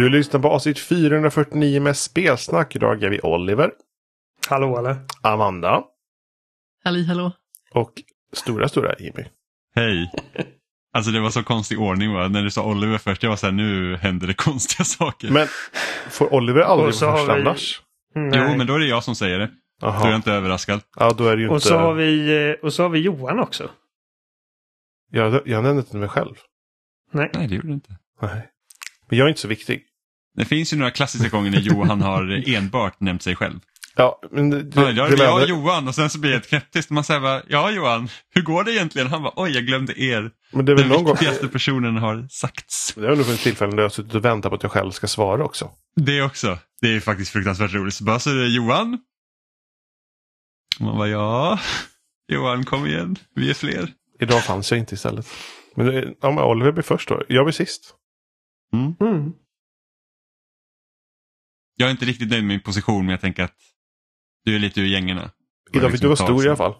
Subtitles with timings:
[0.00, 2.76] Du lyssnar på avsnitt 449 med spelsnack.
[2.76, 3.70] Idag är vi Oliver,
[4.48, 4.96] Hallå eller?
[5.22, 5.82] Amanda
[6.84, 7.32] Halli hallå.
[7.72, 7.92] och
[8.32, 9.24] stora, stora Jimmy.
[9.74, 10.10] Hej.
[10.92, 12.28] Alltså det var så konstig ordning va?
[12.28, 15.30] När du sa Oliver först, jag var såhär nu händer det konstiga saker.
[15.30, 15.46] Men
[16.10, 17.82] får Oliver aldrig så vara först vi- annars?
[18.14, 18.30] Nej.
[18.50, 19.50] Jo, men då är det jag som säger det.
[19.80, 20.80] Då är jag inte överraskad.
[20.96, 21.66] Ja, då är det ju och, inte...
[21.68, 23.70] så har vi, eh, och så har vi Johan också.
[25.10, 26.34] Jag, jag nämnde inte mig själv.
[27.12, 27.30] Nej.
[27.34, 27.96] Nej, det gjorde det inte.
[28.22, 28.48] Nej.
[29.08, 29.86] Men jag är inte så viktig.
[30.36, 33.60] Det finns ju några klassiska gånger när Johan har enbart nämnt sig själv.
[33.96, 36.36] Ja, men det, det, Ja, det, det jag och Johan och sen så blir det
[36.36, 36.90] ett knäpptyst.
[36.90, 39.08] Man säger bara, ja Johan, hur går det egentligen?
[39.08, 40.30] Han bara, oj jag glömde er.
[40.52, 41.12] men det är väl Den någon gång...
[41.14, 42.94] viktigaste personen har sagts.
[42.94, 44.90] Det har nog funnits tillfällen där jag har suttit och väntat på att jag själv
[44.90, 45.70] ska svara också.
[45.96, 46.58] Det också.
[46.80, 47.94] Det är faktiskt fruktansvärt roligt.
[47.94, 48.98] Så bara så är det Johan.
[50.78, 51.58] Och man bara, ja.
[52.32, 53.88] Johan kom igen, vi är fler.
[54.20, 55.26] Idag fanns jag inte istället.
[55.74, 57.22] Men, ja, men Oliver blir först då.
[57.28, 57.94] Jag blir sist.
[58.72, 59.32] Mm.
[61.80, 63.56] Jag är inte riktigt nöjd med min position men jag tänker att
[64.44, 65.30] du är lite ur gängerna.
[65.72, 66.74] Idag fick du vara stor i alla fall.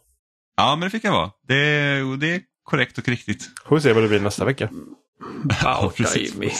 [0.56, 1.30] Ja men det fick jag vara.
[1.48, 3.50] Det är, det är korrekt och riktigt.
[3.64, 4.70] Får vi se vad det blir nästa vecka.
[5.62, 6.34] Ja, precis.
[6.34, 6.50] Jimmy.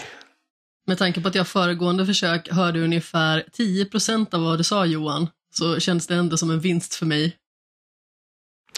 [0.87, 5.29] Med tanke på att jag föregående försök hörde ungefär 10% av vad du sa Johan,
[5.55, 7.37] så känns det ändå som en vinst för mig.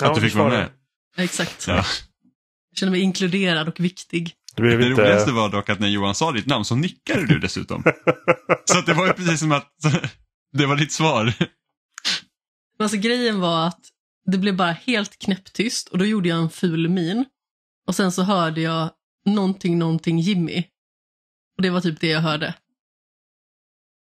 [0.01, 0.71] att du fick vara med.
[1.17, 1.67] Exakt.
[1.69, 1.75] Ja.
[1.75, 4.35] Jag känner mig inkluderad och viktig.
[4.55, 5.03] Det blev Det inte...
[5.03, 7.83] roligaste var dock att när Johan sa ditt namn så nickade du dessutom.
[8.65, 9.73] så att det var ju precis som att
[10.53, 11.35] det var ditt svar.
[12.79, 13.81] Men alltså grejen var att
[14.27, 17.25] det blev bara helt knäpptyst och då gjorde jag en ful min.
[17.87, 18.91] Och sen så hörde jag
[19.27, 20.65] någonting, någonting Jimmy.
[21.57, 22.55] Och det var typ det jag hörde.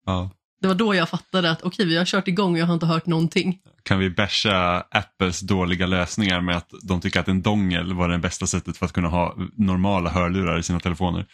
[0.07, 0.31] Ja.
[0.61, 2.87] Det var då jag fattade att okej, vi har kört igång och jag har inte
[2.87, 3.61] hört någonting.
[3.83, 8.19] Kan vi basha Apples dåliga lösningar med att de tycker att en dongel var det
[8.19, 11.27] bästa sättet för att kunna ha normala hörlurar i sina telefoner?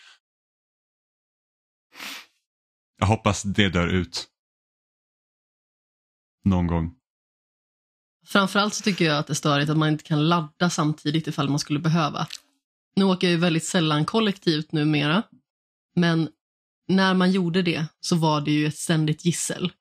[2.98, 4.28] Jag hoppas det dör ut.
[6.44, 6.94] Någon gång.
[8.26, 11.48] Framförallt så tycker jag att det är störigt att man inte kan ladda samtidigt ifall
[11.48, 12.26] man skulle behöva.
[12.96, 15.22] Nu åker jag ju väldigt sällan kollektivt numera,
[15.96, 16.28] men
[16.88, 19.72] när man gjorde det så var det ju ett ständigt gissel.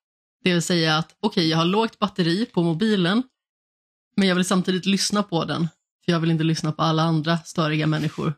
[0.47, 3.23] Det vill säga att okej, jag har lågt batteri på mobilen,
[4.15, 5.67] men jag vill samtidigt lyssna på den,
[6.05, 8.33] för jag vill inte lyssna på alla andra störiga människor.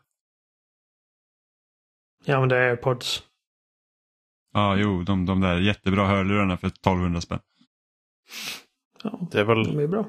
[2.24, 3.22] Ja, men det är pods.
[4.52, 7.38] Ja, jo, de, de där jättebra hörlurarna för 1200 spänn.
[9.02, 10.08] Ja, Det är, väl, de är bra.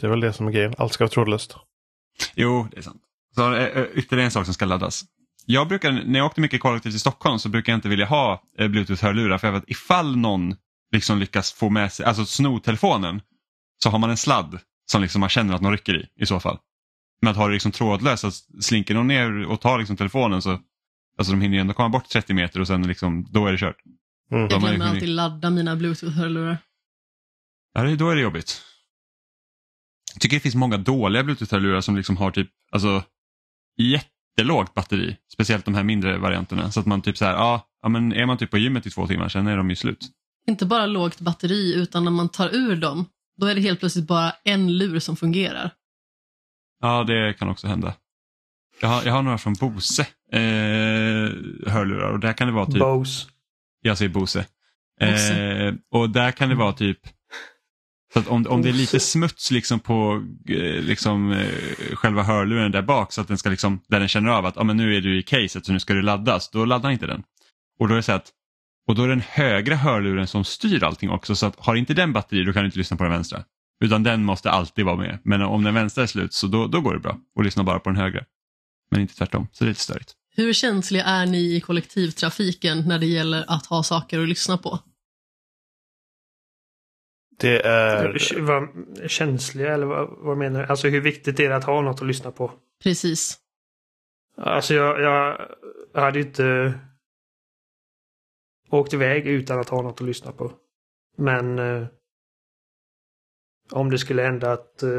[0.00, 0.74] det är väl det som är grejen.
[0.78, 1.56] Allt ska vara trådlöst.
[2.34, 3.02] Jo, det är sant.
[3.34, 5.04] Så eh, eh, ytterligare en sak som ska laddas.
[5.46, 8.42] Jag brukar, när jag åkte mycket kollektivt i Stockholm så brukar jag inte vilja ha
[8.58, 10.56] eh, bluetooth-hörlurar för jag vet ifall någon
[10.92, 13.22] liksom lyckas få med sig, alltså sno telefonen
[13.82, 14.58] så har man en sladd
[14.90, 16.58] som liksom man känner att någon rycker i i så fall.
[17.22, 20.58] Men att ha det liksom trådlöst, att slinker någon ner och tar liksom telefonen så
[21.20, 23.58] Alltså de hinner ju ändå komma bort 30 meter och sen liksom, då är det
[23.58, 23.76] kört.
[24.30, 24.42] Mm.
[24.42, 26.58] Jag ju glömmer alltid ladda mina bluetooth-hörlurar.
[27.74, 28.62] Ja, det, då är det jobbigt.
[30.14, 33.02] Jag tycker det finns många dåliga bluetooth-hörlurar som liksom har typ, alltså
[33.76, 35.16] jättelågt batteri.
[35.32, 36.70] Speciellt de här mindre varianterna.
[36.70, 38.90] Så att man typ så här, ja, ja men är man typ på gymmet i
[38.90, 40.08] två timmar, sen är de ju slut.
[40.50, 43.06] Inte bara lågt batteri, utan när man tar ur dem,
[43.40, 45.70] då är det helt plötsligt bara en lur som fungerar.
[46.80, 47.94] Ja, det kan också hända.
[48.80, 50.02] Jag har, jag har några från Bose
[50.32, 50.40] eh,
[51.72, 53.28] hörlurar och där kan det vara typ, Bose.
[53.80, 54.46] jag säger Bose.
[55.00, 55.34] Bose.
[55.34, 56.98] Eh, och där kan det vara typ,
[58.12, 62.72] så att om, om det är lite smuts liksom på eh, liksom, eh, själva hörluren
[62.72, 64.96] där bak så att den ska liksom, där den känner av att ah, men nu
[64.96, 67.22] är du i caset så nu ska du laddas, då laddar inte den.
[67.78, 68.32] Och då är det så att,
[68.86, 72.12] och då är den högra hörluren som styr allting också så att har inte den
[72.12, 73.44] batteri då kan du inte lyssna på den vänstra.
[73.84, 75.18] Utan den måste alltid vara med.
[75.22, 77.78] Men om den vänstra är slut så då, då går det bra och lyssna bara
[77.78, 78.24] på den högra.
[78.90, 80.12] Men inte tvärtom, så det är lite störigt.
[80.36, 84.78] Hur känsliga är ni i kollektivtrafiken när det gäller att ha saker att lyssna på?
[87.38, 88.40] Det är...
[88.40, 88.68] Vad,
[89.10, 90.66] känsliga eller vad, vad menar du?
[90.66, 92.52] Alltså hur viktigt är det att ha något att lyssna på?
[92.82, 93.38] Precis.
[94.36, 95.48] Alltså jag, jag,
[95.94, 96.74] hade ju inte
[98.70, 100.52] åkt iväg utan att ha något att lyssna på.
[101.18, 101.86] Men eh,
[103.72, 104.90] om det skulle hända att eh,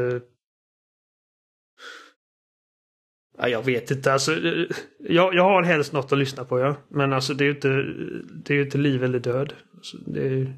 [3.38, 4.12] ja, jag vet inte.
[4.12, 4.66] Alltså, eh,
[4.98, 6.76] jag, jag har helst något att lyssna på, ja.
[6.88, 7.68] Men alltså det är ju inte,
[8.44, 9.52] det är ju inte liv eller död.
[9.74, 10.52] Alltså, det är, ju-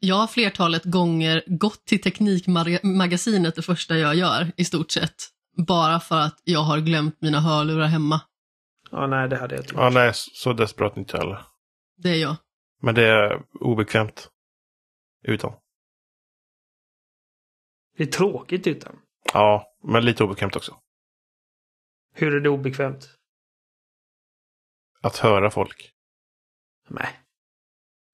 [0.00, 5.14] Jag har flertalet gånger gått till Teknikmagasinet det första jag gör, i stort sett.
[5.66, 8.20] Bara för att jag har glömt mina hörlurar hemma
[8.94, 11.40] ja, nej, det hade jag inte Ja, nej, så desperat inte heller.
[11.96, 12.36] Det är jag.
[12.82, 14.28] Men det är obekvämt.
[15.22, 15.52] Utan.
[17.96, 18.96] Det är tråkigt utan.
[19.32, 20.76] Ja, men lite obekvämt också.
[22.14, 23.08] Hur är det obekvämt?
[25.00, 25.90] Att höra folk.
[26.88, 27.20] Nej.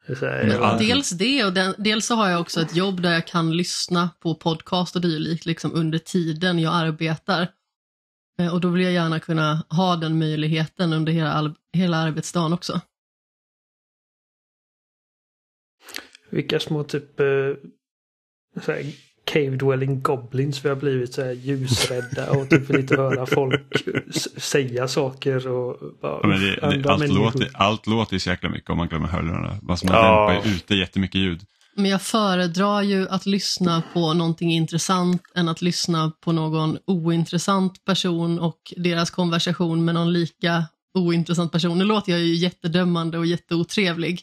[0.09, 3.56] Men Dels det och den, dels så har jag också ett jobb där jag kan
[3.56, 7.49] lyssna på podcast och dylikt liksom under tiden jag arbetar.
[8.40, 12.81] Eh, Och då vill jag gärna kunna ha den möjligheten under hela, hela arbetsdagen också.
[16.31, 17.26] Vilka små typ eh,
[18.62, 18.84] så här,
[19.25, 23.84] cave dwelling goblins vi har blivit så här ljusrädda och typ vill inte höra folk
[24.37, 27.25] säga saker och bara, Ja, men det, det, allt, människor.
[27.25, 29.58] låter, allt låter så jäkla mycket om man glömmer hörlurarna.
[29.69, 30.31] Alltså man Ja.
[30.32, 31.40] dämpar ute jättemycket ljud.
[31.81, 37.85] Men jag föredrar ju att lyssna på någonting intressant än att lyssna på någon ointressant
[37.85, 41.79] person och deras konversation med någon lika ointressant person.
[41.79, 44.23] Nu låter jag ju jättedömande och jätteotrevlig,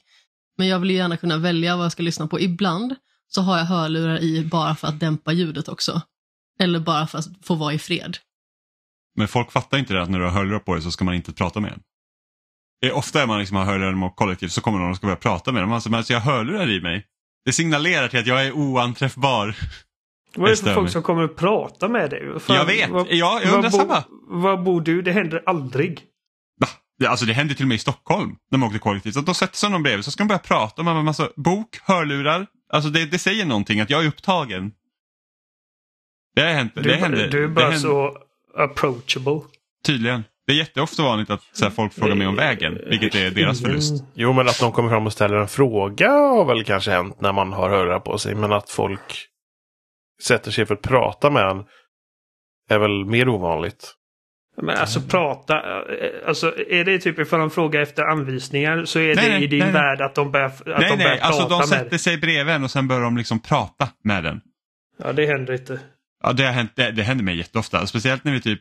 [0.57, 2.39] men jag vill ju gärna kunna välja vad jag ska lyssna på.
[2.39, 2.95] Ibland
[3.27, 6.01] så har jag hörlurar i bara för att dämpa ljudet också.
[6.59, 8.17] Eller bara för att få vara i fred.
[9.15, 11.15] Men folk fattar inte det att när du har hörlurar på dig så ska man
[11.15, 11.81] inte prata med en.
[12.93, 15.63] Ofta är man liksom har hörlurar kollektivt så kommer någon och ska börja prata med
[15.63, 15.71] dem.
[15.71, 17.05] Alltså, men alltså, jag har hörlurar i mig.
[17.47, 19.55] Det signalerar till att jag är oanträffbar.
[20.35, 22.39] Vad är det för folk som kommer att prata med dig?
[22.39, 22.89] Fan- Jag vet.
[22.89, 24.03] vad- Ja, jag undrar samma.
[24.27, 25.01] Var bor du?
[25.01, 26.01] Det händer aldrig.
[26.59, 26.67] Va?
[27.09, 29.13] Alltså det hände till och med i Stockholm när man åkte kollektivt.
[29.13, 31.79] Så de sätter sig någon bredvid så ska de börja prata om en massa bok,
[31.83, 32.47] hörlurar.
[32.73, 34.71] Alltså det, det säger någonting att jag är upptagen.
[36.35, 36.71] Det har hänt.
[36.75, 38.17] Du, det händer, du är bara händer, så
[38.57, 39.41] approachable.
[39.85, 40.23] Tydligen.
[40.47, 43.37] Det är jätteofta vanligt att så här, folk frågar mig om vägen, vilket är deras
[43.37, 44.03] Ingen- förlust.
[44.13, 47.33] Jo, men att någon kommer fram och ställer en fråga har väl kanske hänt när
[47.33, 48.35] man har hörlurar på sig.
[48.35, 49.25] Men att folk
[50.23, 51.63] sätter sig för att prata med en
[52.69, 53.93] är väl mer ovanligt.
[54.61, 55.61] Men alltså prata,
[56.27, 59.47] alltså är det typ ifall de frågar efter anvisningar så är Nej, det nej, i
[59.47, 61.79] din nej, värld att de börjar, att nej, de börjar nej, alltså prata de med
[61.79, 64.41] sätter sig bredvid en och sen börjar de liksom prata med den.
[65.03, 65.79] Ja, det händer inte.
[66.23, 67.87] Ja, det, har hänt, det, det händer mig jätteofta.
[67.87, 68.59] Speciellt när vi typ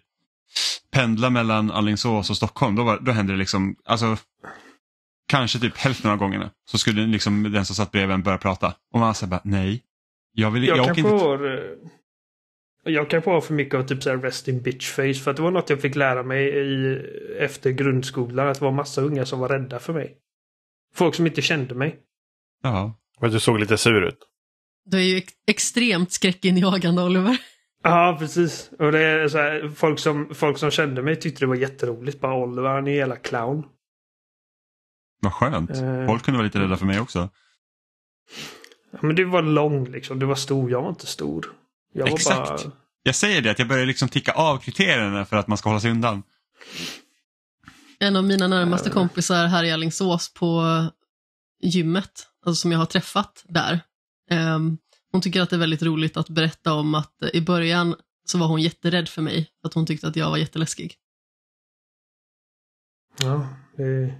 [0.91, 2.75] pendlar mellan Alingsås och Stockholm.
[2.77, 4.17] Då, var, då händer det liksom, alltså
[5.29, 8.75] kanske typ hälften av gångerna så skulle liksom den som satt bredvid en börja prata.
[8.93, 9.83] Och man säger bara nej.
[10.33, 11.45] Jag, vill, jag, Jag, kanske inte.
[12.87, 15.15] eh, Jag kanske har för mycket av typ så här resting bitch face.
[15.15, 16.97] För att det var något jag fick lära mig i,
[17.39, 18.49] efter grundskolan.
[18.49, 20.17] Att det var massa unga som var rädda för mig.
[20.95, 21.97] Folk som inte kände mig.
[22.63, 22.99] Ja.
[23.21, 24.19] Men du såg lite sur ut.
[24.85, 27.39] Du är ju ex- extremt skräckinjagande, Oliver.
[27.82, 28.70] Ja, precis.
[28.78, 32.20] Och det är så här, folk, som, folk som kände mig tyckte det var jätteroligt.
[32.20, 33.64] Bara Oliver, han är en jävla clown.
[35.20, 35.70] Vad skönt.
[35.70, 36.06] Eh.
[36.06, 37.28] Folk kunde vara lite rädda för mig också.
[38.90, 40.19] Ja, men du var lång liksom.
[40.19, 40.70] Du var stor.
[40.70, 41.46] Jag var inte stor.
[41.93, 42.64] Jag var Exakt.
[42.64, 42.73] bara...
[43.02, 45.81] Jag säger det, att jag börjar liksom ticka av kriterierna för att man ska hålla
[45.81, 46.23] sig undan.
[47.99, 50.64] En av mina närmaste kompisar här i Alingsås på
[51.62, 53.81] gymmet, alltså som jag har träffat där.
[54.31, 54.78] ehm,
[55.17, 58.47] hon tycker att det är väldigt roligt att berätta om att i början så var
[58.47, 60.95] hon jätterädd för mig, att hon tyckte att jag var jätteläskig.
[63.23, 64.15] Ja, det...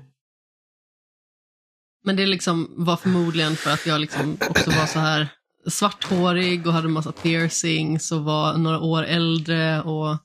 [2.05, 5.29] Men det liksom var förmodligen för att jag liksom också var så här
[5.67, 10.17] svarthårig och hade massa piercings och var några år äldre och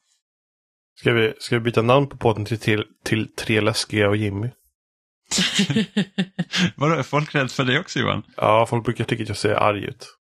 [0.99, 4.47] Ska vi, ska vi byta namn på podden till, till, till Tre Läskiga och Jimmy?
[6.75, 8.23] Vadå, är folk rädda för det också Johan?
[8.37, 10.17] Ja, folk brukar tycka att jag ser arg ut.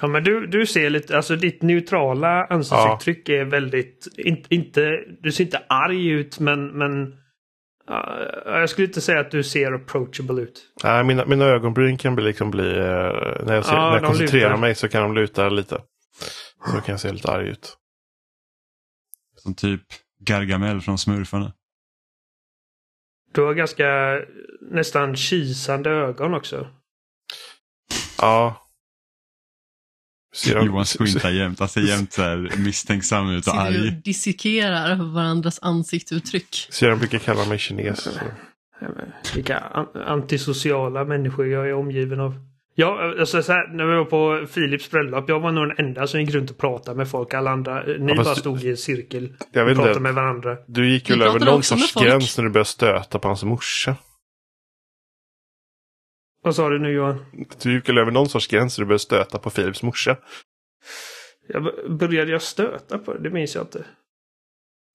[0.00, 5.32] Ja, men du, du ser lite, alltså ditt neutrala ansiktsuttryck är väldigt, inte, inte, du
[5.32, 7.14] ser inte arg ut men, men
[7.86, 10.62] ja, jag skulle inte säga att du ser approachable ut.
[10.84, 14.04] Nej, mina, mina ögonbryn kan bli, liksom bli, eh, när jag, ser, Ja, när jag
[14.04, 14.60] koncentrerar lutar.
[14.60, 15.80] mig så kan de luta lite.
[16.72, 17.76] Så kan jag se lite arg ut.
[19.36, 19.82] Som typ
[20.20, 21.52] Gargamel från Smurfarna.
[23.32, 24.20] Du har ganska
[24.70, 26.66] nästan kisande ögon också.
[28.20, 28.65] Ja.
[30.44, 33.82] De- Johan squintar jämt, han ser jämt så här misstänksam ut och sitter vi och
[33.82, 34.00] arg.
[34.04, 36.68] dissekerar varandras ansiktsuttryck.
[36.80, 38.00] De brukar kalla mig kines.
[38.02, 38.10] Så.
[39.34, 42.34] Vilka an- antisociala människor jag är omgiven av.
[42.78, 46.06] Ja, alltså så här, när vi var på Philips bröllop, jag var nog den enda
[46.06, 47.34] som gick runt och pratade med folk.
[47.34, 50.00] Alla andra, ni fast bara du- stod i en cirkel Jag och pratade inte.
[50.00, 50.56] med varandra.
[50.66, 53.96] Du gick väl över någon sorts gräns när du började stöta på hans morsa.
[56.46, 57.24] Vad sa du nu Johan?
[57.62, 60.16] Du gick väl över någon sorts gräns när du började stöta på Philips morsa.
[61.46, 61.62] Jag
[61.98, 63.18] började jag stöta på det?
[63.18, 63.84] Det minns jag inte.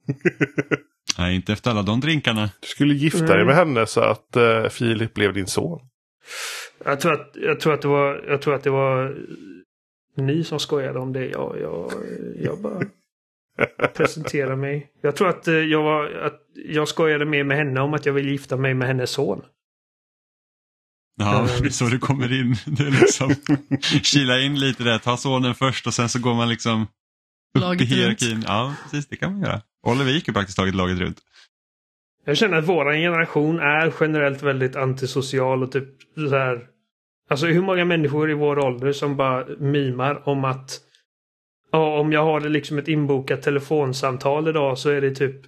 [1.17, 2.49] Nej, inte efter alla de drinkarna.
[2.59, 3.47] Du skulle gifta dig Mm.
[3.47, 5.79] med henne så att uh, Filip blev din son.
[6.85, 9.17] Jag tror att, jag tror att det var, jag tror att det var
[10.17, 11.25] ni som skojade om det.
[11.25, 11.91] Jag, jag,
[12.35, 12.81] jag bara
[13.93, 14.91] presenterar mig.
[15.01, 18.13] Jag tror att eh, jag var, att jag skojade mer med henne om att jag
[18.13, 19.41] vill gifta mig med hennes son.
[21.15, 22.55] Ja, det är så du kommer in.
[22.65, 23.35] Det är liksom
[24.03, 27.81] kila in lite där, ta sonen först och sen så går man liksom upp Laget
[27.81, 28.43] i hierarkin.
[28.47, 29.61] Ja, precis det kan man göra.
[29.87, 31.17] Oliver gick ju praktiskt taget laget runt.
[32.25, 36.67] Jag känner att våran generation är generellt väldigt antisocial och typ så här.
[37.29, 40.79] Alltså hur många människor i vår ålder som bara mimar om att
[41.71, 45.41] Ja, om jag har liksom ett inbokat telefonsamtal idag så är det typ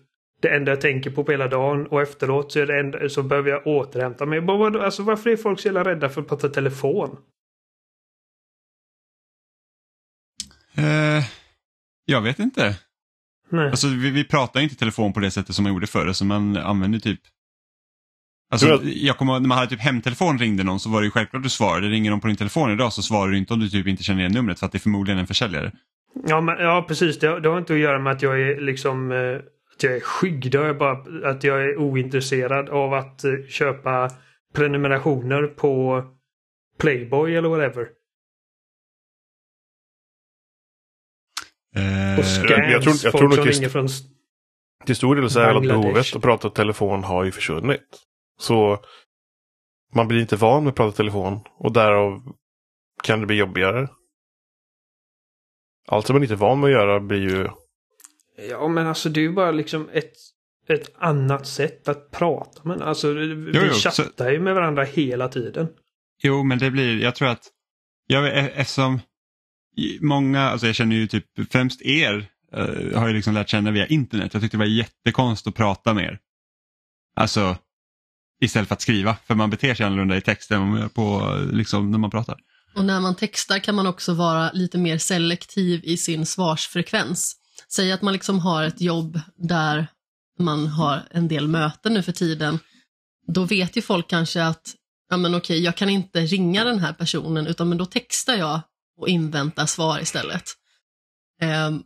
[0.43, 3.23] det enda jag tänker på på hela dagen och efteråt så, är det enda, så
[3.23, 4.41] behöver jag återhämta mig.
[4.41, 7.17] Bara, alltså, varför är folk så jävla rädda för att prata telefon?
[10.75, 11.23] Eh,
[12.05, 12.79] jag vet inte.
[13.49, 13.69] Nej.
[13.69, 16.57] Alltså, vi, vi pratar inte telefon på det sättet som man gjorde förr, så man
[16.57, 17.19] använder typ
[18.51, 21.39] Alltså, jag kommer när man hade typ hemtelefon ringde någon så var det ju självklart
[21.39, 21.87] att du svarade.
[21.87, 24.19] Ringer de på din telefon idag så svarar du inte om du typ inte känner
[24.19, 25.71] igen numret för att det är förmodligen en försäljare.
[26.27, 27.19] Ja, men, ja precis.
[27.19, 29.39] Det, det har inte att göra med att jag är liksom eh,
[29.75, 30.51] att jag är skygg.
[30.51, 34.09] Det är bara att jag är ointresserad av att eh, köpa
[34.53, 36.03] prenumerationer på
[36.79, 37.89] Playboy eller whatever.
[41.75, 42.71] Eh, Och scams.
[42.71, 43.87] jag tror- jag folk tror som ringer från...
[44.85, 47.99] Till stor del så är att behovet att prata telefon har ju försvunnit.
[48.39, 48.79] Så
[49.95, 52.33] man blir inte van med att prata telefon och därav
[53.03, 53.87] kan det bli jobbigare.
[55.87, 57.47] Allt som man inte är van med att göra blir ju...
[58.49, 60.13] Ja, men alltså det är ju bara liksom ett,
[60.67, 62.61] ett annat sätt att prata.
[62.63, 65.67] Men alltså vi Jo, jo, chattar ju med varandra hela tiden.
[66.23, 67.47] Jo, men det blir, jag tror att,
[68.07, 68.99] jag, e- eftersom
[70.01, 73.87] många, alltså jag känner ju typ främst er, eh, har jag liksom lärt känna via
[73.87, 74.33] internet.
[74.33, 76.19] Jag tyckte det var jättekonstigt att prata med er.
[77.15, 77.57] Alltså,
[78.41, 81.37] istället för att skriva, för man beter sig annorlunda i text än man gör på,
[81.51, 82.37] liksom, när man pratar.
[82.75, 87.35] Och när man textar kan man också vara lite mer selektiv i sin svarsfrekvens.
[87.67, 89.87] Säg att man liksom har ett jobb där
[90.39, 92.59] man har en del möten nu för tiden.
[93.27, 94.75] Då vet ju folk kanske att,
[95.09, 98.61] ja men okej, jag kan inte ringa den här personen utan men då textar jag
[98.97, 100.43] och inväntar svar istället.
[101.67, 101.83] Um,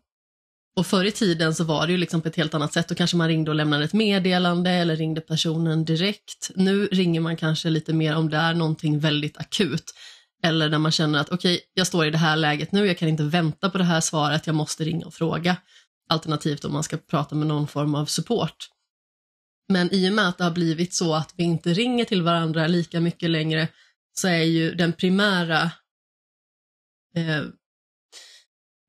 [0.77, 2.87] och förr i tiden så var det ju liksom på ett helt annat sätt.
[2.87, 6.51] Då kanske man ringde och lämnade ett meddelande eller ringde personen direkt.
[6.55, 9.93] Nu ringer man kanske lite mer om det är någonting väldigt akut.
[10.43, 13.09] Eller när man känner att okej, jag står i det här läget nu, jag kan
[13.09, 15.57] inte vänta på det här svaret, jag måste ringa och fråga.
[16.09, 18.69] Alternativt om man ska prata med någon form av support.
[19.69, 22.67] Men i och med att det har blivit så att vi inte ringer till varandra
[22.67, 23.67] lika mycket längre
[24.13, 25.71] så är ju den primära
[27.15, 27.43] eh,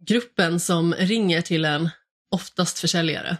[0.00, 1.90] gruppen som ringer till en
[2.30, 3.36] oftast försäljare.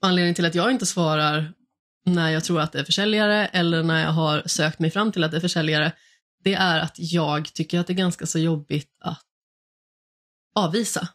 [0.00, 1.52] Anledningen till att jag inte svarar
[2.04, 5.24] när jag tror att det är försäljare eller när jag har sökt mig fram till
[5.24, 5.92] att det är försäljare,
[6.44, 9.22] det är att jag tycker att det är ganska så jobbigt att
[10.54, 11.08] avvisa.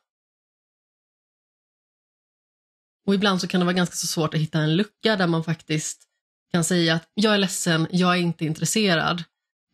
[3.06, 5.44] Och ibland så kan det vara ganska så svårt att hitta en lucka där man
[5.44, 6.04] faktiskt
[6.52, 9.24] kan säga att jag är ledsen, jag är inte intresserad.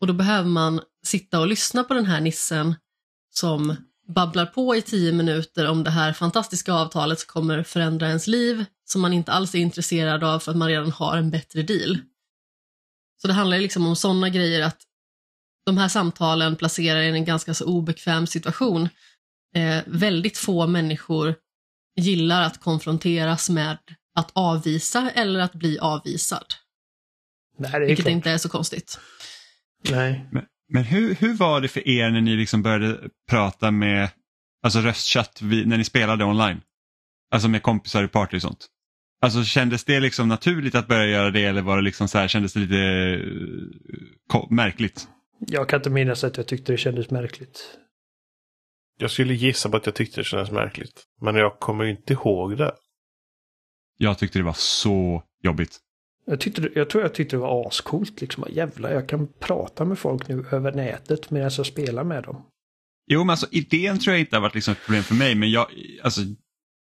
[0.00, 2.74] Och då behöver man sitta och lyssna på den här nissen
[3.30, 3.76] som
[4.08, 8.64] babblar på i tio minuter om det här fantastiska avtalet som kommer förändra ens liv,
[8.84, 11.98] som man inte alls är intresserad av för att man redan har en bättre deal.
[13.20, 14.85] Så det handlar ju liksom om sådana grejer att
[15.66, 18.88] de här samtalen placerar en i en ganska så obekväm situation.
[19.54, 21.34] Eh, väldigt få människor
[21.96, 23.78] gillar att konfronteras med
[24.14, 26.46] att avvisa eller att bli avvisad.
[27.58, 28.12] Nej, det är Vilket klart.
[28.12, 29.00] inte är så konstigt.
[29.90, 30.28] Nej.
[30.32, 34.10] Men, men hur, hur var det för er när ni liksom började prata med,
[34.62, 36.60] alltså röstchatt vid, när ni spelade online?
[37.30, 38.66] Alltså med kompisar i party och sånt.
[39.22, 42.28] Alltså kändes det liksom naturligt att börja göra det eller var det liksom så här,
[42.28, 42.78] kändes det lite
[44.34, 45.08] eh, märkligt?
[45.38, 47.78] Jag kan inte minnas att jag tyckte det kändes märkligt.
[48.98, 51.04] Jag skulle gissa på att jag tyckte det kändes märkligt.
[51.20, 52.74] Men jag kommer inte ihåg det.
[53.98, 55.78] Jag tyckte det var så jobbigt.
[56.26, 58.20] Jag, tyckte, jag tror jag tyckte det var ascoolt.
[58.20, 58.44] Liksom.
[58.50, 62.46] Jävlar, jag kan prata med folk nu över nätet medan jag spelar med dem.
[63.06, 65.50] Jo, men alltså idén tror jag inte har varit liksom ett problem för mig, men
[65.50, 65.66] jag,
[66.02, 66.20] alltså,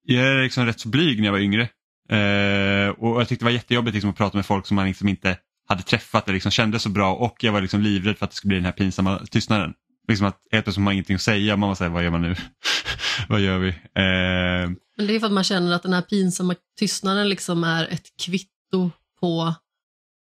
[0.03, 1.61] jag är liksom rätt så blyg när jag var yngre.
[2.09, 5.07] Eh, och jag tyckte det var jättejobbigt liksom, att prata med folk som man liksom
[5.07, 8.31] inte hade träffat det liksom kände så bra och jag var liksom livrädd för att
[8.31, 9.73] det skulle bli den här pinsamma tystnaden.
[10.07, 12.11] Liksom att helt plötsligt typ har man ingenting att säga, man var såhär, vad gör
[12.11, 12.35] man nu?
[13.29, 13.69] vad gör vi?
[13.69, 17.87] Eh, Men det är för att man känner att den här pinsamma tystnaden liksom är
[17.87, 19.55] ett kvitto på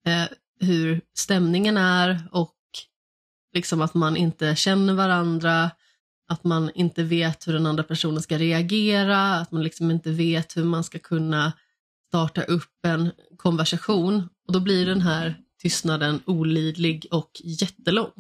[0.07, 0.25] eh,
[0.61, 2.55] hur stämningen är och
[3.55, 5.71] liksom att man inte känner varandra,
[6.29, 10.57] att man inte vet hur den andra personen ska reagera, att man liksom inte vet
[10.57, 11.53] hur man ska kunna
[12.09, 14.29] starta upp en konversation.
[14.47, 18.13] Och då blir den här tystnaden olidlig och jättelång.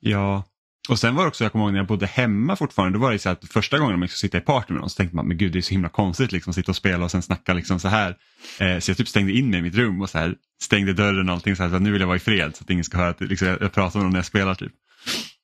[0.00, 0.44] Ja,
[0.88, 3.12] och sen var det också, jag kommer ihåg när jag bodde hemma fortfarande, då var
[3.12, 5.28] det så att första gången man skulle sitta i party med någon så tänkte man,
[5.28, 7.52] men gud det är så himla konstigt liksom, att sitta och spela och sen snacka
[7.52, 8.16] liksom så här.
[8.58, 11.28] Eh, så jag typ stängde in mig i mitt rum och så här, stängde dörren
[11.28, 12.84] och allting så här, så att nu vill jag vara i fred så att ingen
[12.84, 14.72] ska höra att liksom, jag, pratar med någon när jag spelar typ.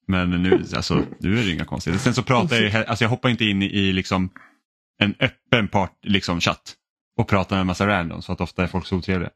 [0.06, 2.04] Men nu, alltså, nu är det inga konstigheter.
[2.04, 4.30] Sen så pratar jag, alltså jag hoppar inte in i, i liksom
[4.98, 6.74] en öppen part, liksom chatt
[7.18, 9.30] och prata med en massa randoms för att ofta är folk så otrevliga.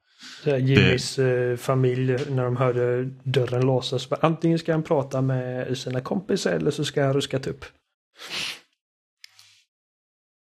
[0.44, 4.12] Så Jimmys eh, familj när de hörde dörren låsas.
[4.12, 7.64] Antingen ska han prata med sina kompisar eller så ska han ruska tupp.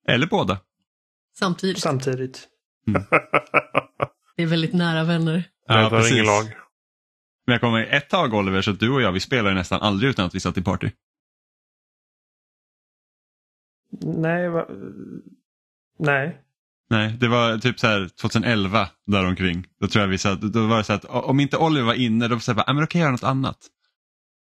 [0.09, 0.59] Eller båda.
[1.39, 1.79] Samtidigt.
[1.79, 2.49] Samtidigt.
[4.37, 5.45] Det är väldigt nära vänner.
[5.67, 6.45] Jag tar ingen lag.
[7.47, 9.81] Men jag kommer ihåg ett tag Oliver, så att du och jag vi spelade nästan
[9.81, 10.91] aldrig utan att vi satt i party.
[14.01, 14.67] Nej, va?
[15.99, 16.39] Nej.
[16.93, 19.67] Nej, det var typ så här 2011 däromkring.
[19.81, 22.25] Då tror jag vi satt, då var det så att om inte Oliver var inne
[22.25, 23.57] då var det så här, ah, men då kan jag göra något annat.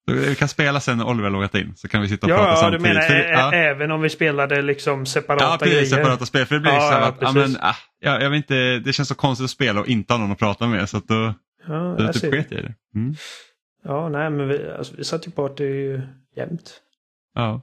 [0.07, 2.55] Vi kan spela sen när Oliver loggat in så kan vi sitta och prata Ja,
[2.55, 2.83] du samtidigt.
[2.83, 3.53] menar För ja.
[3.53, 5.75] även om vi spelade liksom separata Ja, precis.
[5.75, 5.87] grejer?
[5.87, 6.47] Separata spel.
[6.47, 8.93] För det blir Ja, så ja, att, ja, men, ah, ja, jag vet inte, det
[8.93, 10.89] känns så konstigt att spela och inte ha någon att prata med.
[10.89, 11.35] Så att då,
[11.69, 12.75] Ja, då typ sket jag i det.
[12.95, 13.15] Mm.
[13.85, 16.01] Ja, nej, men vi, alltså, vi satt ju party
[16.37, 16.73] jämt.
[17.35, 17.63] Ja.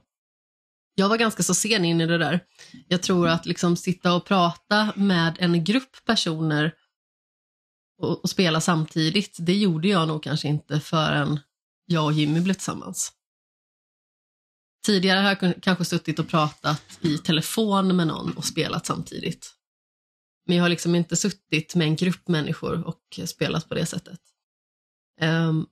[0.98, 2.44] Jag var ganska så sen in i det där.
[2.88, 6.74] Jag tror att liksom sitta och prata med en grupp personer
[7.98, 11.40] och, och spela samtidigt, det gjorde jag nog kanske inte förrän
[11.86, 13.12] jag och Jimmy blev tillsammans.
[14.86, 19.54] Tidigare har jag kanske suttit och pratat i telefon med någon och spelat samtidigt.
[20.46, 24.20] Men jag har liksom inte suttit med en grupp människor och spelat på det sättet.
[25.20, 25.66] Um,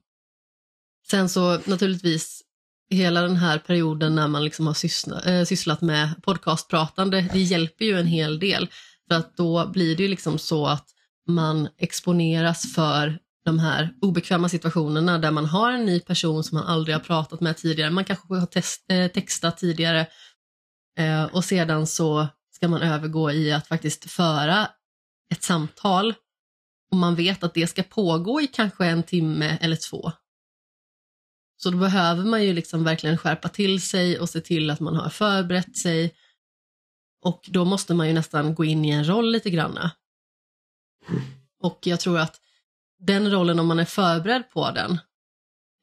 [1.09, 2.43] sen så naturligtvis
[2.89, 7.85] hela den här perioden när man liksom har syssla, äh, sysslat med podcastpratande, det hjälper
[7.85, 8.69] ju en hel del.
[9.07, 10.85] För att då blir det ju liksom så att
[11.27, 16.67] man exponeras för de här obekväma situationerna där man har en ny person som man
[16.67, 17.91] aldrig har pratat med tidigare.
[17.91, 20.07] Man kanske har test, äh, textat tidigare
[20.99, 24.67] äh, och sedan så ska man övergå i att faktiskt föra
[25.31, 26.13] ett samtal
[26.91, 30.11] och man vet att det ska pågå i kanske en timme eller två.
[31.57, 34.95] Så då behöver man ju liksom verkligen skärpa till sig och se till att man
[34.95, 36.15] har förberett sig.
[37.21, 39.91] Och då måste man ju nästan gå in i en roll lite granna.
[41.59, 42.41] Och jag tror att
[42.99, 44.99] den rollen, om man är förberedd på den,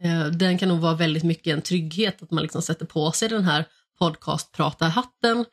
[0.03, 3.29] eh, den kan nog vara väldigt mycket en trygghet, att man liksom sätter på sig
[3.29, 3.65] den här
[3.99, 5.45] podcastpratarhatten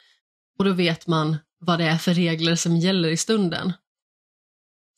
[0.58, 3.74] och då vet man vad det är för regler som gäller i stunden.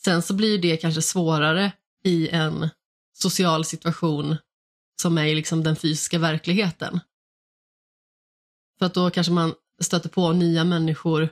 [0.03, 1.71] Sen så blir det kanske svårare
[2.03, 2.69] i en
[3.13, 4.37] social situation
[5.03, 6.99] som är i liksom den fysiska verkligheten.
[8.79, 11.29] För att då kanske man stöter på nya människor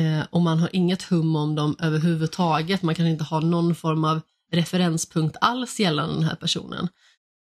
[0.00, 2.82] eh, och man har inget hum om dem överhuvudtaget.
[2.82, 4.20] Man kan inte ha någon form av
[4.52, 6.88] referenspunkt alls gällande den här personen.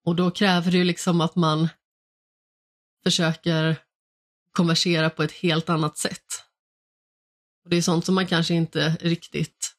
[0.05, 1.69] Och då kräver det ju liksom att man
[3.05, 3.77] försöker
[4.53, 6.27] konversera på ett helt annat sätt.
[7.65, 9.75] Och Det är sånt som man kanske inte riktigt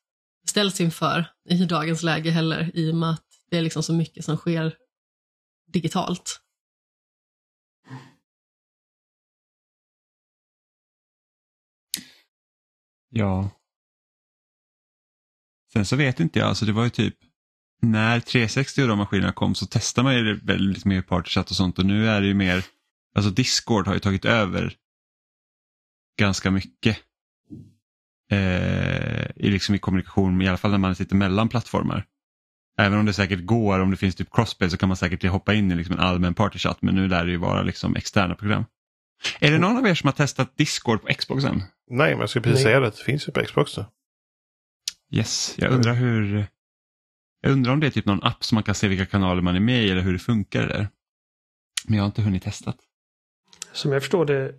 [0.48, 4.26] ställs inför i dagens läge heller, i och med att det är liksom så mycket
[4.26, 4.85] som sker
[5.76, 6.42] digitalt.
[13.10, 13.50] Ja.
[15.74, 17.16] Sen så vet inte jag, alltså det var ju typ
[17.82, 21.80] när 360 och de maskinerna kom så testade man ju väldigt mycket partychat och sånt
[21.80, 22.66] och nu är det ju mer,
[23.16, 24.74] alltså Discord har ju tagit över
[26.20, 26.98] ganska mycket
[28.32, 32.06] eh, i, liksom i kommunikation, i alla fall när man sitter mellan plattformar.
[32.78, 35.54] Även om det säkert går, om det finns typ crossplay så kan man säkert hoppa
[35.54, 38.66] in i liksom en allmän partychat men nu lär det ju vara liksom externa program.
[39.40, 41.64] Är det någon av er som har testat Discord på Xboxen?
[41.90, 42.64] Nej, men jag skulle precis Nej.
[42.64, 42.86] säga det.
[42.86, 43.86] Det finns ju på Xbox nu.
[45.12, 46.48] Yes, jag undrar hur...
[47.42, 49.56] Jag undrar om det är typ någon app som man kan se vilka kanaler man
[49.56, 50.88] är med i eller hur det funkar det där.
[51.86, 52.78] Men jag har inte hunnit testat.
[53.72, 54.56] Som jag förstår det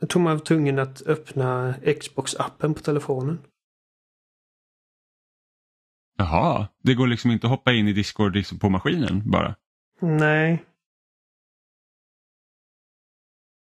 [0.00, 3.38] jag tror man var tvungen att öppna Xbox-appen på telefonen.
[6.16, 9.54] Jaha, det går liksom inte att hoppa in i Discord liksom på maskinen bara?
[10.00, 10.64] Nej,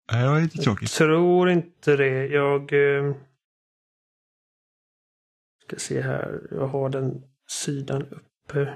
[0.07, 0.91] Det var lite tråkigt.
[0.91, 2.27] tror inte det.
[2.27, 3.15] Jag eh,
[5.67, 6.47] ska se här.
[6.51, 8.73] Jag har den sidan uppe.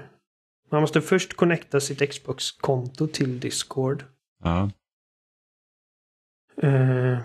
[0.70, 4.04] Man måste först connecta sitt Xbox-konto till Discord.
[4.42, 4.70] Ja.
[6.62, 7.18] Eh,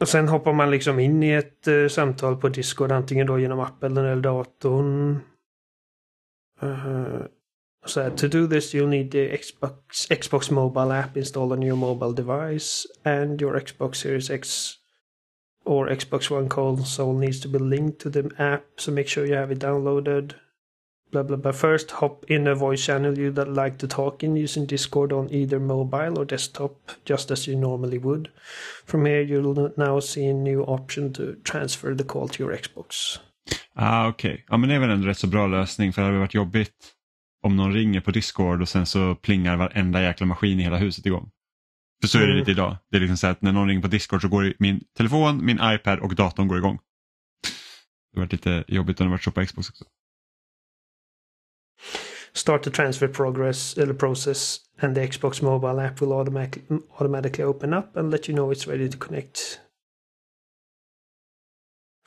[0.00, 3.60] och sen hoppar man liksom in i ett eh, samtal på Discord antingen då genom
[3.60, 5.20] appen eller datorn.
[6.62, 7.22] Uh,
[7.86, 11.76] så här, to do this you'll need the Xbox, Xbox mobile app installed on your
[11.76, 14.74] mobile device and your Xbox Series X
[15.64, 19.36] or Xbox One console needs to be linked to the app so make sure you
[19.36, 20.34] have it downloaded.
[21.10, 21.52] Blah blah blah.
[21.52, 25.28] First, hop in a voice channel you that like to talk in using Discord on
[25.32, 26.72] either mobile or desktop,
[27.08, 28.28] just as you normally would.
[28.86, 33.18] From here, you'll now see a new option to transfer the call to your Xbox.
[33.74, 36.18] Ah, Okej, ja, men det är väl en rätt så bra lösning för det hade
[36.18, 36.74] varit jobbigt
[37.42, 41.06] om någon ringer på Discord och sen så plingar varenda jäkla maskin i hela huset
[41.06, 41.30] igång.
[42.00, 42.38] För så är det Mm.
[42.38, 42.76] lite idag.
[42.90, 45.58] Det är liksom så att när någon ringer på Discord så går min telefon, min
[45.62, 46.78] iPad och datorn går igång.
[48.12, 49.84] Det har varit lite jobbigt när det varit så på Xbox också.
[52.32, 56.62] Start the transfer progress eller process and the Xbox mobile app will automatic,
[56.98, 59.60] automatically open up and let you know it's ready to connect.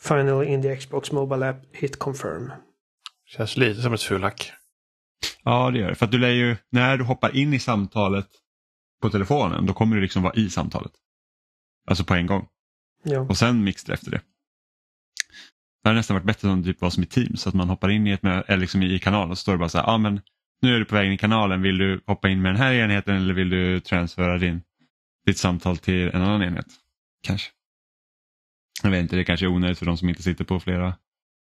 [0.01, 2.51] Finally in the Xbox mobile app, hit confirm.
[3.25, 4.51] Känns lite som ett fulhack.
[5.43, 5.95] Ja, det gör det.
[5.95, 8.27] För att du lär ju, när du hoppar in i samtalet
[9.01, 10.91] på telefonen, då kommer du liksom vara i samtalet.
[11.87, 12.47] Alltså på en gång.
[13.03, 13.19] Ja.
[13.19, 14.21] Och sen mixtra efter det.
[15.83, 17.89] Det hade nästan varit bättre om det typ var som i Teams, att man hoppar
[17.89, 19.97] in i, ett, eller liksom i kanalen och så står det bara så här, ah,
[19.97, 20.21] men
[20.61, 22.73] nu är du på väg in i kanalen, vill du hoppa in med den här
[22.73, 24.61] enheten eller vill du transfera din,
[25.25, 26.65] ditt samtal till en annan enhet?
[27.23, 27.51] Kanske.
[28.83, 30.95] Jag vet inte, det kanske är onödigt för de som inte sitter på flera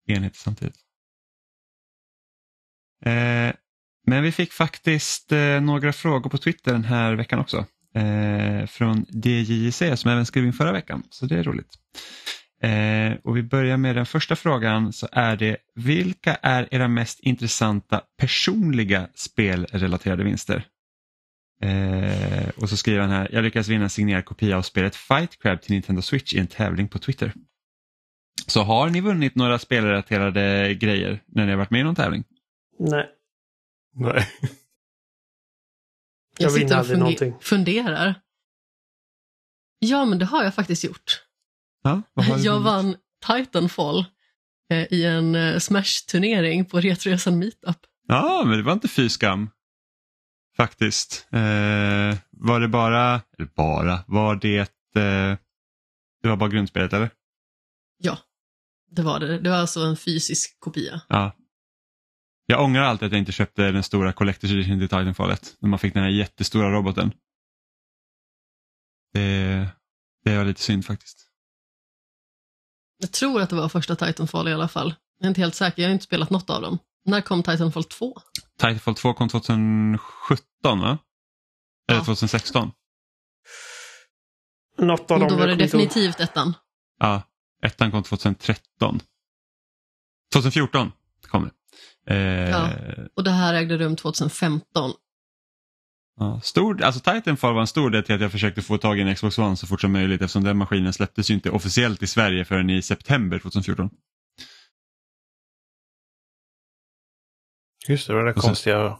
[0.07, 0.75] enheter samtidigt.
[3.05, 3.53] Eh,
[4.07, 7.65] men vi fick faktiskt eh, några frågor på Twitter den här veckan också.
[7.95, 11.77] Eh, från DJC som även skrev in förra veckan, så det är roligt.
[12.63, 17.19] Eh, och vi börjar med den första frågan så är det vilka är era mest
[17.19, 20.67] intressanta personliga spelrelaterade vinster?
[21.61, 25.39] Eh, och så skriver han här, jag lyckades vinna en signerad kopia av spelet Fight
[25.41, 27.33] Crab till Nintendo Switch i en tävling på Twitter.
[28.47, 32.23] Så har ni vunnit några spelrelaterade grejer när ni har varit med i någon tävling?
[32.79, 33.09] Nej,
[33.95, 34.27] Nej.
[36.37, 37.33] Jag Jag sitter och någonting.
[37.41, 38.15] funderar.
[39.79, 41.23] Ja, men det har jag faktiskt gjort.
[41.83, 42.01] Ja,
[42.37, 42.95] Jag vann
[43.27, 44.05] Titanfall
[44.69, 47.77] eh, i en eh, Smash-turnering på Retroresan Meetup.
[48.07, 49.49] Ja, men det var inte fy skam.
[50.57, 51.27] Faktiskt.
[51.31, 54.59] Eh, var det bara, eller bara, var det,
[54.95, 55.37] eh,
[56.21, 57.09] det var bara grundspelet eller?
[57.97, 58.17] Ja,
[58.91, 59.39] det var det.
[59.39, 61.01] Det var alltså en fysisk kopia.
[61.09, 61.35] Ja.
[62.45, 65.55] Jag ångrar alltid att jag inte köpte den stora Collector's Edition till Titanfallet.
[65.59, 67.11] När man fick den här jättestora roboten.
[69.13, 69.67] Det,
[70.25, 71.32] det var lite synd faktiskt.
[72.97, 74.95] Jag tror att det var första Titanfall i alla fall.
[75.19, 76.77] Jag är inte helt säker, jag har inte spelat något av dem.
[77.05, 78.17] När kom Titanfall 2?
[78.57, 79.99] Titanfall 2 kom 2017
[80.63, 80.97] va?
[81.89, 82.05] Eller Ja.
[82.05, 82.71] 2016?
[84.77, 85.71] något av Och dem då var det inte ihåg.
[85.87, 86.53] definitivt ettan.
[86.99, 87.21] Ja,
[87.63, 88.99] ettan kom 2013.
[90.33, 90.91] 2014
[91.27, 91.49] kom
[92.05, 92.13] det.
[92.13, 92.69] Eh, Ja.
[93.15, 94.91] Och det här ägde rum 2015.
[96.19, 99.01] Ja, stor, alltså Titanfall var en stor del till att jag försökte få tag i
[99.01, 102.07] en Xbox One så fort som möjligt eftersom den maskinen släpptes ju inte officiellt i
[102.07, 103.89] Sverige förrän i september 2014.
[107.87, 108.97] Just det, det Och sen- konstiga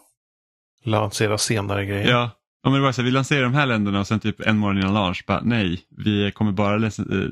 [0.84, 2.10] lansera senare grejer.
[2.10, 2.32] Ja,
[2.64, 4.58] ja men det var så här, vi lanserar de här länderna och sen typ en
[4.58, 6.92] månad innan launch, bara, nej, vi kommer bara eh,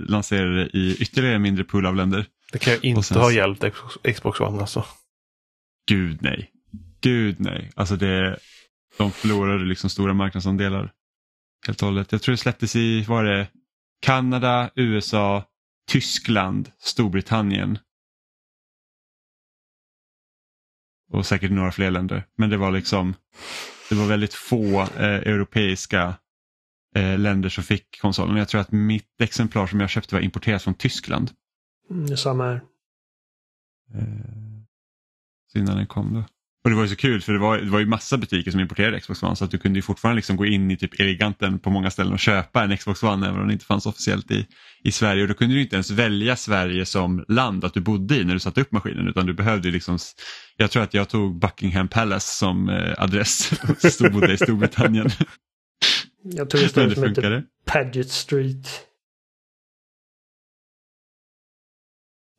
[0.10, 2.26] lansera det i ytterligare en mindre pool av länder.
[2.52, 4.86] Det kan ju inte sen- ha hjälpt Xbox- Xbox One alltså.
[5.88, 6.52] Gud nej.
[7.02, 7.72] Gud nej.
[7.76, 8.40] Alltså det,
[8.98, 10.94] de förlorade liksom stora marknadsandelar.
[11.68, 12.12] Helt och hållet.
[12.12, 13.48] Jag tror det släpptes i, var det
[14.02, 15.44] Kanada, USA,
[15.88, 17.78] Tyskland, Storbritannien.
[21.12, 22.28] Och säkert några fler länder.
[22.36, 23.16] Men det var liksom,
[23.90, 26.16] det var väldigt få eh, europeiska
[26.96, 28.38] eh, länder som fick konsolen.
[28.38, 31.32] Jag tror att mitt exemplar som jag köpte var importerat från Tyskland.
[31.90, 32.62] Mm, samma här.
[33.94, 34.62] Eh,
[35.52, 36.24] så innan den kom då.
[36.64, 38.60] Och det var ju så kul för det var, det var ju massa butiker som
[38.60, 41.60] importerade Xbox One så att du kunde ju fortfarande liksom gå in i typ Eleganten
[41.60, 44.48] på många ställen och köpa en Xbox One även om det inte fanns officiellt i,
[44.84, 45.22] i Sverige.
[45.22, 48.34] Och då kunde du inte ens välja Sverige som land att du bodde i när
[48.34, 49.98] du satte upp maskinen utan du behövde liksom,
[50.58, 53.52] jag tror att jag tog Buckingham Palace som eh, adress
[53.84, 55.10] och stod bodde i Storbritannien.
[56.24, 57.44] Jag Men står det som funkade.
[57.66, 58.68] Paget Street.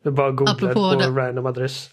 [0.03, 1.91] Det är bara att googla Apropå på det- random adress.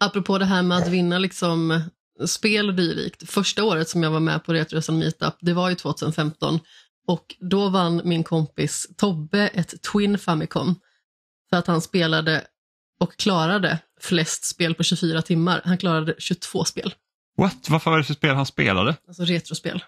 [0.00, 1.82] Apropå det här med att vinna liksom
[2.26, 3.30] spel och dylikt.
[3.30, 6.60] Första året som jag var med på Retroresan Meetup, det var ju 2015.
[7.06, 10.74] Och då vann min kompis Tobbe ett Twin Famicom.
[11.50, 12.44] För att han spelade
[13.00, 15.62] och klarade flest spel på 24 timmar.
[15.64, 16.94] Han klarade 22 spel.
[17.36, 17.68] What?
[17.68, 18.96] Varför var det för spel han spelade?
[19.08, 19.84] Alltså retrospel.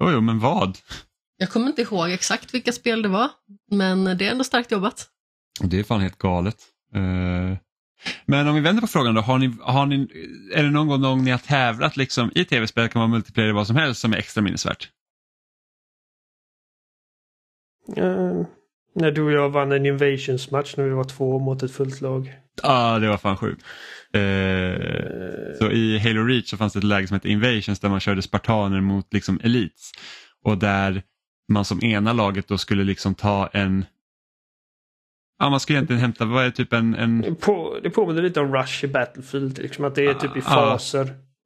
[0.00, 0.78] Jo, jo, men vad?
[1.36, 3.30] Jag kommer inte ihåg exakt vilka spel det var,
[3.70, 5.08] men det är ändå starkt jobbat.
[5.60, 6.56] Det är fan helt galet.
[6.94, 7.58] Eh,
[8.26, 10.08] Men om vi vänder på frågan då, har ni, har ni,
[10.54, 13.76] är det någon gång ni har tävlat liksom, i tv-spel, kan vara multiplayer vad som
[13.76, 14.88] helst, som är extra minnesvärt?
[17.96, 18.42] Eh,
[18.94, 22.00] när du och jag vann en Invasions match när vi var två mot ett fullt
[22.00, 22.34] lag.
[22.62, 23.62] Ja, ah, det var fan sjukt.
[24.12, 28.00] Eh, så i Halo Reach så fanns det ett läge som hette Invasions där man
[28.00, 29.92] körde spartaner mot liksom elites.
[30.44, 31.02] Och där
[31.48, 33.84] man som ena laget då skulle liksom ta en
[35.38, 38.40] Ja, man skulle egentligen hämta, vad är det, typ en, en På, det påminner lite
[38.40, 39.58] om Rush i Battlefield.
[39.58, 40.42] Liksom, att det är typ i Ah.
[40.70, 41.00] faser.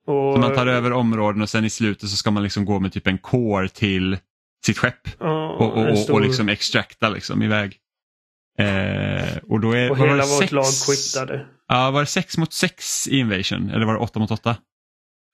[0.06, 2.78] Och, Så man tar över områden och sen i slutet så ska man liksom gå
[2.80, 4.18] med typ en core till
[4.66, 7.76] sitt skepp Ja, och, och, stor- och liksom extrakta liksom iväg.
[8.58, 11.46] Eh, och då är, och vad var hela det, vårt sex- lag quittade.
[11.68, 14.56] Ja, var det sex mot sex i Invasion eller var det åtta mot åtta?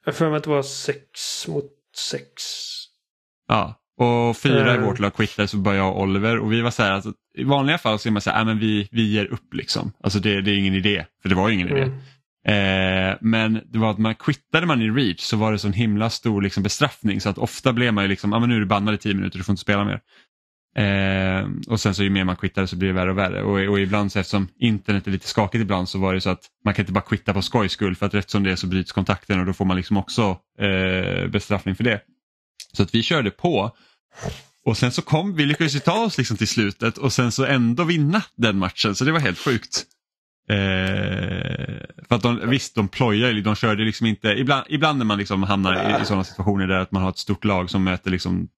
[0.07, 1.71] Jag för mig att det var sex mot
[2.11, 2.25] sex.
[3.49, 4.85] Ja, och fyra i Eh.
[4.85, 7.45] vårt lag quittade så bara jag och Oliver och vi var så här, alltså, i
[7.45, 9.93] vanliga fall så är man så här, äh, men vi, vi ger upp liksom.
[10.03, 11.83] Alltså det, det är ingen idé, för det var ju ingen idé.
[11.83, 11.99] Mm.
[12.47, 16.11] Eh, men det var att man quittade man i reach så var det sån himla
[16.11, 18.67] stor liksom, bestraffning så att ofta blev man ju liksom, ah, men nu är du
[18.67, 20.01] bannad i tio minuter, du får inte spela mer.
[20.77, 23.73] Eh, och sen så ju mer man quittade så blir det värre och värre och,
[23.73, 26.75] och ibland så eftersom internet är lite skakigt ibland så var det så att man
[26.75, 28.93] kan inte bara quitta på skojs skull för att rätt som det är så bryts
[28.93, 32.01] kontakten och då får man liksom också eh, bestraffning för det.
[32.77, 33.71] Så att vi körde på
[34.67, 37.45] och sen så kom, vi lyckades ju ta oss liksom till slutet och sen så
[37.45, 39.85] ändå vinna den matchen så det var helt sjukt.
[40.49, 40.57] Eh,
[42.09, 45.19] för att de, visst, de plojar ju, de körde liksom inte, ibland, ibland när man
[45.19, 48.11] liksom hamnar i, i sådana situationer där att man har ett stort lag som möter
[48.11, 48.49] liksom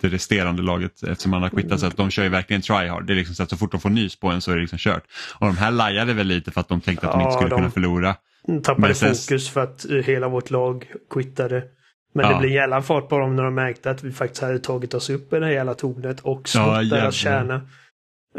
[0.00, 3.06] det resterande laget eftersom man har quittat så att de kör ju verkligen tryhard.
[3.06, 4.60] Det är liksom så att så fort de får nys på en så är det
[4.60, 5.04] liksom kört.
[5.38, 7.50] Och de här lajade väl lite för att de tänkte att de Ja, inte skulle
[7.50, 8.16] de- kunna förlora.
[8.62, 11.64] Tappade Men sen- fokus för att eh, hela vårt lag quittade.
[12.12, 12.32] Men Ja.
[12.32, 15.10] det blev jävla fart på dem när de märkte att vi faktiskt hade tagit oss
[15.10, 16.98] upp i det här jävla tornet och Ja, snott jävlar.
[16.98, 17.68] deras kärna.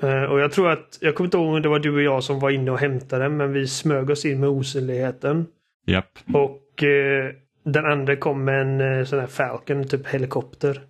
[0.02, 2.24] Eh, och jag tror att, jag kommer inte ihåg om det var du och jag
[2.24, 5.46] som var inne och hämtade men vi smög oss in med osynligheten.
[5.88, 6.20] Japp.
[6.34, 7.32] Och eh,
[7.64, 10.82] den andra kom med en eh, sån här Falcon, typ helikopter.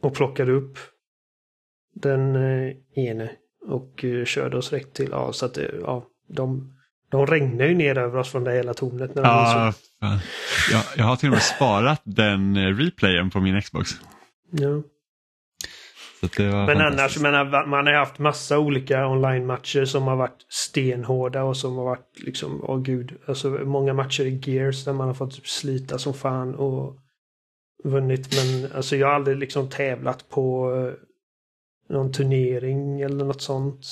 [0.00, 0.78] Och plockade upp
[1.94, 2.36] den
[2.94, 3.30] ene
[3.66, 6.72] och körde oss rätt till, ja så att ja, de,
[7.10, 9.14] de regnade ju ner över oss från det hela tornet.
[9.14, 10.18] När de Ja, fan.
[10.72, 13.90] jag, jag har till och med sparat den eh, replayen på min Xbox.
[14.50, 14.82] ja.
[16.38, 21.56] Men annars, man har, man har haft massa olika online-matcher som har varit stenhårda och
[21.56, 25.34] som har varit liksom, åh gud, alltså många matcher i Gears där man har fått
[25.34, 26.98] typ slita som fan och
[27.84, 28.28] vunnit.
[28.36, 30.92] Men alltså jag har aldrig liksom tävlat på eh,
[31.94, 33.86] någon turnering eller något sånt.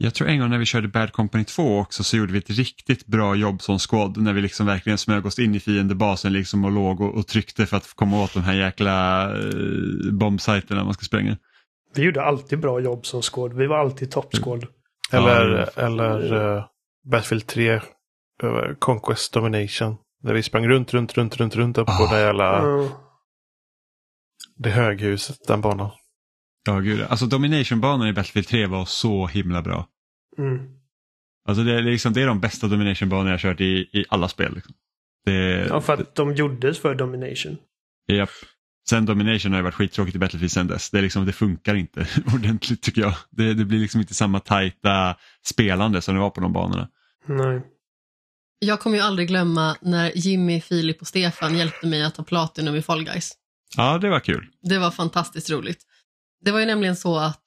[0.00, 2.50] Jag tror en gång när vi körde Bad Company 2 också så gjorde vi ett
[2.50, 6.64] riktigt bra jobb som squad när vi liksom verkligen smög oss in i fiendebasen liksom
[6.64, 10.94] och låg och, och tryckte för att komma åt de här jäkla eh, bombsajterna man
[10.94, 11.36] ska spränga.
[11.94, 13.52] Vi gjorde alltid bra jobb som squad.
[13.52, 14.66] Vi var alltid top squad.
[15.12, 15.82] Eller, Ja.
[15.82, 16.64] eller uh,
[17.10, 17.80] Battlefield 3, eh,
[18.78, 19.96] Conquest Domination.
[20.22, 22.14] Där vi sprang runt, runt, runt, runt, runt upp på Ah.
[22.14, 22.88] det jävla Ja.
[24.56, 25.90] det höghuset, den banan.
[26.64, 27.02] Ja, gud.
[27.02, 29.88] Alltså Domination-banan i Battlefield 3 var så himla bra.
[30.38, 30.58] Mm.
[31.48, 34.28] Alltså det, är liksom, det är de bästa Domination-banor jag har kört i, i alla
[34.28, 34.54] spel.
[34.54, 34.74] Liksom.
[35.24, 37.56] Det, ja, för att de gjordes för domination.
[38.12, 38.30] Japp.
[38.88, 40.90] Sen Domination har ju varit skittråkigt i Battlefield sen dess.
[40.90, 43.14] Det, är liksom, det funkar inte ordentligt tycker jag.
[43.30, 45.16] Det, det blir liksom inte samma tajta
[45.46, 46.88] spelande som det var på de banorna.
[47.26, 47.62] Nej.
[48.58, 52.74] Jag kommer ju aldrig glömma när Jimmy, Filip och Stefan hjälpte mig att ta Platinum
[52.74, 53.32] i Fall Guys.
[53.76, 54.46] Ja, det var kul.
[54.62, 55.82] Det var fantastiskt roligt.
[56.40, 57.42] Det var ju nämligen så att,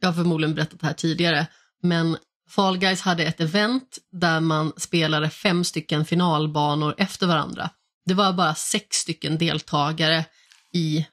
[0.00, 1.46] jag har förmodligen berättat det här tidigare,
[1.82, 2.16] men
[2.48, 7.70] Fall Guys hade ett event där man spelade fem stycken finalbanor efter varandra.
[8.06, 10.24] Det var bara sex stycken deltagare
[10.72, 11.06] i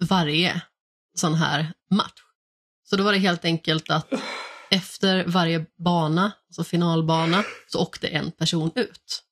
[0.00, 0.62] varje
[1.14, 2.22] sån här match.
[2.84, 4.12] Så då var det helt enkelt att
[4.70, 9.24] efter varje bana, alltså finalbana, så åkte en person ut.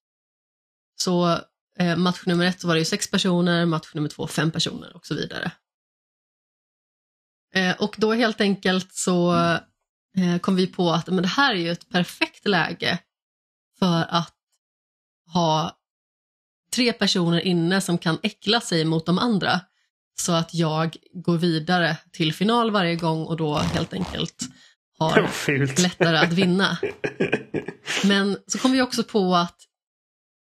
[0.96, 1.40] Så
[1.79, 4.96] eh, match nummer ett så var det ju sex personer, match nummer två fem personer
[4.96, 5.53] och så vidare.
[7.54, 9.34] Eh, och då helt enkelt så
[10.16, 12.98] eh, kom vi på att men det här är ju ett perfekt läge
[13.78, 14.34] för att
[15.32, 15.76] ha
[16.74, 19.60] tre personer inne som kan äckla sig mot de andra.
[20.20, 24.48] Så att jag går vidare till final varje gång och då helt enkelt
[24.98, 26.78] har lättare att vinna.
[28.04, 29.56] Men så kom vi också på att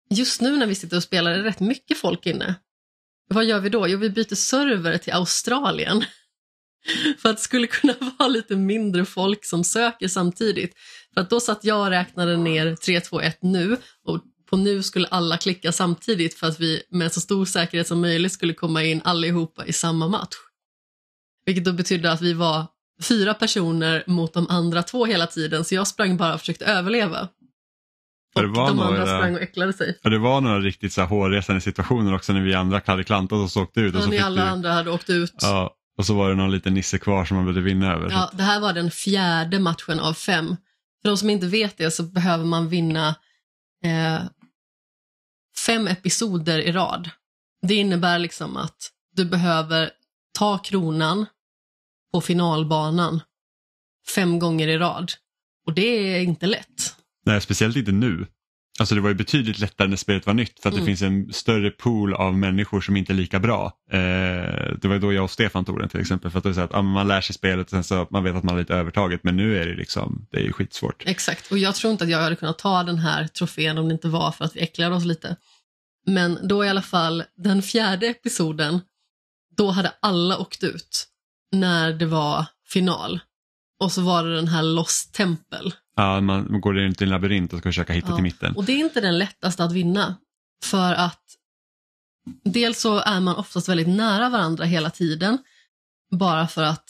[0.09, 2.55] just nu när vi sitter och spelar är det rätt mycket folk inne.
[3.29, 3.87] Vad gör vi då?
[3.87, 6.05] Jo, vi byter server till Australien.
[7.21, 10.73] För att det skulle kunna vara lite mindre folk som söker samtidigt.
[11.13, 14.83] För att då satt jag och räknade ner 3, 2, 1 nu och på nu
[14.83, 18.83] skulle alla klicka samtidigt för att vi med så stor säkerhet som möjligt skulle komma
[18.83, 20.35] in allihopa i samma match.
[21.45, 22.65] Vilket då betydde att vi var
[23.03, 27.27] fyra personer mot de andra två hela tiden så jag sprang bara och försökte överleva.
[28.35, 29.99] Och det var de några- andra sprang och äcklade sig.
[30.03, 33.37] Ja, det var några riktigt så här hårresande situationer också när vi andra hade klantat
[33.39, 33.95] och så åkte ut.
[33.95, 35.33] Och så Och ni fick alla du, andra hade åkt ut.
[35.41, 38.11] ja, och så var det någon liten nisse kvar som man behövde vinna över.
[38.11, 40.47] Ja, det här var den fjärde matchen av fem.
[41.01, 43.15] För de som inte vet det så behöver man vinna
[43.83, 44.21] eh,
[45.65, 47.09] fem episoder i rad.
[47.67, 49.91] Det innebär liksom att du behöver
[50.37, 51.25] ta kronan
[52.13, 53.21] på finalbanan
[54.15, 55.11] fem gånger i rad.
[55.65, 56.95] Och det är inte lätt.
[57.25, 58.27] Nej, speciellt inte nu.
[58.79, 60.85] Alltså det var ju betydligt lättare när spelet var nytt för att Mm.
[60.85, 63.65] det finns en större pool av människor som inte är lika bra.
[63.91, 63.99] Eh,
[64.81, 66.69] det var då jag och Stefan tog den till exempel för att det så att
[66.73, 69.23] ja, man lär sig spelet och sen så man vet att man har lite övertaget
[69.23, 71.03] men nu är det liksom, det är ju skitsvårt.
[71.05, 73.93] Exakt, och jag tror inte att jag hade kunnat ta den här trofén om det
[73.93, 75.35] inte var för att vi äcklade oss lite.
[76.05, 78.81] Men då i alla fall, den fjärde episoden,
[79.57, 81.07] då hade alla åkt ut
[81.51, 83.19] när det var final.
[83.79, 85.71] Och så var det den här Lost Temple.
[85.97, 88.15] Ja, man, man går runt i en labyrint och ska försöka hitta Ja.
[88.15, 88.55] till mitten.
[88.55, 90.15] Och det är inte den lättaste att vinna.
[90.63, 91.23] För att
[92.43, 95.37] dels så är man oftast väldigt nära varandra hela tiden.
[96.11, 96.89] Bara för att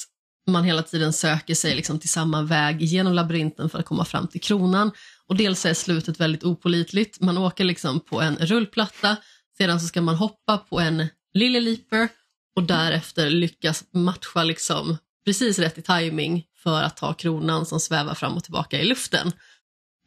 [0.50, 4.28] man hela tiden söker sig liksom till samma väg genom labyrinten för att komma fram
[4.28, 4.92] till kronan.
[5.28, 7.22] Och dels är slutet väldigt opolitligt.
[7.22, 9.18] Man åker liksom på en rullplatta,
[9.58, 12.10] sedan så ska man hoppa på en lille leaper
[12.56, 18.16] och därefter lyckas matcha liksom precis rätt i timing för att ta kronan som svävar
[18.16, 19.32] fram och tillbaka i luften.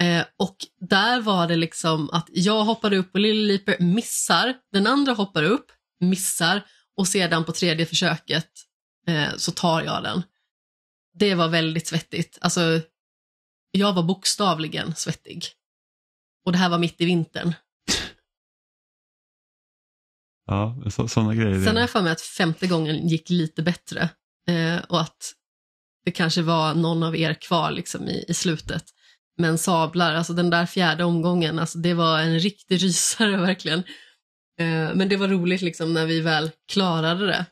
[0.02, 4.86] Eh, och där var det liksom att jag hoppade upp på Lille Leaper, missar, den
[4.86, 8.50] andra hoppar upp, missar och sedan på tredje försöket
[9.06, 10.22] eh, så tar jag den.
[11.18, 12.38] Det var väldigt svettigt.
[12.40, 12.80] Alltså,
[13.70, 15.44] jag var bokstavligen svettig.
[16.44, 17.54] Och det här var mitt i vintern.
[20.46, 21.64] Ja, så, sådana grejer.
[21.64, 24.08] Sen har jag för mig att femte gången gick lite bättre
[24.48, 25.32] eh, och att
[26.04, 28.84] det kanske var någon av er kvar liksom i, i slutet.
[29.38, 33.78] Men sablar, alltså den där fjärde omgången, alltså det var en riktig rysare verkligen.
[34.60, 37.46] Eh, men det var roligt liksom när vi väl klarade det.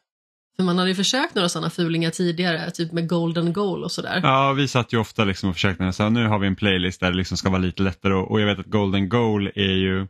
[0.56, 4.20] För man hade ju försökt några sådana fulingar tidigare, typ med golden goal och sådär.
[4.22, 7.00] Ja, vi satt ju ofta liksom och försökte, så här, nu har vi en playlist
[7.00, 9.74] där det liksom ska vara lite lättare och, och jag vet att Golden Goal är
[9.74, 10.06] ju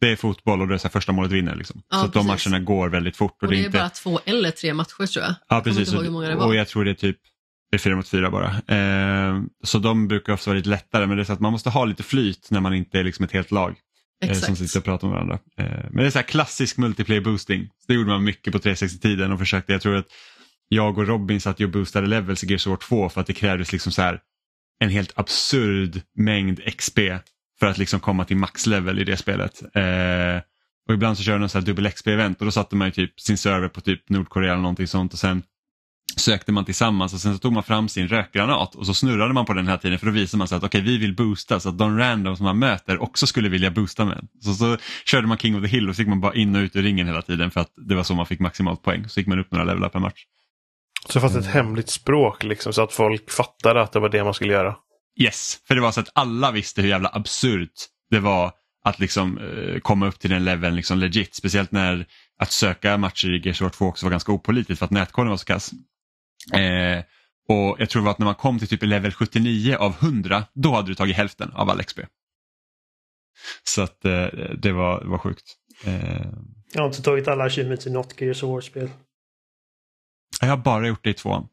[0.00, 1.54] det är fotboll och det är så första målet vinner.
[1.56, 1.82] Liksom.
[1.90, 3.36] Ja, så att de matcherna går väldigt fort.
[3.36, 3.78] Och, och det är inte...
[3.78, 5.34] bara två eller tre matcher tror jag.
[5.48, 5.92] Ja, Jag precis.
[5.92, 6.46] var.
[6.46, 7.18] Och jag tror det är typ
[7.72, 8.48] det är fyra mot fyra bara.
[8.48, 11.70] Eh, så de brukar ofta vara lite lättare men det är så att man måste
[11.70, 13.70] ha lite flyt när man inte är liksom ett helt lag
[14.24, 14.58] eh, som Exakt.
[14.58, 15.38] sitter och pratar med varandra.
[15.58, 17.66] Eh, men det är så här klassisk multiplayer boosting.
[17.66, 19.72] Så det gjorde man mycket på 360-tiden och försökte.
[19.72, 20.06] Jag tror att
[20.68, 23.32] jag och Robin satt och boostade levels i Gears of War 2 för att det
[23.32, 24.20] krävdes liksom så här
[24.80, 26.98] en helt absurd mängd XP
[27.60, 29.62] för att liksom komma till maxlevel i det spelet.
[29.74, 30.42] Eh,
[30.88, 33.20] och ibland så körde de så här dubbel XP-event och då satte man ju typ
[33.20, 35.42] sin server på typ Nordkorea eller någonting sånt och sen
[36.16, 39.44] sökte man tillsammans och sen så tog man fram sin rökgranat och så snurrade man
[39.44, 41.68] på den här tiden för då visade man sig att okej vi vill boosta så
[41.68, 44.28] att de random som man möter också skulle vilja boosta med.
[44.40, 46.60] Så, så körde man King of the Hill och så gick man bara in och
[46.60, 49.08] ut ur ringen hela tiden för att det var så man fick maximalt poäng.
[49.08, 50.24] Så gick man upp några levelar per match.
[51.08, 54.24] Så det fanns ett hemligt språk liksom så att folk fattade att det var det
[54.24, 54.76] man skulle göra.
[55.20, 57.72] Yes, för det var så att alla visste hur jävla absurt
[58.10, 58.52] det var
[58.84, 61.34] att liksom eh, komma upp till den leveln liksom legit.
[61.34, 62.06] Speciellt när
[62.38, 65.30] att söka matcher i Gears of War 2 också var ganska opolitligt för att nätkollen
[65.30, 65.70] var så kass.
[66.54, 67.04] Eh,
[67.48, 70.88] och jag tror att när man kom till typ level 79 av 100 då hade
[70.88, 72.00] du tagit hälften av all XP.
[73.64, 74.26] Så att eh,
[74.58, 75.44] det var, var sjukt.
[75.84, 76.26] Eh,
[76.72, 78.90] Jag har inte tagit alla achievements i något Gears of War-spel.
[80.40, 81.48] jag har bara gjort det i tvåan.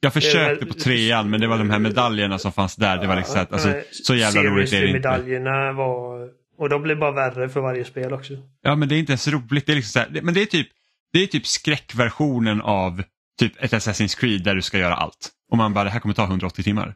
[0.00, 2.98] Jag försökte på trean men det var de här medaljerna som fanns där.
[2.98, 4.98] Det var liksom att, alltså, Nej, så jävla roligt är det inte.
[4.98, 6.14] medaljerna var...
[6.58, 8.32] Och de blev bara värre för varje spel också.
[8.62, 9.66] Ja men det är inte ens roligt.
[9.66, 10.68] Det är liksom så här, men det är typ,
[11.12, 13.02] det är typ skräckversionen av
[13.38, 15.30] typ ett Assassin's Creed där du ska göra allt.
[15.50, 16.94] Och man bara, det här kommer ta 180 timmar.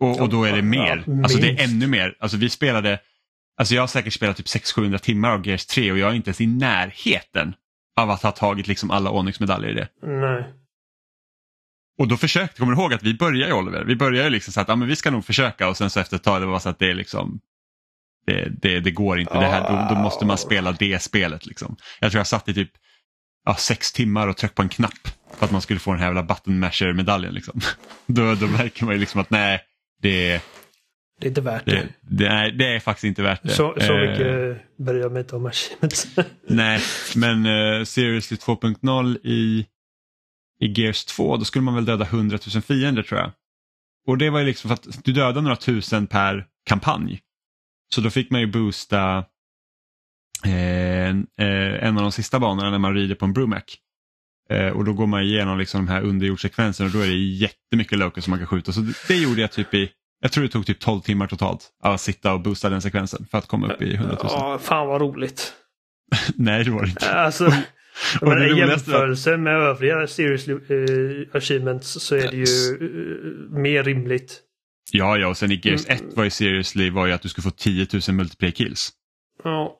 [0.00, 1.04] Och, och då är det mer.
[1.22, 2.16] Alltså det är ännu mer.
[2.20, 3.00] Alltså vi spelade,
[3.58, 6.28] alltså jag har säkert spelat typ 600-700 timmar av Gears 3 och jag är inte
[6.28, 7.54] ens i närheten
[7.96, 9.88] av att ha tagit liksom alla Onyx-medaljer i det.
[10.02, 10.44] Nej.
[11.98, 14.60] Och då försökte, kommer du ihåg att vi började Oliver, vi började ju liksom så
[14.60, 16.58] att ja, men vi ska nog försöka och sen så efter ett tag det var
[16.58, 17.40] så att det är liksom
[18.26, 21.46] det, det, det går inte, det här, då, då måste man spela det spelet.
[21.46, 21.76] Liksom.
[22.00, 22.70] Jag tror jag satt i typ
[23.44, 26.06] ja, sex timmar och tryckte på en knapp för att man skulle få den här
[26.06, 27.34] jävla button masher medaljen.
[27.34, 27.60] Liksom.
[28.06, 29.60] Då, då märker man ju liksom att nej,
[30.02, 30.42] det,
[31.20, 31.88] Det är inte värt det, det.
[32.00, 33.48] det, är, det är faktiskt inte värt det.
[33.48, 36.06] Så, så Eh, mycket bryr jag mig inte om achievements.
[36.48, 36.80] Nej,
[37.16, 39.66] men uh, Seriously 2.0 i,
[40.60, 43.32] i Gears 2, då skulle man väl döda 100 000 fiender tror jag.
[44.06, 47.20] Och det var ju liksom för att du dödar några tusen per kampanj.
[47.94, 49.24] Så då fick man ju boosta eh,
[50.44, 53.62] en- eh, en av de sista banorna när man rider på en Brumac.
[54.50, 57.98] Eh, och då går man igenom liksom de här underjordssekvenserna och då är det jättemycket
[57.98, 58.72] locus som man kan skjuta.
[58.72, 59.90] Så det, gjorde jag typ i,
[60.20, 63.38] jag tror det tog typ 12 timmar totalt att sitta och boosta den sekvensen för
[63.38, 64.26] att komma upp i 100 000.
[64.32, 65.52] Ja, fan vad roligt.
[66.34, 67.12] Nej, det var det inte.
[67.12, 67.44] Alltså,
[68.20, 70.56] Och men i jämförelse med övriga Serious uh,
[71.32, 74.40] Achievements så är det ju eh, mer rimligt.
[74.92, 76.08] Ja, ja, och sen i Gears Mm.
[76.08, 78.90] 1 var ju seriously var ju att du skulle få 10 000 multiplayer kills.
[79.44, 79.76] Ja.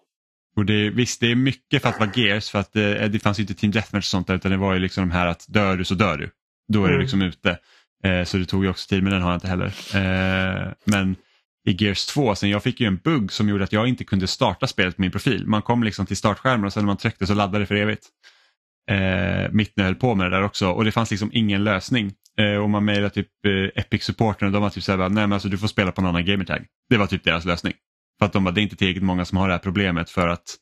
[0.57, 3.39] Och det, visst, det är mycket för att vara Gears för att eh, det fanns
[3.39, 5.45] ju inte Team Deathmatch och sånt där utan det var ju liksom de här att
[5.49, 6.31] dör du så dör du.
[6.73, 7.01] Då är du Mm.
[7.03, 7.59] liksom ute.
[8.05, 9.67] Eh, så det tog ju också tid men den har jag inte heller.
[9.95, 11.17] Eh, men
[11.69, 12.35] i Gears 2.
[12.35, 15.03] Sen jag fick ju en bugg som gjorde att jag inte kunde starta spelet på
[15.03, 15.47] min profil.
[15.47, 18.09] Man kom liksom till startskärmen och sen när man tryckte så laddade det för evigt.
[18.91, 21.65] Eh, mitt när jag höll på med det där också och det fanns liksom ingen
[21.65, 22.13] lösning.
[22.39, 25.49] Eh, och man mejlade typ eh, Epic-supporten och de var typ såhär, nej men alltså
[25.49, 26.67] du får spela på en annan gamertag.
[26.91, 27.73] Det var typ deras lösning.
[28.19, 30.29] För att de bara, det är inte tillräckligt många som har det här problemet för
[30.29, 30.57] att,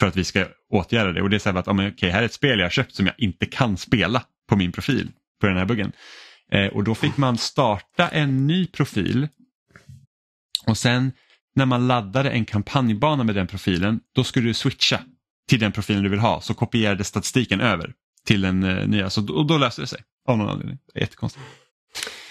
[0.00, 1.22] för att vi ska åtgärda det.
[1.22, 2.94] Och det är så här att, men, okej, här är ett spel jag har köpt
[2.94, 5.10] som jag inte kan spela på min profil
[5.40, 5.92] på den här buggen.
[6.52, 9.28] Eh, och då fick man starta en ny profil
[10.66, 11.12] och sen
[11.54, 15.00] när man laddade en kampanjbana med den profilen, då skulle du switcha
[15.48, 17.92] till den profilen du vill ha så kopierade statistiken över
[18.26, 19.10] till den eh, nya.
[19.10, 20.78] Så, och då löste det sig av någon anledning.
[20.94, 21.44] Jättekonstigt.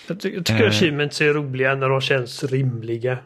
[0.07, 0.69] Jag, ty jag tycker Eh.
[0.69, 3.17] achievements är roliga när de känns rimliga.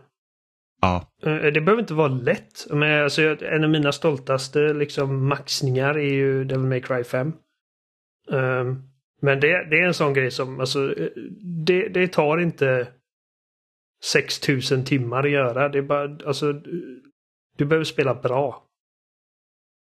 [0.85, 2.67] Ja, Eh, Det behöver inte vara lätt.
[2.69, 7.33] Men alltså, en av mina stoltaste liksom, maxningar är ju Devil May Cry 5.
[8.31, 8.81] Ehm,
[9.21, 10.95] men det, det är en sån grej som, alltså,
[11.65, 12.87] det, det tar inte
[14.03, 15.69] 6000 timmar att göra.
[15.69, 16.53] Det är bara, alltså,
[17.57, 18.63] du, behöver spela bra.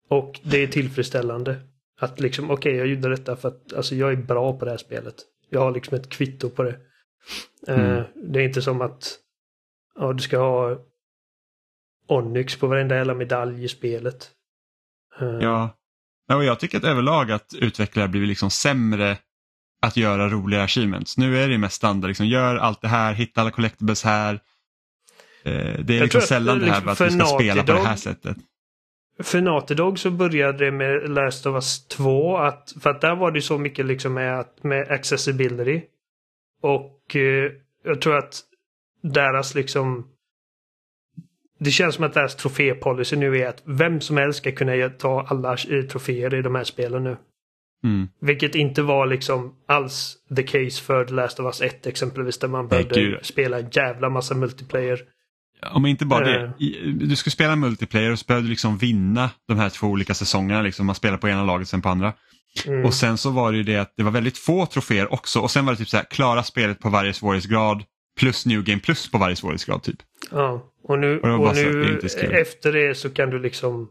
[0.10, 1.60] Och det är tillfredsställande.
[2.00, 4.78] Att liksom, okej, jag gjorde detta för att alltså, jag är bra på det här
[4.78, 5.16] spelet.
[5.50, 6.80] Jag har liksom ett kvitto på det.
[7.68, 8.04] Eh, Mm.
[8.16, 9.20] Det är inte som att
[9.96, 10.80] ja, du ska ha
[12.12, 14.30] Onyx på varenda jävla medalj i spelet.
[15.20, 15.70] Eh, ja.
[16.34, 19.18] och jag tycker att överlag att utvecklare blir liksom sämre
[19.82, 21.18] att göra roliga achievements.
[21.18, 24.34] Nu är det mest standard, liksom, gör allt det här, hitta alla collectibles här.
[25.44, 27.74] Eh, det är Jag liksom sällan det här liksom med att för ska spela på
[27.74, 28.38] det här sättet.
[29.20, 32.38] För Naughty så började det med Last of Us 2.
[32.38, 35.82] Att, för att där var det så mycket liksom med, med accessibility.
[36.62, 37.52] Och eh,
[37.84, 38.42] jag tror att
[39.02, 40.08] deras liksom...
[41.64, 45.26] Det känns som att deras trofépolicy nu är att vem som helst ska kunna ta
[45.28, 45.58] alla
[45.92, 47.18] troféer i de här spelen nu.
[47.84, 48.08] Mm.
[48.22, 52.48] Vilket inte var liksom alls the case för The Last of Us 1 exempelvis där
[52.48, 55.00] man behövde spela en jävla massa multiplayer.
[55.72, 56.52] Om inte bara det, Eh.
[56.94, 60.62] du ska spela multiplayer och så behöver du liksom vinna de här två olika säsongerna.
[60.62, 60.86] Liksom.
[60.86, 62.14] Man spelar på ena laget sen på andra.
[62.66, 62.86] Mm.
[62.86, 65.52] Och sen så var det ju det att det var väldigt få troféer också och
[65.52, 67.84] sen var det typ så här, klara spelet på varje svårighetsgrad
[68.20, 69.98] plus New Game plus på varje svårighetsgrad typ.
[70.32, 72.00] Ja, och nu, Och och nu
[72.32, 73.90] efter det så kan du liksom...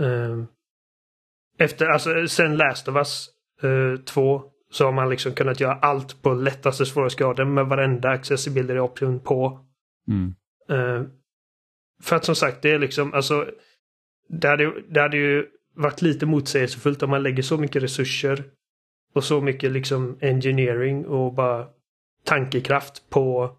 [0.00, 0.46] ehm,
[1.58, 3.28] efter, alltså sen Last of Us
[4.04, 9.20] 2 så har man liksom kunnat göra allt på lättaste svårighetsgraden med varenda accessibility option
[9.20, 9.66] på.
[10.08, 10.34] Mm.
[10.68, 11.06] Eh,
[12.02, 13.50] för att som sagt, det är liksom, alltså...
[14.28, 18.44] Det hade, det hade ju varit lite motsägelsefullt om man lägger så mycket resurser
[19.14, 21.66] och så mycket liksom engineering och bara
[22.24, 23.56] tankekraft på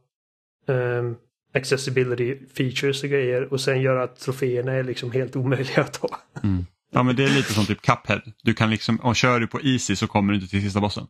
[0.68, 1.16] ehm,
[1.54, 6.20] accessibility features och grejer och sen göra att troféerna är liksom helt omöjliga att ta.
[6.44, 6.66] Mm.
[6.92, 8.22] Ja men det är lite som typ Cuphead.
[8.44, 11.08] Du kan liksom, om kör du på Easy så kommer du inte till sista bossen.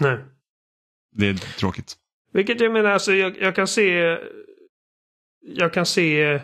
[0.00, 0.18] Nej.
[1.16, 1.96] Det är tråkigt.
[2.32, 4.18] Vilket jag menar, alltså jag, jag kan se...
[5.46, 6.40] Jag kan se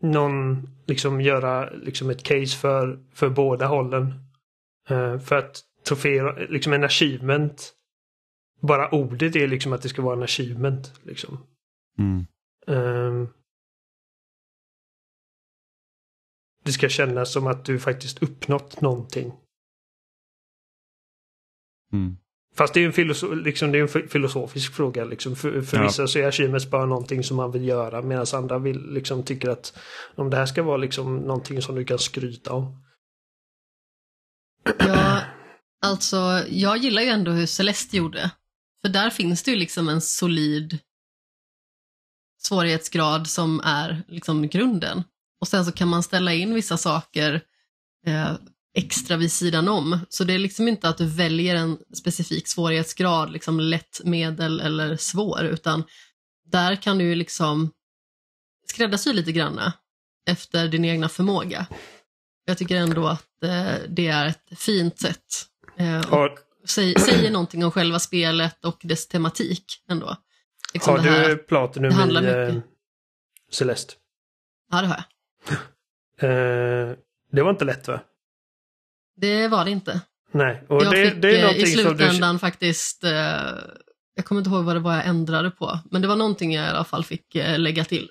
[0.00, 4.14] någon liksom göra liksom ett case för, för båda hållen.
[4.88, 7.72] Eh, för att troféer, liksom en achievement.
[8.60, 10.92] Bara ordet är liksom att det ska vara en achievement.
[11.02, 11.38] Liksom.
[11.98, 12.26] Mm.
[12.66, 13.28] Ehm,
[16.64, 19.32] det ska kännas som att du faktiskt uppnått någonting.
[21.92, 22.16] Mm.
[22.56, 25.04] Fast det är en, liksom, det är en fi- filosofisk fråga.
[25.04, 25.36] Liksom.
[25.36, 25.82] För, för Ja.
[25.82, 29.48] vissa så är achievements bara någonting som man vill göra medan andra vill, liksom, tycker
[29.48, 29.78] att
[30.14, 32.84] om det här ska vara liksom, någonting som du kan skryta om.
[34.78, 35.20] Ja,
[35.86, 36.16] alltså
[36.48, 38.30] jag gillar ju ändå hur Celeste gjorde.
[38.82, 40.78] För där finns det ju liksom en solid
[42.46, 45.04] svårighetsgrad som är liksom grunden.
[45.40, 47.40] Och sen så kan man ställa in vissa saker
[48.06, 48.32] eh,
[48.74, 49.98] extra vid sidan om.
[50.08, 54.96] Så det är liksom inte att du väljer en specifik svårighetsgrad, liksom lätt, medel eller
[54.96, 55.84] svår, utan
[56.46, 57.70] där kan du ju liksom
[58.66, 59.72] skräddarsy lite granna
[60.30, 61.66] efter din egna förmåga.
[62.44, 65.24] Jag tycker ändå att eh, det är ett fint sätt.
[65.76, 66.38] Eh, och
[66.68, 70.16] säg, säger någonting om själva spelet och dess tematik ändå.
[70.74, 72.54] Liksom har det här, du Platinum i eh.
[73.50, 73.94] Celeste?
[74.70, 75.04] Ja, det har jag.
[76.18, 76.96] Eh,
[77.32, 78.00] det var inte lätt va?
[79.16, 80.00] Det var det inte.
[80.32, 81.98] Nej, och jag det, fick det är eh, i någonting som du...
[81.98, 83.10] slutändan faktiskt, eh,
[84.14, 86.66] jag kommer inte ihåg vad det var jag ändrade på, men det var någonting jag
[86.66, 88.10] i alla fall fick eh, lägga till.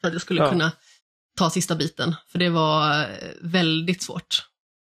[0.00, 0.50] För att jag skulle Ja.
[0.50, 0.72] kunna
[1.38, 3.06] ta sista biten, för det var eh,
[3.40, 4.46] väldigt svårt.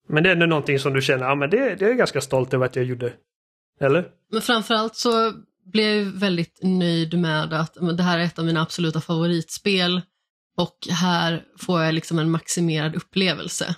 [0.08, 2.22] Men det är ändå någonting som du känner, ja men det, det är jag ganska
[2.22, 3.14] stolt över att jag gjorde.
[3.80, 4.08] Eller?
[4.32, 5.34] Men framförallt så
[5.66, 10.02] blev väldigt nöjd med att det här är ett av mina absoluta favoritspel
[10.58, 13.76] och här får jag liksom en maximerad upplevelse.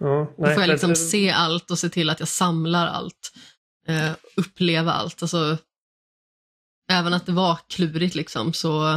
[0.00, 3.32] Ja, Då får jag liksom se allt och se till att jag samlar allt.
[3.86, 5.22] eh, uppleva allt.
[5.22, 5.58] Alltså,
[6.90, 8.92] även att det var klurigt liksom så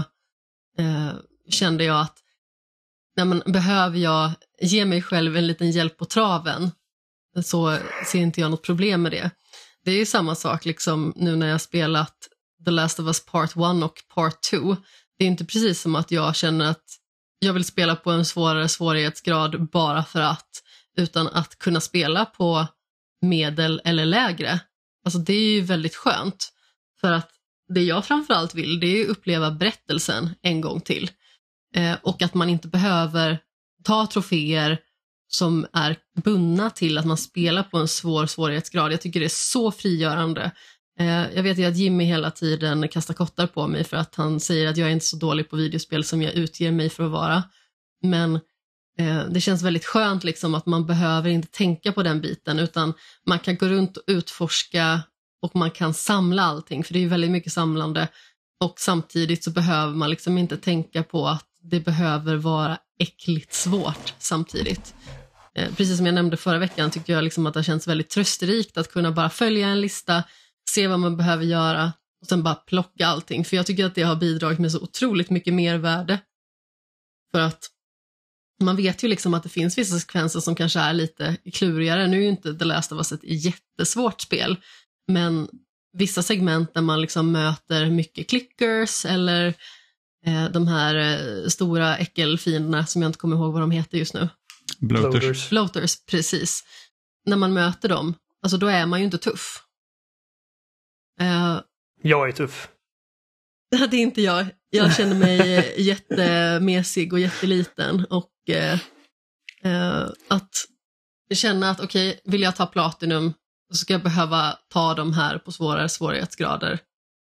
[0.78, 1.12] eh,
[1.50, 2.18] kände jag att
[3.16, 6.72] nej, men, behöver jag ge mig själv en liten hjälp på traven
[7.44, 9.32] så ser inte jag något problem med det.
[9.84, 12.28] Det är ju samma sak liksom nu när jag spelat
[12.66, 14.78] The Last of Us Part 1 och Part 2.
[15.18, 16.86] Det är inte precis som att jag känner att
[17.40, 20.64] jag vill spela på en svårare svårighetsgrad bara för att,
[20.98, 22.68] utan att kunna spela på
[23.22, 24.60] medel eller lägre.
[25.06, 26.54] Alltså det är ju väldigt skönt.
[27.02, 27.30] För att
[27.74, 31.12] det jag framförallt vill det är att uppleva berättelsen en gång till.
[31.76, 33.40] Eh, och att man inte behöver
[33.84, 34.78] ta troféer
[35.34, 38.94] som är bundna till att man spelar på en svår svårighetsgrad.
[38.94, 40.52] Jag tycker det är så frigörande.
[41.00, 44.40] Eh, jag vet ju att Jimmy hela tiden kastar kottar på mig för att han
[44.40, 47.12] säger att jag är inte så dålig på videospel som jag utger mig för att
[47.12, 47.44] vara.
[48.04, 48.36] Men
[49.00, 52.94] eh, det känns väldigt skönt liksom att man behöver inte tänka på den biten utan
[53.28, 55.02] man kan gå runt och utforska
[55.42, 58.08] och man kan samla allting för det är väldigt mycket samlande
[58.64, 64.14] och samtidigt så behöver man liksom inte tänka på att det behöver vara äckligt svårt
[64.20, 64.94] samtidigt.
[65.58, 68.78] Eh, precis som jag nämnde förra veckan tycker jag liksom att det känns väldigt trösterikt
[68.78, 70.24] att kunna bara följa en lista,
[70.70, 73.45] se vad man behöver göra och sen bara plocka allting.
[73.45, 76.20] För jag tycker att det har bidragit med så otroligt mycket mer värde.
[77.32, 77.70] För att
[78.62, 82.08] man vet ju liksom att det finns vissa sekvenser som kanske är lite klurigare.
[82.08, 84.58] Nu är ju inte The Last of Us ett jättesvårt spel,
[85.08, 85.47] men
[85.93, 89.54] vissa segment där man liksom möter mycket clickers eller
[90.26, 94.14] eh, de här eh, stora äckelfienderna som jag inte kommer ihåg vad de heter just
[94.14, 94.30] nu.
[94.80, 95.49] Bloaters.
[95.49, 96.63] Bloaters, precis.
[97.26, 99.63] När man möter dem, alltså då är man ju inte tuff.
[101.19, 101.59] Eh,
[102.01, 102.69] Jag är tuff.
[103.91, 104.45] det är inte jag.
[104.69, 108.80] Jag känner mig eh, jättemesig och jätteliten och eh,
[109.63, 110.49] eh, att
[111.34, 113.34] känna att okej, okay, vill jag ta Platinum
[113.72, 116.80] så ska jag behöva ta de här på svårare svårighetsgrader.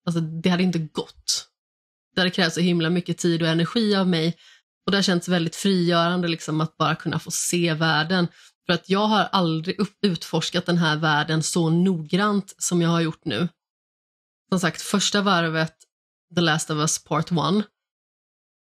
[0.06, 1.48] Alltså det hade inte gått.
[2.16, 4.38] Det hade krävt så himla mycket tid och energi av mig
[4.86, 8.28] och det har känts väldigt frigörande liksom att bara kunna få se världen.
[8.66, 13.26] För att jag har aldrig utforskat den här världen så noggrant som jag har gjort
[13.26, 13.48] nu.
[14.50, 15.76] Som sagt, första varvet,
[16.36, 17.38] The Last of Us Part 1,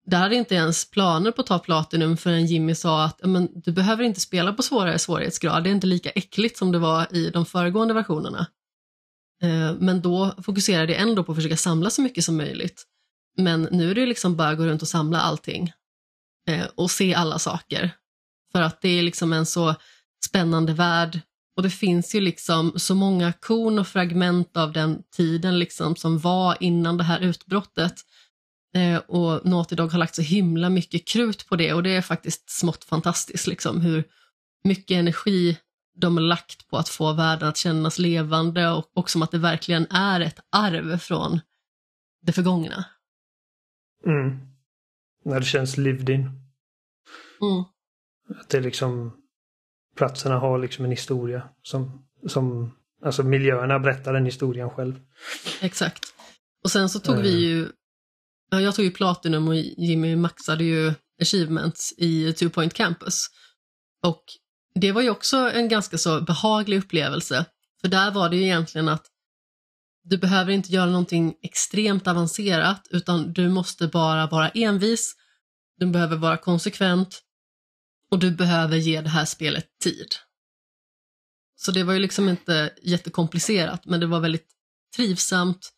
[0.07, 3.49] där hade jag inte ens planer på att ta Platinum förrän Jimmy sa att men,
[3.55, 7.17] du behöver inte spela på svårare svårighetsgrad, det är inte lika äckligt som det var
[7.17, 8.47] i de föregående versionerna.
[9.43, 12.85] Eh, men då fokuserade jag ändå på att försöka samla så mycket som möjligt.
[13.39, 15.73] Men nu är det liksom bara att gå runt och samla allting
[16.47, 17.91] Eh, och se alla saker.
[18.53, 19.75] För att det är liksom en så
[20.27, 21.21] spännande värld
[21.57, 26.19] och det finns ju liksom så många korn och fragment av den tiden liksom som
[26.19, 27.95] var innan det här utbrottet.
[28.75, 32.03] Eh, och Naughty Dog har lagt så himla mycket krut på det och det är
[32.03, 34.05] faktiskt smått fantastiskt liksom hur
[34.65, 35.59] mycket energi
[36.01, 39.39] de har lagt på att få världen att kännas levande och, och som att det
[39.39, 41.41] verkligen är ett arv från
[42.23, 42.85] det förgångna.
[44.07, 44.56] Mm.
[45.27, 46.21] När det känns lived in.
[46.21, 47.65] Mm.
[48.41, 49.13] Att det liksom
[49.97, 52.75] platserna har liksom en historia som, som
[53.05, 55.01] alltså miljöerna berättar den historien själv.
[55.61, 56.05] Exakt.
[56.65, 57.41] Och sen så tog vi Mm.
[57.41, 57.69] ju,
[58.51, 63.27] ja, jag tog ju Platinum och Jimmy maxade ju achievements i Two Point Campus.
[64.03, 64.25] Och
[64.75, 67.45] det var ju också en ganska så behaglig upplevelse.
[67.81, 69.07] För där var det ju egentligen att
[70.09, 75.17] du behöver inte göra någonting extremt avancerat utan du måste bara vara envis,
[75.79, 77.23] du behöver vara konsekvent
[78.11, 80.15] och du behöver ge det här spelet tid.
[81.57, 84.49] Så det var ju liksom inte jättekomplicerat men det var väldigt
[84.97, 85.73] trivsamt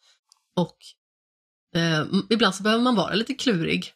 [0.56, 0.76] och
[1.74, 3.92] eh, ibland så behöver man vara lite klurig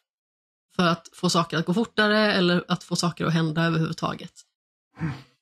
[0.75, 4.33] för att få saker att gå fortare eller att få saker att hända överhuvudtaget.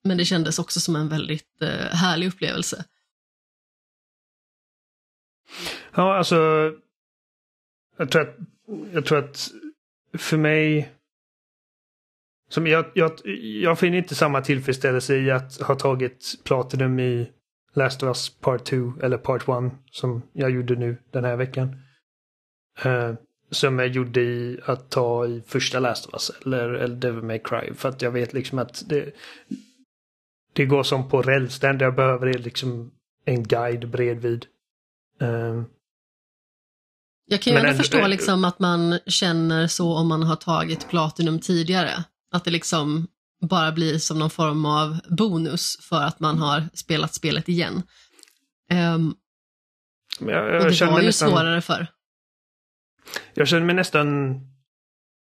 [0.03, 2.85] Men det kändes också som en väldigt eh, härlig upplevelse.
[5.95, 6.71] Ja, alltså.
[7.97, 8.35] Jag tror att,
[8.93, 9.51] jag tror att
[10.17, 10.91] för mig.
[12.49, 13.11] Som jag, jag,
[13.61, 17.31] jag finner inte samma tillfredsställelse i att ha tagit Platinum i
[17.73, 21.75] Last of Us Part 2 eller Part 1 som jag gjorde nu den här veckan.
[22.85, 23.13] Uh,
[23.49, 27.39] som jag gjorde i att ta i första Last of Us eller, eller Devil May
[27.39, 27.73] Cry.
[27.73, 29.15] För att jag vet liksom att det,
[30.53, 31.59] det går som på räls.
[31.59, 32.91] Det enda jag behöver är liksom
[33.25, 34.45] en guide bredvid.
[35.21, 35.63] Eh,
[37.25, 41.39] Jag kan ju ändå förstå liksom att man känner så om man har tagit Platinum
[41.39, 42.03] tidigare.
[42.31, 43.07] Att det liksom
[43.41, 47.83] bara blir som någon form av bonus för att man har spelat spelet igen.
[48.69, 49.13] Ehm,
[50.19, 51.87] men jag, och jag, det känner var ju nästan, svårare för.
[53.33, 54.39] jag känner mig nästan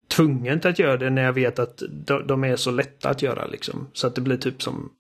[0.09, 3.23] tvungen till att göra det när jag vet att de, de är så lätta att
[3.23, 3.91] göra liksom.
[3.93, 4.93] Så att det blir typ som,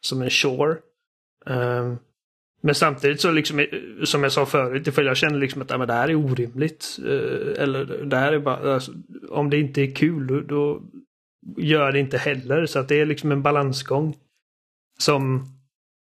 [0.00, 0.76] som en chore.
[1.46, 1.98] Ehm,
[2.64, 3.66] men samtidigt så liksom, eh,
[4.04, 6.98] som jag sa förut, ifall jag känner liksom att ja, men det här är orimligt.
[6.98, 8.92] Eh, eller det här är bara, alltså,
[9.30, 10.82] om det inte är kul då,
[11.56, 12.66] gör det inte heller.
[12.66, 14.14] Så att det är liksom en balansgång.
[14.98, 15.46] Som,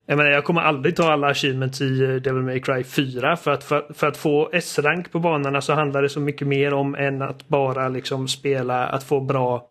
[0.07, 3.37] jag menar jag kommer aldrig ta alla achievements i eh, Devil May Cry 4.
[3.37, 6.75] För att, för, för att få S-rank på banorna så handlar det så mycket mer
[6.75, 9.71] om än att bara liksom spela, att få bra,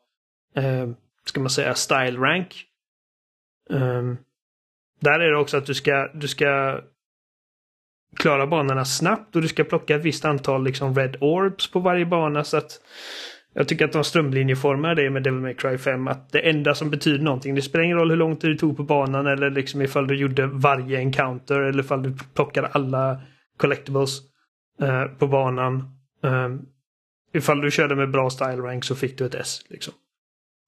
[0.55, 0.89] eh,
[1.25, 2.65] ska man säga, style rank.
[3.69, 4.17] Um,
[5.00, 6.82] där är det också att du ska, du ska
[8.18, 12.06] klara banorna snabbt och du ska plocka ett visst antal liksom red orbs på varje
[12.06, 12.82] bana så att
[13.54, 16.89] jag tycker att de strömlinjeformar det med Devil May Cry 5 att det enda som
[16.89, 19.82] betyder någonting, det spelar ingen roll hur lång tid du tog på banan eller liksom
[19.82, 23.22] ifall du gjorde varje encounter eller ifall du plockade alla
[23.58, 24.20] collectibles
[24.82, 25.78] eh, på banan.
[26.24, 26.50] Eh,
[27.34, 29.62] ifall du körde med bra style rank så fick du ett S.
[29.70, 29.93] Liksom.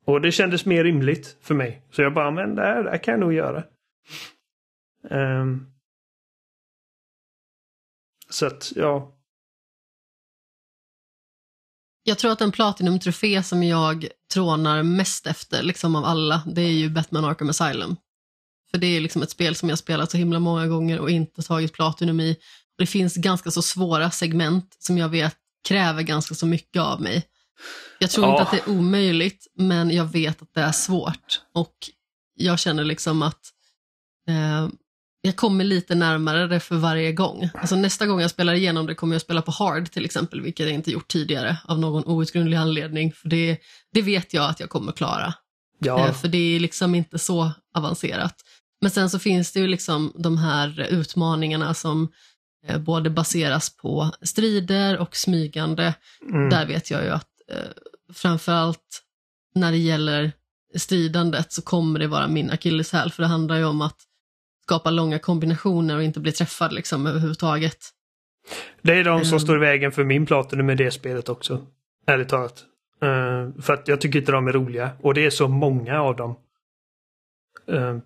[0.05, 1.81] Och det kändes mer rimligt för mig.
[1.91, 3.63] Så jag bara, men det här, det här kan jag nog göra.
[5.09, 5.73] Um,
[8.29, 9.17] så att, ja.
[12.03, 16.71] Jag tror att en Platinum-trofé som jag trånar mest efter, liksom av alla, det är
[16.71, 17.95] ju Batman Arkham Asylum.
[18.71, 21.41] För det är liksom ett spel som jag spelat så himla många gånger och inte
[21.41, 22.37] tagit Platinum i.
[22.77, 25.37] Det finns ganska så svåra segment som jag vet
[25.67, 27.23] kräver ganska så mycket av mig.
[27.99, 28.31] Jag tror Ja.
[28.31, 31.41] inte att det är omöjligt, men jag vet att det är svårt.
[31.53, 31.75] Och
[32.35, 33.39] jag känner liksom att
[34.31, 34.69] eh,
[35.21, 37.49] jag kommer lite närmare det för varje gång.
[37.53, 40.65] Alltså nästa gång jag spelar igenom det kommer jag spela på hard till exempel, vilket
[40.65, 43.13] jag inte gjort tidigare av någon outgrundlig anledning.
[43.13, 43.57] För det,
[43.93, 45.33] det vet jag att jag kommer klara.
[45.79, 48.35] Ja, Eh, För det är liksom inte så avancerat.
[48.81, 52.07] Men sen så finns det ju liksom de här utmaningarna som
[52.67, 55.93] eh, både baseras på strider och smygande.
[56.29, 57.57] mm, Där vet jag ju att eh,
[58.13, 59.01] framförallt
[59.55, 60.31] när det gäller
[60.75, 63.11] stridandet så kommer det vara min akilleshäl.
[63.11, 63.97] För det handlar ju om att
[64.71, 67.77] skapa långa kombinationer och inte bli träffad liksom överhuvudtaget.
[68.81, 69.39] det är de som ehm.
[69.39, 71.61] står i vägen för min Platinum med det spelet också.
[72.07, 72.63] Ärligt talat.
[73.01, 74.89] Eh, för att jag tycker inte de är roliga.
[75.01, 76.35] Och det är så många av dem.
[77.67, 77.97] Eh,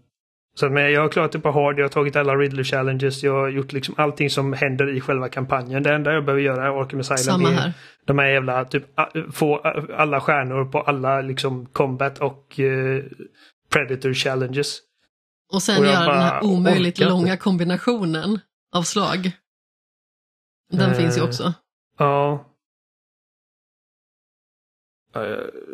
[0.55, 3.23] så att, men jag har klarat det på hard, jag har tagit alla Riddler challenges,
[3.23, 5.83] jag har gjort liksom allting som händer i själva kampanjen.
[5.83, 7.17] Det enda jag behöver göra är Arkham Asylum.
[7.17, 7.73] Samma är här.
[8.05, 8.83] De här jävla, typ,
[9.33, 9.57] få
[9.97, 13.03] alla stjärnor på alla liksom combat och eh,
[13.73, 14.84] Predator challenges.
[15.55, 17.09] Och sen Och göra den här omöjligt orkar inte.
[17.17, 18.39] långa kombinationen
[18.71, 19.31] av slag.
[20.71, 20.97] Den Eh.
[20.97, 21.53] finns ju också.
[21.97, 22.45] Ja.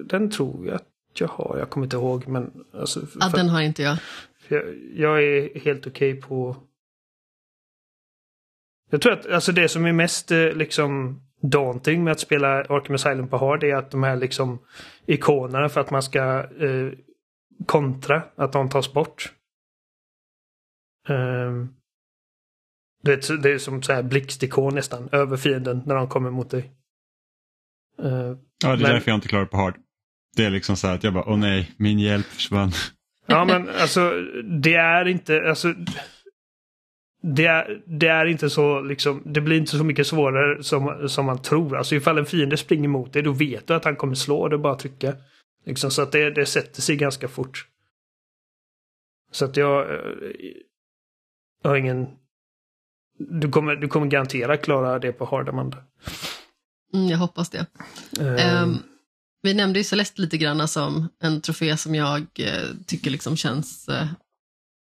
[0.05, 1.57] Den tror jag att jag har.
[1.59, 3.97] Jag kommer inte ihåg men alltså, för, Ja, den har inte jag.
[4.47, 4.63] jag,
[4.95, 6.55] jag är helt okej på...
[8.89, 12.95] Jag tror att alltså det som är mest eh, liksom daunting med att spela Arkham
[12.95, 14.59] Asylum på hard är att de här liksom
[15.05, 16.91] ikonerna för att man ska eh,
[17.65, 19.33] kontra, att de tas bort.
[21.09, 21.69] Ehm,
[23.03, 26.49] det, är, det är som så här blixtikon nästan över fienden när de kommer mot
[26.49, 26.71] dig.
[27.99, 28.05] Eh,
[28.63, 29.75] Ja, det är Men- därför jag inte klarar på hard.
[30.35, 32.71] Det är liksom så här att jag bara, åh nej, min hjälp försvann.
[33.25, 34.11] Ja men alltså
[34.61, 35.73] det är inte, alltså
[37.21, 41.25] det är, det är inte så liksom, det blir inte så mycket svårare som, som
[41.25, 41.77] man tror.
[41.77, 44.55] Alltså ifall en fiende springer mot dig då vet du att han kommer slå, det
[44.55, 45.15] är bara trycka.
[45.65, 47.67] Liksom, så att det, det sätter sig ganska fort.
[49.31, 49.99] Så att jag, eh,
[51.61, 52.07] jag har ingen...
[53.17, 55.77] Du kommer, du kommer garanterat klara det på hard Amanda.
[56.93, 57.65] Mm, jag hoppas det.
[58.19, 58.77] Ehm, Ehm,
[59.41, 63.89] vi nämnde ju Celeste lite grann som en trofé som jag eh, tycker liksom känns
[63.89, 64.07] eh,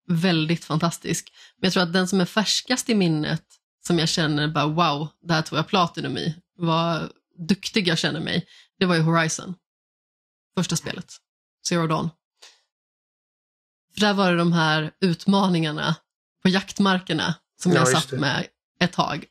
[0.09, 1.33] väldigt fantastisk.
[1.57, 3.45] Men jag tror att den som är färskast i minnet,
[3.87, 7.11] som jag känner bara wow, det här tog jag Platinum i, vad
[7.49, 8.47] duktig jag känner mig,
[8.79, 9.55] det var ju Horizon.
[10.57, 11.17] Första spelet,
[11.69, 12.11] Zero Dawn.
[13.95, 15.97] För där var det de här utmaningarna
[16.43, 18.47] på jaktmarkerna som Ja, jag satt med
[18.81, 19.25] ett tag.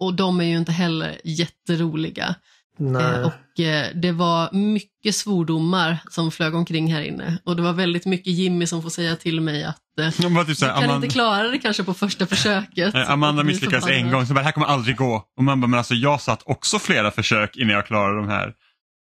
[0.00, 2.34] Och de är ju inte heller jätteroliga.
[2.78, 3.02] nej.
[3.04, 7.38] Eh, Och eh, det var mycket svordomar som flög omkring här inne.
[7.44, 10.56] Och det var väldigt mycket Jimmy som får säga till mig att eh, bara typ
[10.56, 12.94] så du kan Amanda, inte klara det kanske på första försöket.
[12.94, 15.24] Nej, Amanda misslyckades en gång, så bara, det här kommer aldrig gå.
[15.36, 18.52] Och man bara, men alltså jag satt också flera försök innan jag klarade de här.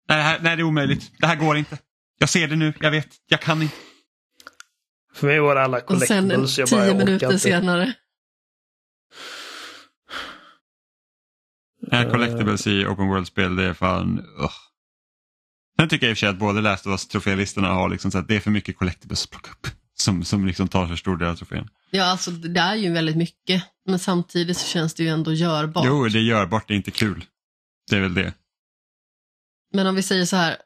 [0.08, 1.10] Nej, det här, nej det är omöjligt.
[1.18, 1.78] Det här går inte.
[2.18, 3.74] Jag ser det nu, jag vet, jag kan inte.
[5.20, 6.58] För mig var det alla Och sen collectibles.
[6.58, 7.38] jag bara, tio minuter inte.
[7.38, 7.94] senare.
[11.82, 14.18] Nej, collectibles i open world-spel, det är fan...
[14.18, 14.52] ugh.
[15.78, 18.10] Sen tycker jag i och för sig att både Last of Us trofélistorna har liksom
[18.10, 19.66] så att det är för mycket collectibles att plocka upp.
[19.94, 21.68] Som, som liksom tar för stor del av trofén.
[21.90, 23.64] Ja, alltså det är ju väldigt mycket.
[23.86, 25.84] Men samtidigt så känns det ju ändå görbart.
[25.86, 27.24] Jo, det är görbart, det är inte kul.
[27.90, 28.34] Det är väl det.
[29.72, 30.56] Men om vi säger så här,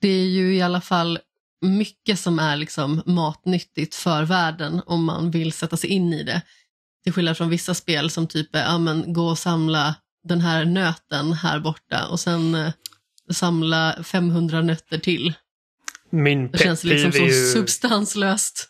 [0.00, 1.18] det är ju i alla fall
[1.64, 6.42] mycket som är liksom matnyttigt för världen om man vill sätta sig in i det.
[7.04, 9.94] Till skillnad från vissa spel som typ är, ja men gå och samla
[10.24, 12.72] den här nöten här borta och sen eh,
[13.30, 15.34] samla 500 nötter till.
[16.10, 17.32] Min Det känns liksom så ju...
[17.32, 18.68] substanslöst.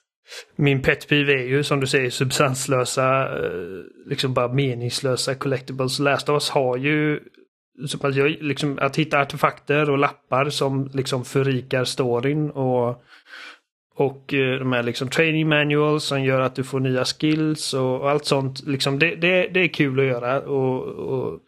[0.56, 5.98] Min pet peeve är ju som du säger substanslösa, eh, liksom bara meningslösa collectibles.
[5.98, 7.20] Last of Us har ju
[7.86, 13.02] som att, jag, liksom, att hitta artefakter och lappar som liksom förrikar storyn och
[13.96, 18.00] och eh, de här liksom training manuals som gör att du får nya skills och,
[18.00, 18.62] och allt sånt.
[18.66, 20.40] Liksom det, det, det är kul att göra.
[20.40, 21.40] Och, och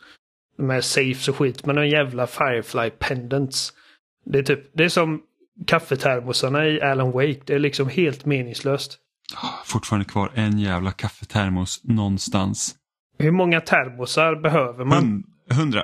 [0.56, 1.66] de här safes och skit.
[1.66, 3.72] Men de jävla Firefly pendants.
[4.24, 5.22] Det är typ, det är som
[5.66, 7.40] kaffetermosarna i Alan Wake.
[7.44, 8.98] Det är liksom helt meningslöst.
[9.64, 12.74] Fortfarande kvar en jävla kaffetermos någonstans.
[13.18, 15.04] Hur många termosar behöver man?
[15.04, 15.82] Hun- Hundra.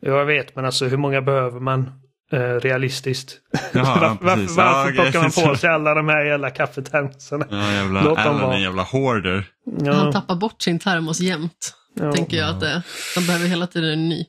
[0.00, 1.90] Ja, jag vet, men alltså hur många behöver man
[2.32, 3.36] eh, realistiskt?
[3.72, 4.56] Jaha, ja, varför varför, precis.
[4.56, 7.46] varför Ja, plockar man på sig alla de här jävla kaffetermosarna?
[7.50, 8.54] Ja, jävla Låt dem vara.
[8.54, 9.44] en jävla hoarder.
[9.76, 11.74] Han Ja, tappar bort sin termos jämt.
[11.94, 12.12] ja.
[12.12, 12.82] Tänker jag att det,
[13.14, 14.24] de behöver hela tiden en ny.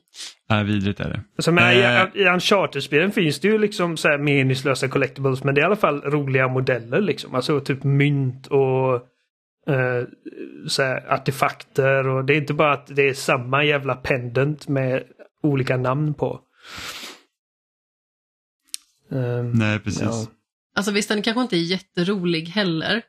[0.48, 1.42] Ja, vidrigt är det.
[1.42, 2.06] Så, men, Eh.
[2.14, 5.66] i, I Uncharted-spelen finns det ju liksom så här meningslösa collectibles men det är i
[5.66, 7.34] alla fall roliga modeller liksom.
[7.34, 8.94] Alltså typ mynt och
[9.74, 10.04] eh,
[10.68, 15.02] så här, artefakter och det är inte bara att det är samma jävla pendant med
[15.42, 16.40] olika namn på.
[19.10, 20.02] Ehm, Nej, precis.
[20.02, 20.26] ja.
[20.74, 23.02] Alltså visst, den kanske inte är jätterolig heller.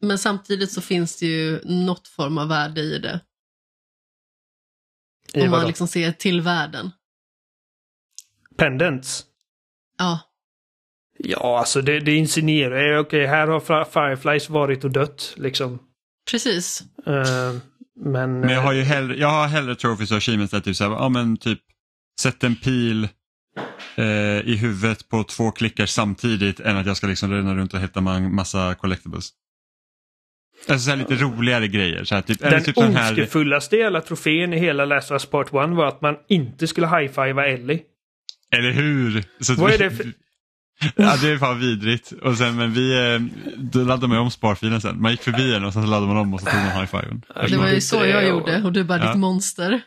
[0.00, 3.20] Men samtidigt så finns det ju något form av värde i det.
[5.34, 5.66] I Om man vadå?
[5.66, 6.90] liksom ser till världen.
[8.56, 9.24] Pendants?
[9.98, 10.20] Ja,
[11.20, 15.78] Ja, alltså det, det insinuerar okej, här har Fireflies varit och dött liksom.
[16.30, 16.82] precis.
[17.06, 17.60] Ehm,
[18.00, 18.40] men...
[18.40, 21.08] Men jag har ju hellre, jag har hellre trophies och achievements där typ såhär, ja
[21.08, 21.60] men typ
[22.20, 23.08] sätt en pil
[23.96, 24.04] eh,
[24.44, 28.00] i huvudet på två klickar samtidigt än att jag ska liksom ränna runt och hitta
[28.00, 29.30] massa collectibles.
[30.68, 32.04] Alltså så här lite roligare grejer.
[32.04, 35.26] Så här, typ, Den typ sån här, ondskefullaste jävla trofén i hela Last of Us
[35.26, 37.80] Part 1 var att man inte skulle high-fivea Ellie.
[38.50, 39.24] eller hur?
[39.40, 40.12] Så Vad är det för-
[40.96, 42.12] Ja det är fan vidrigt.
[42.22, 43.20] Och sen men vi, eh,
[43.56, 45.00] då laddade man om sparfilen sen.
[45.02, 47.22] Man gick förbi den och sen så laddade man om och så tog man high-fiven.
[47.48, 49.06] Det var ju så jag gjorde och du bara Ja.
[49.06, 49.80] ditt monster.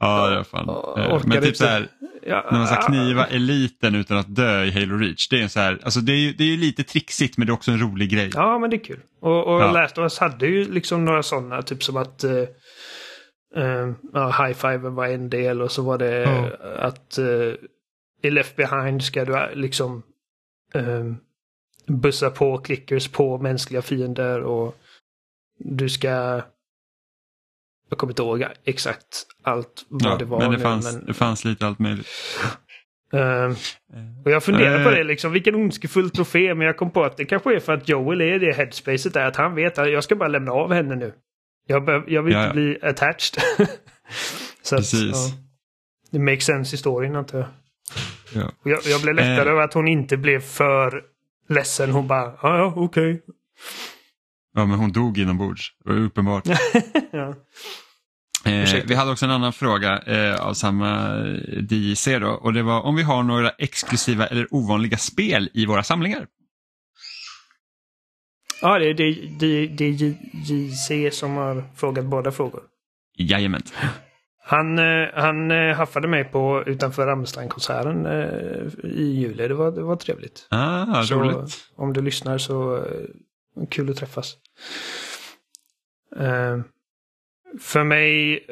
[0.00, 0.68] Ja det var fan.
[0.68, 1.88] Eh, orkar Men typ så här,
[2.28, 5.28] Ja, när man ska kniva eliten utan att dö i Halo Reach.
[5.28, 7.46] Det är, en så här, alltså det är ju det är ju lite trixigt men
[7.46, 8.30] det är också en rolig grej.
[8.34, 9.00] Ja, men det är kul.
[9.22, 9.72] Och, och Ja.
[9.72, 12.44] Last of Us hade ju liksom några sådana, typ som att uh,
[14.12, 16.48] ja, high-fiven var en del och så var det Ja.
[16.78, 17.54] att uh,
[18.22, 20.02] i Left Behind ska du liksom
[21.86, 24.76] bussa på clickers på mänskliga fiender och
[25.58, 26.42] du ska
[27.88, 31.06] jag kommer inte ihåg exakt allt vad Ja, det var men det nu, fanns, men,
[31.06, 32.08] det fanns lite allt möjligt.
[33.12, 33.54] ehm,
[34.24, 34.96] och jag funderar på Eh.
[34.96, 37.88] det, liksom, vilken ondskefull trofé, men jag kom på att det kanske är för att
[37.88, 40.72] Joel är i det headspacet där, att han vet att jag ska bara lämna av
[40.72, 41.12] henne nu.
[41.66, 43.42] Jag, behöv, jag vill Ja, inte bli attached.
[44.62, 45.10] Så Precis.
[45.10, 45.36] Att, ja,
[46.10, 47.46] det makes sense i storyn antar jag.
[48.34, 48.52] Ja.
[48.62, 48.80] Jag.
[48.84, 49.52] Jag blev lättare Eh.
[49.52, 51.02] över att hon inte blev för
[51.48, 51.90] ledsen.
[51.90, 53.22] Hon bara, ja ja, okej.
[54.54, 56.42] ja men hon dog inombords, det var uppenbart.
[57.10, 57.34] ja.
[58.44, 62.62] Eh, vi hade också en annan fråga eh, av samma eh, DJC då och det
[62.62, 66.26] var om vi har några exklusiva eller ovanliga spel i våra samlingar.
[68.62, 70.14] ja, det är det, det, det är
[70.52, 72.62] JC som har frågat båda frågor.
[73.18, 73.62] Jajamän.
[74.48, 79.48] Han, eh, han eh, haffade mig på utanför Rammstein-konserten eh, i juli.
[79.48, 80.46] Det var, det var trevligt.
[80.50, 81.54] Ah, Så roligt.
[81.76, 82.84] om du lyssnar så
[83.70, 84.36] kul att träffas.
[87.60, 88.44] För mig,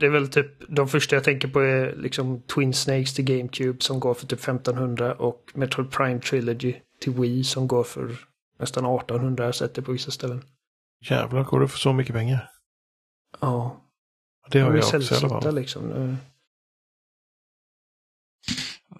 [0.00, 3.82] det är väl typ de första jag tänker på är liksom Twin Snakes till GameCube
[3.82, 8.16] som går för typ 1500 och Metroid Prime Trilogy till Wii som går för
[8.58, 10.42] nästan 1800 jag har sett det på vissa ställen.
[11.10, 12.48] Jävlar, går det för så mycket pengar?
[13.40, 13.84] Ja,
[14.50, 15.54] Det har är jag också i alla sällsynta fall.
[15.54, 15.92] liksom.
[15.92, 16.14] Eh,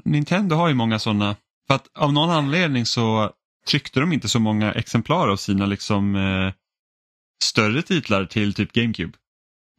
[0.05, 1.37] Nintendo har ju många sådana.
[1.67, 3.33] För att av någon anledning så
[3.67, 6.53] tryckte de inte så många exemplar av sina liksom eh,
[7.45, 9.13] större titlar till typ GameCube.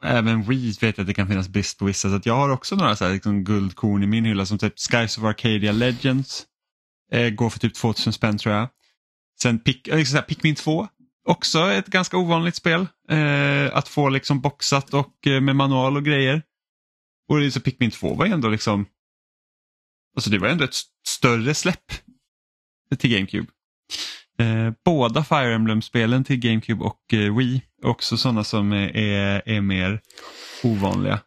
[0.04, 2.50] Även Wii vet jag att det kan finnas brist på vissa så att jag har
[2.50, 6.46] också några så här, liksom, guldkorn i min hylla som typ Skies of Arcadia Legends.
[7.12, 8.68] Eh, går för typ 2000 spänn tror jag.
[9.42, 10.88] Sen Pick, äh, så här, Pikmin 2.
[11.30, 12.88] Också ett ganska ovanligt spel.
[13.10, 16.42] Eh, att få liksom boxat och eh, med manual och grejer.
[17.30, 18.86] Och så Pikmin 2 var ändå liksom
[20.16, 21.92] Alltså det var ändå ett st- större släpp
[22.98, 23.48] till GameCube.
[24.40, 30.02] Eh, båda Fire Emblem-spelen till GameCube och eh, Wii också sådana som är, är, mer
[30.64, 31.20] ovanliga.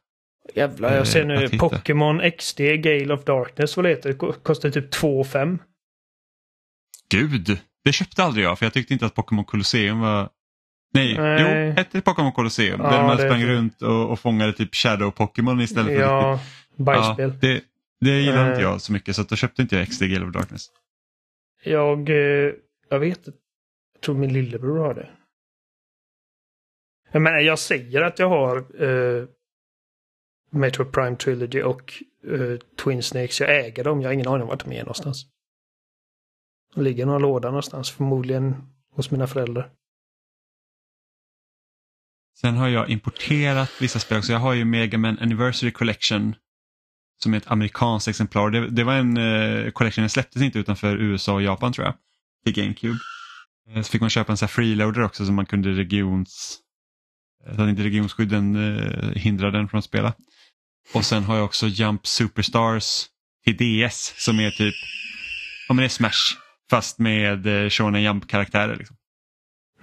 [0.55, 1.59] Jävlar, jag ser Eh, nu.
[1.59, 5.59] Pokémon XD Gale of Darkness, vad det heter, kostar typ 2 5.
[7.11, 10.29] gud, det köpte aldrig jag för jag tyckte inte att Pokémon Colosseum var...
[10.95, 11.41] Nej, Nej.
[11.41, 12.81] jo, hette det Pokémon Colosseum.
[12.81, 13.47] Ja, där man sprang det.
[13.47, 16.85] runt och, och fångade typ Shadow-Pokémon istället för Ja, riktigt.
[16.87, 17.31] bajsspel.
[17.31, 17.61] Ja, det,
[18.01, 18.63] det gillade inte Eh.
[18.63, 20.67] jag så mycket så då köpte inte jag XD Gale of Darkness.
[21.65, 22.53] Jag, eh,
[22.89, 23.27] jag vet.
[23.27, 25.11] Jag tror min lillebror har det.
[27.13, 29.25] Jag menar, jag säger att jag har eh,
[30.51, 31.93] Metro Prime Trilogy och
[32.33, 33.41] eh, Twin Snakes.
[33.41, 34.01] Jag äger dem.
[34.03, 35.27] Jag har ingen aning om vart de är någonstans.
[36.75, 37.91] De ligger i någon låda någonstans.
[37.91, 38.55] Förmodligen
[38.95, 39.71] hos mina föräldrar.
[42.41, 44.33] Sen har jag importerat vissa spel också.
[44.33, 46.35] Jag har ju Mega Man Anniversary Collection
[47.23, 48.51] som är ett amerikanskt exemplar.
[48.51, 51.95] Det, det var en eh, collection, den släpptes inte utanför USA och Japan tror jag.
[52.45, 52.99] Till GameCube.
[53.71, 56.59] Eh, Så fick man köpa en sån här freeloader också så man kunde regions...
[57.47, 60.15] Eh, så att inte regionsskydden eh, hindrade den från att spela.
[60.95, 63.07] Och sen har jag också Jump Superstars
[63.45, 64.75] till DS som är typ,
[65.69, 68.77] om det är Smash fast med uh, Shonen Jump-karaktärer.
[68.77, 68.97] Liksom.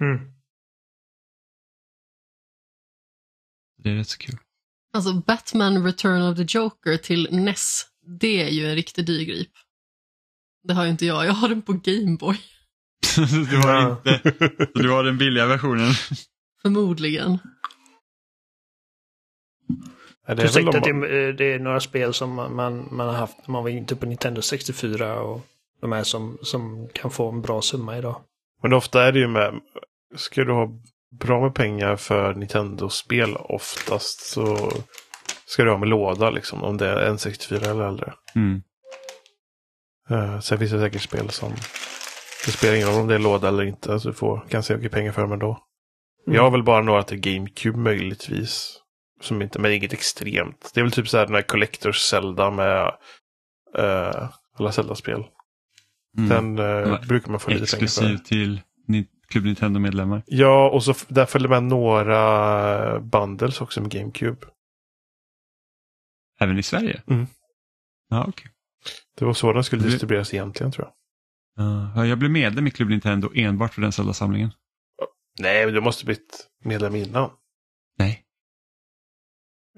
[0.00, 0.18] Mm.
[3.82, 4.38] Det är rätt så kul.
[4.92, 7.86] Alltså Batman Return of the Joker till NES,
[8.20, 9.52] det är ju en riktig dyrgrip.
[10.62, 12.36] Det har ju inte jag, jag har den på Gameboy.
[13.50, 14.32] du, har inte,
[14.74, 15.92] du har den billiga versionen.
[16.62, 17.38] Förmodligen.
[20.26, 23.06] Ja, det är är, att de, det, det är några spel som man, man, man
[23.06, 25.46] har haft när man var inte på Nintendo 64 och
[25.80, 28.20] de här som, som kan få en bra summa idag.
[28.62, 29.60] men ofta är det ju med,
[30.16, 30.68] ska du ha
[31.20, 34.72] bra med pengar för Nintendo-spel oftast så
[35.46, 38.12] ska du ha med låda liksom, om det är N64 eller äldre.
[38.34, 38.62] Mm.
[40.10, 41.52] Uh, sen finns det säkert spel som,
[42.46, 44.92] det spelar ingen roll om det är låda eller inte, så du får ganska mycket
[44.92, 45.58] pengar för dem ändå.
[46.26, 46.36] Mm.
[46.36, 48.76] Jag har väl bara några till GameCube möjligtvis.
[49.20, 50.70] Som inte, men inget extremt.
[50.74, 52.94] Det är väl typ så här den här Collectors Zelda med
[53.76, 54.28] eh,
[54.58, 55.24] alla Zelda-spel.
[56.18, 56.28] Mm.
[56.28, 56.58] Den
[56.92, 58.24] eh, brukar man få lite pengar Exklusiv för.
[58.24, 58.60] till
[59.28, 60.22] Club Nintendo-medlemmar.
[60.26, 64.46] Ja, och så där följer med några bundles också med GameCube.
[66.40, 67.02] Även i Sverige?
[67.06, 67.26] Mm.
[68.08, 68.50] Ja, okej.
[69.18, 70.94] Det var så den skulle Det- distribueras egentligen tror jag.
[71.96, 74.52] Ja, jag blev medlem i Club Nintendo enbart för den Zelda-samlingen.
[75.38, 77.30] Nej, men du måste blivit medlem innan.
[77.98, 78.24] Nej.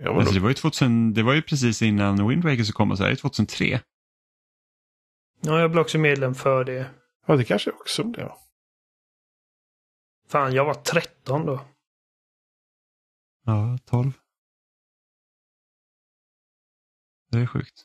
[0.01, 2.64] Ja, men Alltså, då, det, var ju 2000, det var ju precis innan Wind Waker
[2.64, 3.80] så kom och så här, 2003.
[5.45, 6.90] Ja, jag blev också medlem för det.
[7.26, 8.20] ja, det kanske också det.
[8.20, 8.38] Ja.
[10.28, 11.61] Fan, jag var 13 då.
[13.45, 14.12] Ja, 12.
[17.30, 17.84] Det är sjukt.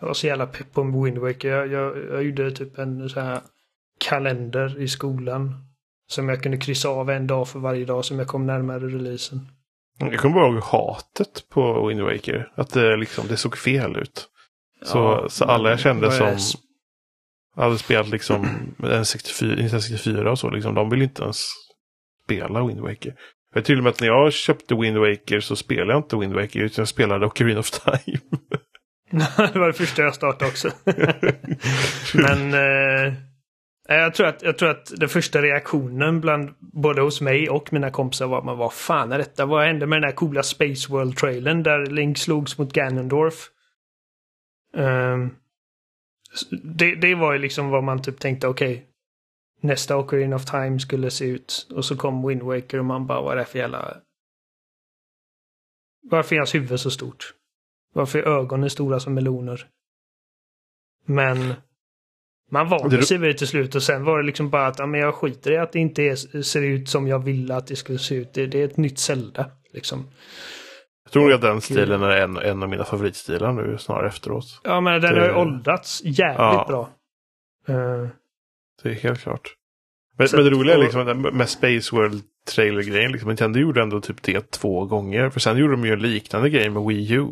[0.00, 1.48] Jag var så jävla pepp på Wind Waker.
[1.48, 3.40] Jag, jag, jag gjorde typ en så här
[4.00, 5.54] kalender i skolan.
[6.06, 9.48] Som jag kunde kryssa av en dag för varje dag som jag kom närmare releasen.
[9.98, 12.52] Jag kommer bara ihåg hatet på Wind Waker.
[12.54, 14.30] Att det, liksom, det såg fel ut.
[14.84, 16.36] Så, Ja, så alla jag kände som
[17.56, 18.46] hade spelat liksom
[18.78, 21.42] N64, 1964 och så, liksom, de ville inte ens
[22.24, 23.14] spela Wind Waker.
[23.54, 26.34] Jag till och med att när jag köpte Wind Waker så spelade jag inte Wind
[26.34, 28.18] Waker utan jag spelade Ocarina of Time.
[29.52, 30.70] det var det första jag startade också.
[32.14, 33.14] Men eh,
[33.88, 37.90] jag, tror att, jag tror att den första reaktionen bland både hos mig och mina
[37.90, 39.46] kompisar var men vad fan är detta?
[39.46, 43.50] Vad hände med den här coola Space World-trailern där Link slogs mot Ganondorf?
[44.74, 45.30] Ehm,
[46.62, 48.86] det, det var ju liksom vad man typ tänkte, okej.
[49.60, 51.66] nästa Ocarina of Time skulle se ut.
[51.74, 54.00] Och så kom Wind Waker och man bara, vad är det för jävla...
[56.02, 57.34] Varför är hans huvud så stort?
[57.94, 59.68] Varför är ögonen stora som meloner?
[61.06, 61.54] Men
[62.50, 64.86] man vande sig vid det till slut och sen var det liksom bara att ja,
[64.86, 67.76] men jag skiter i att det inte är, ser ut som jag ville att det
[67.76, 68.34] skulle se ut.
[68.34, 69.50] Det, det är ett nytt Zelda.
[69.70, 70.08] Liksom.
[71.04, 74.60] Jag tror att den stilen är en, en av mina favoritstilar nu snarare efteråt.
[74.64, 76.64] Ja men den Det- har ju åldrats jävligt Ja.
[76.68, 76.90] bra.
[77.68, 78.08] Eh,
[78.82, 79.54] Det är helt klart.
[80.18, 82.22] Men, men det roliga är liksom med- med Space World
[82.54, 83.12] trailer-grejen.
[83.12, 85.30] Liksom, Nintendo gjorde ändå typ det två gånger.
[85.30, 87.26] För sen gjorde de ju en liknande grej med Wii U.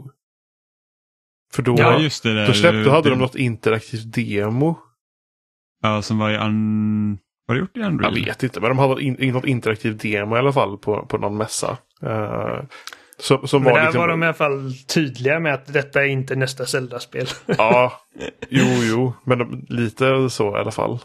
[1.52, 2.34] För då, Ja, just det.
[2.34, 2.46] Där.
[2.46, 4.78] då, släppte, då hade det, de något interaktivt demo.
[5.82, 7.18] Ja, som var i un...
[7.46, 8.14] Var det gjort i Jag Unreal?
[8.14, 11.36] vet inte, men de hade in, något interaktivt demo i alla fall på, på någon
[11.36, 11.78] mässa.
[12.02, 12.60] Uh,
[13.22, 16.04] som, som men var där liksom, var de i alla fall tydliga med att detta
[16.04, 17.26] är inte nästa Zelda-spel.
[17.46, 17.92] Ja,
[18.48, 20.98] jo, jo, men de, lite så i alla fall.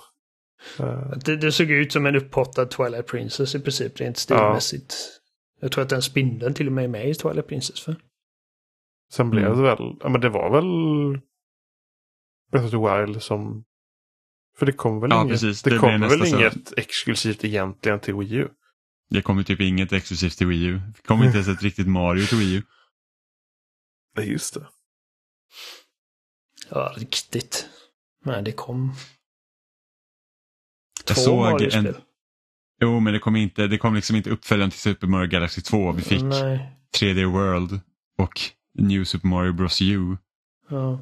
[0.80, 4.96] Eh, det, det såg ut som en upphottad Twilight Princess i princip rent stilmässigt.
[5.62, 7.82] Jag tror att den spindeln till och med är med i Twilight Princess.
[7.82, 7.96] För.
[9.14, 9.58] sen blev Mm.
[9.58, 10.66] det väl, ja men det var väl
[12.52, 13.64] Breath of the Wild som
[14.58, 15.62] För det kom väl Ja, inget, precis.
[15.64, 18.48] det Det kom väl inget exklusivt egentligen till Wii U.
[19.10, 20.82] Det kom ju typ inget exklusivt till Wii U.
[20.96, 22.64] Det kom inte ens ett riktigt Mario till Wii U.
[24.18, 24.68] Nej, just det.
[26.70, 27.70] Ja, riktigt.
[28.26, 28.94] Men det kom.
[31.06, 31.86] två såg Mario-spel.
[31.88, 31.96] en-
[32.82, 35.92] Jo, men det kom, inte, det kom liksom inte uppföljaren till Super Mario Galaxy 2.
[35.92, 36.72] Vi fick Nej.
[37.00, 37.80] 3D World
[38.18, 38.40] och
[38.80, 40.18] New Super Mario Bros U.
[40.70, 41.00] Ja.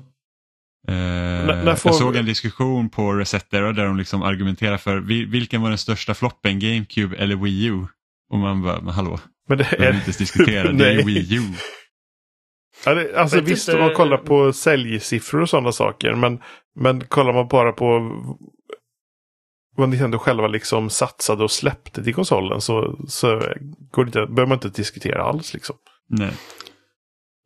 [0.88, 5.62] Eh, Jag såg en diskussion på Reset Era där de liksom argumenterar för vil- vilken
[5.62, 7.88] var den största floppen, GameCube eller Wii U?
[8.36, 9.73] Och man bara, men hallå, Men det är...
[9.73, 11.03] inte ens diskutera, det är.
[11.05, 11.41] Wii U.
[12.86, 16.13] Ja, det, alltså Vet visst, inte- om man kollar på säljsiffror och sådana saker.
[16.15, 16.39] Men,
[16.75, 18.11] men kollar man bara på
[19.77, 23.27] vad Nintendo själva liksom satsade och släppte till konsolen så, så
[23.91, 25.53] går det inte, behöver man inte diskutera alls.
[25.53, 25.75] Liksom.
[26.09, 26.31] Nej.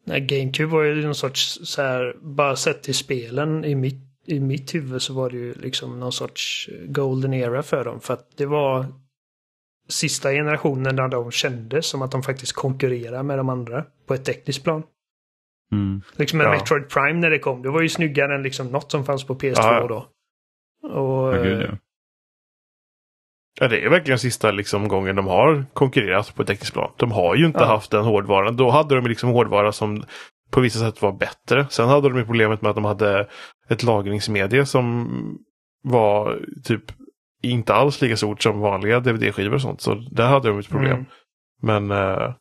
[0.06, 4.40] Nej, GameCube var ju någon sorts så här, bara sett till spelen i mitt, i
[4.40, 8.02] mitt huvud så var det ju liksom någon sorts golden era för dem.
[8.02, 8.86] För att det var
[9.90, 14.26] sista generationen där de kände som att de faktiskt konkurrerar med de andra på ett
[14.26, 14.84] tekniskt plan.
[15.72, 16.02] Mm.
[16.16, 16.52] Liksom med Ja.
[16.52, 19.36] Metroid Prime när det kom, det var ju snyggare än liksom något som fanns på
[19.36, 20.06] PS2 Ja, då.
[20.90, 21.78] Och, Ja, gud, eh, ja.
[23.60, 26.92] Ja, det är verkligen sista liksom, gången de har konkurrerat på ett tekniskt plan.
[26.98, 27.66] De har ju inte Ja.
[27.66, 28.56] haft den hårdvaran.
[28.58, 30.04] Då hade de liksom hårdvara som
[30.52, 31.68] på vissa sätt var bättre.
[31.70, 33.28] Sen hade de ju problemet med att de hade
[33.70, 35.10] ett lagringsmedie som
[35.84, 36.84] var typ
[37.42, 39.82] inte alls lika stort som vanliga DVD-skivor och sånt.
[39.82, 40.92] Så där hade de ett problem.
[40.92, 41.06] Mm.
[41.62, 42.34] Men, eh,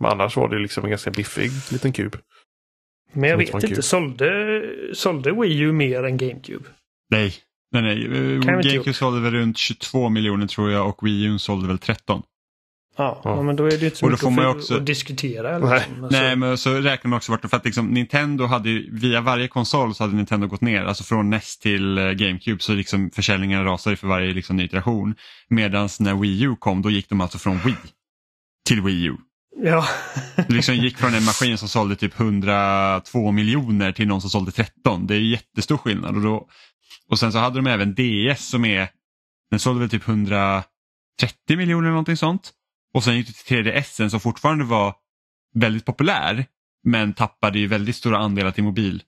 [0.00, 2.16] men annars var det liksom en ganska biffig liten kub.
[3.12, 4.62] Men jag vet inte, sålde,
[4.92, 6.64] sålde Wii U mer än GameCube?
[7.10, 7.34] Nej,
[7.72, 8.42] nej, nej.
[8.42, 12.22] Kan GameCube sålde väl runt 22 miljoner tror jag och Wii U sålde väl 13.
[12.96, 13.42] Ja, Ja.
[13.42, 14.76] men då är det ju inte så Och då mycket får man ju att, också-
[14.76, 15.58] att diskutera.
[15.58, 15.78] Nej.
[15.78, 16.04] Liksom.
[16.04, 18.90] Alltså, Nej, men så räknar man också bort det för att liksom, Nintendo hade ju,
[18.98, 22.72] via varje konsol så hade Nintendo gått ner, alltså från NES till eh, GameCube så
[22.72, 25.14] liksom försäljningen rasade för varje liksom, ny iteration.
[25.48, 27.74] Medan när Wii U kom då gick de alltså från Wii
[28.68, 29.16] till Wii U.
[29.62, 29.84] Ja.
[30.36, 34.52] Det liksom gick från en maskin som sålde typ 102 miljoner till någon som sålde
[34.52, 35.06] 13.
[35.06, 36.16] Det är jättestor skillnad.
[36.16, 36.48] Och, då,
[37.10, 38.88] och sen så hade de även DS som är,
[39.50, 40.64] den sålde väl typ 130
[41.48, 42.52] miljoner eller någonting sånt.
[42.94, 44.94] Och sen gick det till 3DS som fortfarande var
[45.54, 46.44] väldigt populär
[46.84, 49.02] men tappade ju väldigt stora andelar till mobil.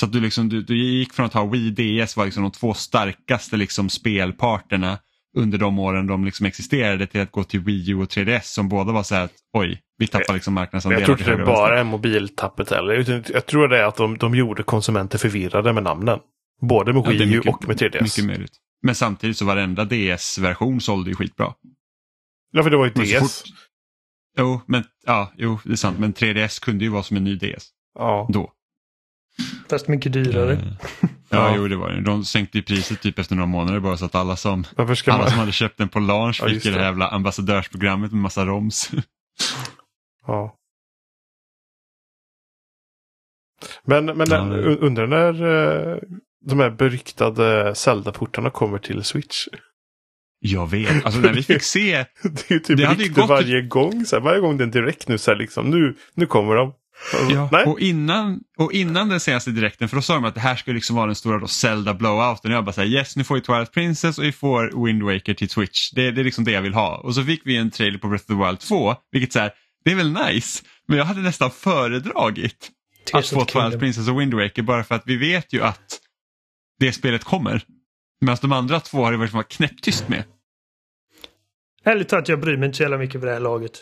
[0.00, 2.52] Så att du, liksom, du, du gick från att ha Wii DS var liksom de
[2.52, 4.98] två starkaste liksom spelparterna
[5.36, 8.68] under de åren de liksom existerade till att gå till Wii U och 3DS som
[8.68, 11.00] båda var så här att oj, vi tappar liksom marknadsandelar.
[11.00, 13.22] jag tror inte det bara är mobiltappet heller.
[13.32, 16.18] Jag tror det är att de, de gjorde konsumenter förvirrade med namnen.
[16.60, 18.02] Både med Ja, Wii U mycket- och med 3DS.
[18.02, 18.52] Mycket möjligt.
[18.82, 21.52] Men samtidigt så varenda DS-version sålde ju skitbra.
[22.50, 23.18] Ja, för det var ju DS.
[23.20, 23.54] fort-
[24.38, 25.98] Jo, men, ja, jo, det är sant.
[25.98, 28.28] Men 3DS kunde ju vara som en ny DS Ja.
[28.32, 28.52] då.
[29.70, 30.52] Fast mycket dyrare.
[30.52, 30.58] Eh,
[31.30, 31.56] Ja, Ja.
[31.56, 32.00] jo det var det.
[32.00, 34.86] De sänkte ju priset typ efter några månader bara så att alla som, alla
[35.18, 35.30] man...
[35.30, 36.76] som hade köpt den på launch Ja, fick det det.
[36.78, 38.90] här jävla ambassadörsprogrammet med massa roms.
[40.26, 40.54] Ja.
[43.84, 45.32] Men, men Ja, det- undrar när
[45.92, 45.98] eh,
[46.44, 49.46] de här beryktade Zelda-portarna kommer till Switch.
[50.40, 53.28] Jag vet, alltså när vi fick se, Det är ju typ Det hade ju gått-
[53.28, 54.04] varje gång.
[54.06, 56.54] Så här, varje gång det är en direkt nu så här, liksom, nu, nu kommer
[56.54, 56.72] de.
[57.30, 60.40] ja, Nej, och, innan, och innan den senaste direkten, för då sa de att det
[60.40, 62.50] här skulle liksom vara den stora då Zelda blowouten.
[62.50, 65.34] Och jag bara säger yes nu får vi Twilight Princess och vi får Wind Waker
[65.34, 65.90] till Switch.
[65.90, 66.96] Det, det är liksom det jag vill ha.
[66.96, 69.50] Och så fick vi en trailer på Breath of the Wild 2, vilket så här,
[69.84, 70.64] det är väl nice.
[70.88, 72.70] Men jag hade nästan föredragit
[73.12, 73.80] att få Twilight Kingdom.
[73.80, 75.98] Princess och Wind Waker bara för att vi vet ju att
[76.80, 77.62] det spelet kommer.
[78.20, 80.24] Medan de andra två har det varit knäpptyst med.
[81.84, 83.72] Ärligt talat, jag bryr mig inte så jävla mycket för det här laget.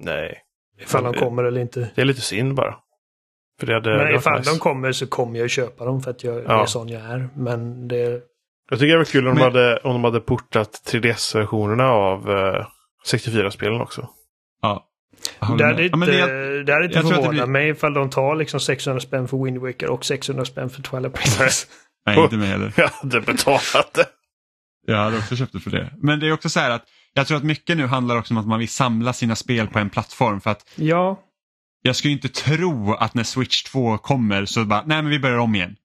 [0.00, 0.42] nej.
[0.80, 1.90] Ifall de kommer eller inte.
[1.94, 2.76] Det är lite synd bara.
[3.60, 4.50] För det hade, Men ifall nice.
[4.50, 6.62] de kommer så kommer jag ju köpa dem för att jag Ja.
[6.62, 7.28] är sån jag är.
[7.36, 8.22] Men det...
[8.70, 12.30] Jag tycker det var kul om, Men- de hade, om de hade portat 3DS-versionerna av
[12.30, 12.66] eh,
[13.12, 14.08] 64-spelen också.
[14.62, 14.84] Ja.
[15.40, 17.30] Jag Det hade inte, Ja, men det- det hade inte jag tror att det förvånat
[17.30, 20.82] blir- mig ifall de tar liksom 600 spänn för Wind Waker och 600 spänn för
[20.82, 21.66] Twilight Princess.
[22.14, 22.72] Nej, inte mig heller.
[22.76, 24.06] Jag hade betalat det.
[24.86, 25.92] Jag hade också köpt det för det.
[25.96, 28.38] Men det är också så här att jag tror att mycket nu handlar också om
[28.38, 30.40] att man vill samla sina spel på en plattform.
[30.40, 31.20] För att ja,
[31.82, 35.38] jag skulle inte tro att när Switch 2 kommer så bara, nej men vi börjar
[35.38, 35.76] om igen.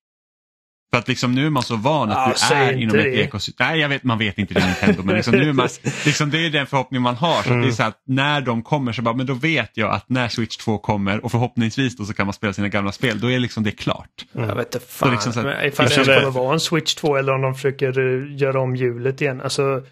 [0.94, 3.10] För att liksom nu är man så van att Ja, du är inom ett det.
[3.16, 3.68] ekosystem.
[3.68, 5.68] Nej, jag vet, man vet inte det Nintendo, men liksom nu är man,
[6.06, 7.34] liksom det är den förhoppning man har.
[7.34, 7.72] Så att det är Mm.
[7.72, 10.78] så att när de kommer så bara, men då vet jag att när Switch 2
[10.78, 13.72] kommer och förhoppningsvis då så kan man spela sina gamla spel, då är liksom det
[13.72, 14.26] klart.
[14.32, 15.12] jag vet inte fan.
[15.12, 17.42] liksom så här- Men ifall det ens känner- kommer vara en Switch 2 eller om
[17.42, 19.42] de försöker eh, göra om hjulet igen.
[19.42, 19.84] Alltså,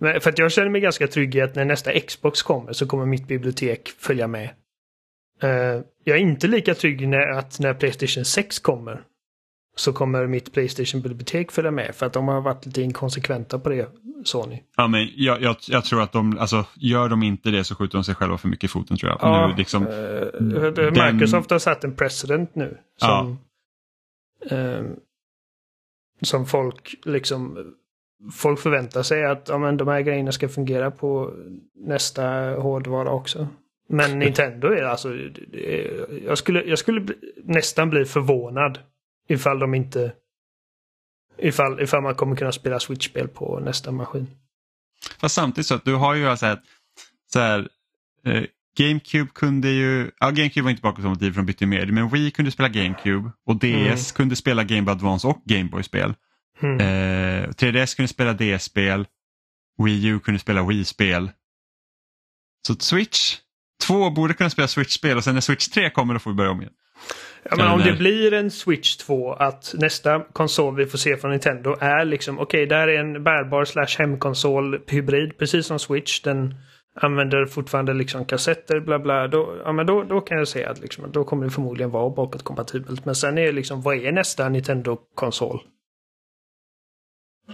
[0.00, 3.06] för att jag känner mig ganska trygg i att när nästa Xbox kommer så kommer
[3.06, 4.50] mitt bibliotek följa med.
[5.42, 5.48] Eh,
[6.04, 9.00] jag är inte lika trygg när, att när Playstation 6 kommer
[9.80, 13.88] så kommer mitt Playstation-bibliotek följa med för att de har varit lite inkonsekventa på det,
[14.24, 14.62] Sony.
[14.76, 17.98] Ja, men jag, jag, jag tror att de, alltså gör de inte det så skjuter
[17.98, 19.18] de sig själva för mycket i foten tror jag.
[19.22, 22.78] Ja, nu, liksom, eh, den- Microsoft har satt en precedent nu.
[22.96, 23.38] Som,
[24.50, 24.82] eh,
[26.22, 27.58] som folk liksom
[28.32, 31.34] folk förväntar sig att ja, men de här grejerna ska fungera på
[31.74, 32.22] nästa
[32.54, 33.48] hårdvara också.
[33.88, 35.08] Men Nintendo är alltså,
[36.26, 37.14] jag skulle, jag skulle bli,
[37.44, 38.78] nästan bli förvånad
[39.30, 40.12] ifall de inte,
[41.38, 44.26] ifall, ifall man kommer kunna spela Switch-spel på nästa maskin.
[45.20, 46.62] Fast samtidigt så att du har ju alltså ett,
[47.32, 47.68] så här,
[48.24, 48.44] eh,
[48.76, 52.68] GameCube kunde ju, ja GameCube var inte bakåtkompatibel från bytte med men Wii kunde spela
[52.68, 53.96] GameCube och DS Mm.
[54.16, 56.14] kunde spela Game Boy Advance och Game Boy-spel.
[56.62, 56.80] Mm.
[56.80, 59.06] Eh, 3DS kunde spela DS-spel,
[59.84, 61.30] Wii U kunde spela Wii-spel.
[62.66, 63.36] Så Switch
[63.82, 66.50] 2 borde kunna spela Switch-spel och sen när Switch 3 kommer då får vi börja
[66.50, 66.72] om igen.
[67.42, 71.30] Ja, men om det blir en Switch 2 att nästa konsol vi får se från
[71.30, 76.20] Nintendo är liksom okej, där är en bärbar slash hemkonsol hybrid precis som Switch.
[76.20, 76.54] Den
[76.94, 79.28] använder fortfarande liksom kassetter bla bla.
[79.28, 82.10] Då, ja, men då, då kan jag säga att liksom, då kommer det förmodligen vara
[82.10, 83.04] bakåtkompatibelt.
[83.04, 85.60] Men sen är det liksom vad är nästa Nintendo-konsol?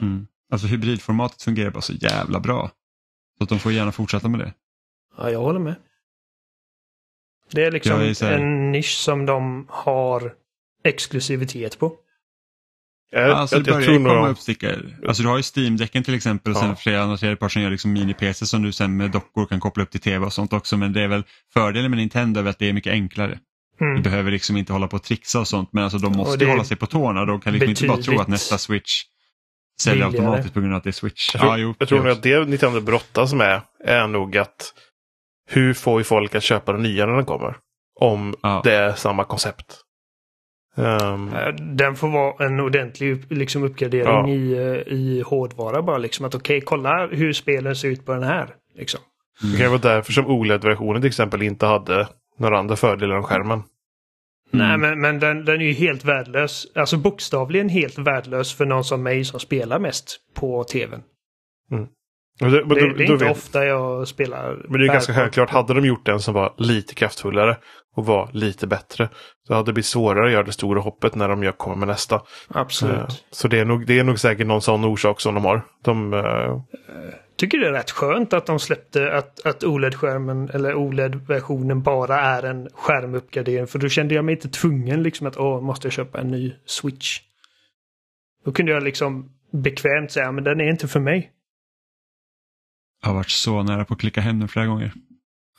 [0.00, 0.26] Mm.
[0.52, 2.70] Alltså hybridformatet fungerar bara så jävla bra.
[3.38, 4.54] Så att de får gärna fortsätta med det.
[5.16, 5.74] Ja, jag håller med.
[7.50, 10.32] Det är liksom Jag är en nisch som de har
[10.84, 11.92] exklusivitet på.
[13.10, 14.96] Jag, Alltså jag, det jag, börjar nog komma de- upp stickor.
[15.08, 16.60] Alltså du har ju Steam-däcken till exempel och Ja.
[16.62, 19.82] sen flera andra tredjepart som gör liksom mini-PC som du sen med dockor kan koppla
[19.82, 20.76] upp till tv och sånt också.
[20.76, 21.22] Men det är väl
[21.52, 23.38] fördelen med Nintendo är att det är mycket enklare.
[23.78, 24.02] Du Mm.
[24.02, 26.64] behöver liksom inte hålla på och trixa och sånt men alltså de måste ju hålla
[26.64, 27.24] sig på tårna.
[27.24, 29.02] De kan liksom inte bara tro att nästa Switch
[29.80, 31.34] säljer automatiskt på grund av att det är Switch.
[31.34, 34.36] Jag tror, ja, jo, jag tror det nog att det Nintendo brottas med är nog
[34.36, 34.72] att
[35.46, 37.56] hur får vi folk att köpa den nya när den kommer?
[38.00, 38.60] Om Ja.
[38.64, 39.80] det är samma koncept.
[40.76, 41.16] Eh,
[41.58, 44.28] Den får vara en ordentlig liksom, uppgradering Ja.
[44.28, 45.98] i, eh, i hårdvara bara.
[45.98, 48.54] Liksom att okej, kolla hur spelen ser ut på den här.
[48.74, 49.00] Liksom.
[49.52, 53.62] Det kan vara därför som OLED-versionen till exempel inte hade några andra fördelar än skärmen.
[54.52, 54.68] Mm.
[54.68, 56.66] Nej, men, men den, den är ju helt värdelös.
[56.74, 61.02] Alltså bokstavligen helt värdelös för någon som mig som spelar mest på tvn.
[61.70, 61.78] Och
[62.38, 64.66] det, Det, det är inte vet- ofta jag spelar.
[64.68, 67.56] Men det är ganska självklart, hade de gjort en som var lite kraftfullare
[67.96, 69.08] och var lite bättre
[69.46, 72.22] så hade det blivit svårare att göra det stora hoppet när de kommer med nästa.
[72.48, 72.96] Absolut.
[72.98, 75.62] Eh, Så det är, nog, det är nog säkert någon sån orsak som de har.
[75.84, 76.56] De, eh,
[77.36, 82.42] Tycker det är rätt skönt att de släppte att, att OLED-skärmen eller OLED-versionen bara är
[82.42, 83.66] en skärmuppgradering.
[83.66, 86.54] För då kände jag mig inte tvungen liksom att åh, måste jag köpa en ny
[86.66, 87.18] Switch.
[88.44, 91.30] Då kunde jag liksom bekvämt säga men den är inte för mig.
[93.06, 94.92] Har varit så nära på att klicka hem den flera gånger.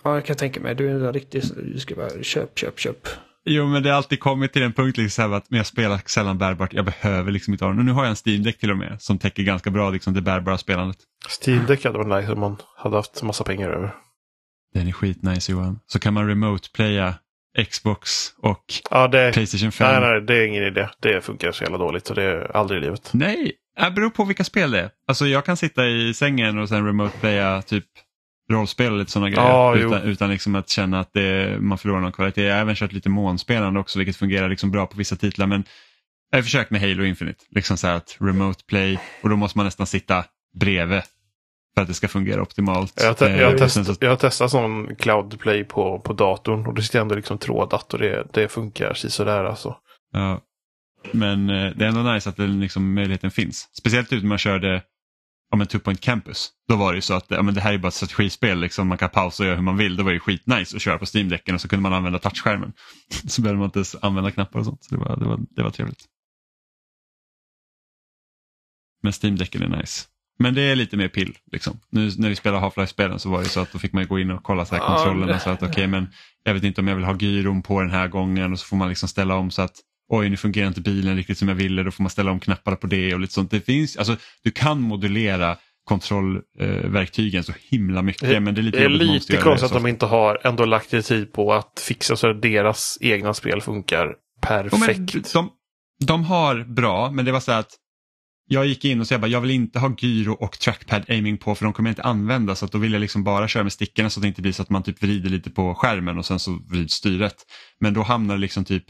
[0.04, 0.76] Ja, jag kan tänka mig.
[0.76, 1.44] Du är en riktig...
[1.74, 3.08] Du ska bara köp, köp, köp.
[3.46, 6.38] Jo men det har alltid kommit till en punkt liksom att men jag spelar sällan
[6.38, 7.80] bärbart, jag behöver liksom inte ha den.
[7.80, 10.22] Och nu har jag en Steam-däck till och med som täcker ganska bra liksom det
[10.22, 10.98] bärbara spelandet.
[11.42, 13.96] Steam Deck hade varit nice om man hade haft massa pengar över.
[14.74, 15.80] Den är skitnice Johan.
[15.88, 17.14] Så kan man remote-playa
[17.70, 20.02] Xbox och Ja, det, Playstation 5.
[20.02, 20.90] nej, nej, det är ingen idé.
[21.02, 23.10] Det funkar så jävla dåligt och det är aldrig i livet.
[23.14, 23.52] Nej,
[23.86, 24.90] det beror på vilka spel det är.
[25.08, 27.86] Alltså jag kan sitta i sängen och sen remote-playa typ
[28.52, 29.76] rollspel och lite sådana grejer.
[29.76, 29.88] Jo.
[29.88, 32.44] utan, utan liksom att känna att det, man förlorar någon kvalitet.
[32.44, 35.48] Jag har även kört lite månspelande också vilket fungerar liksom bra på vissa titlar.
[35.48, 35.64] Men
[36.32, 37.46] jag har försökt med Halo Infinite.
[37.52, 40.26] Liksom så här att remote play och då måste man nästan sitta
[40.60, 41.02] bredvid
[41.76, 42.94] för att det ska fungera optimalt.
[43.04, 46.14] Jag, te- Eh, jag, sen testat, så- jag har testat sån cloud play på, på
[46.14, 49.76] datorn och det sitter ändå liksom trådat och det, det funkar sådär alltså.
[50.14, 50.42] Ja.
[51.12, 53.70] Men eh, det är ändå nice att den liksom, möjligheten finns.
[53.74, 54.84] Speciellt ut när man körde
[55.54, 56.52] om en Two Point Campus.
[56.68, 58.88] Då var det ju så att ja, men det här är bara ett strategispel, liksom,
[58.88, 59.96] man kan pausa och göra hur man vill.
[59.96, 62.74] Då var det skitnice att köra på Steam-däcken och så kunde man använda touchskärmen.
[63.28, 64.84] Så behövde man inte ens använda knappar och sånt.
[64.84, 66.06] Så det var, det var, det var trevligt.
[69.04, 70.08] Men Steam-däcken är nice.
[70.40, 71.38] Men det är lite mer pill.
[71.52, 71.80] Liksom.
[71.90, 74.32] Nu när vi spelade Half-Life-spelen så var det så att då fick man gå in
[74.32, 75.40] och kolla så här Ja, kontrollerna.
[75.40, 76.08] Så att okej, men
[76.44, 78.78] jag vet inte om jag vill ha gyron på den här gången och så får
[78.78, 79.76] man liksom ställa om så att
[80.10, 82.78] oj nu fungerar inte bilen riktigt som jag ville, då får man ställa om knapparna
[82.78, 83.52] på det och lite sånt.
[83.52, 88.86] Det finns, alltså du kan modulera kontrollverktygen så himla mycket men det är lite Det
[88.86, 92.16] är lite konstigt det att de inte har ändå lagt lite tid på att fixa
[92.16, 95.34] så att deras egna spel funkar Jo, men perfekt.
[95.34, 95.50] de,
[96.06, 97.70] de har bra, men det var så att
[98.50, 101.56] jag gick in och sa bara, jag vill inte ha gyro och trackpad aiming på
[101.56, 103.74] för de kommer jag inte använda så att då vill jag liksom bara köra med
[103.74, 106.26] stickorna så att det inte blir så att man typ vrider lite på skärmen och
[106.26, 107.36] sen så vrids styret.
[107.80, 108.84] Men då hamnar liksom typ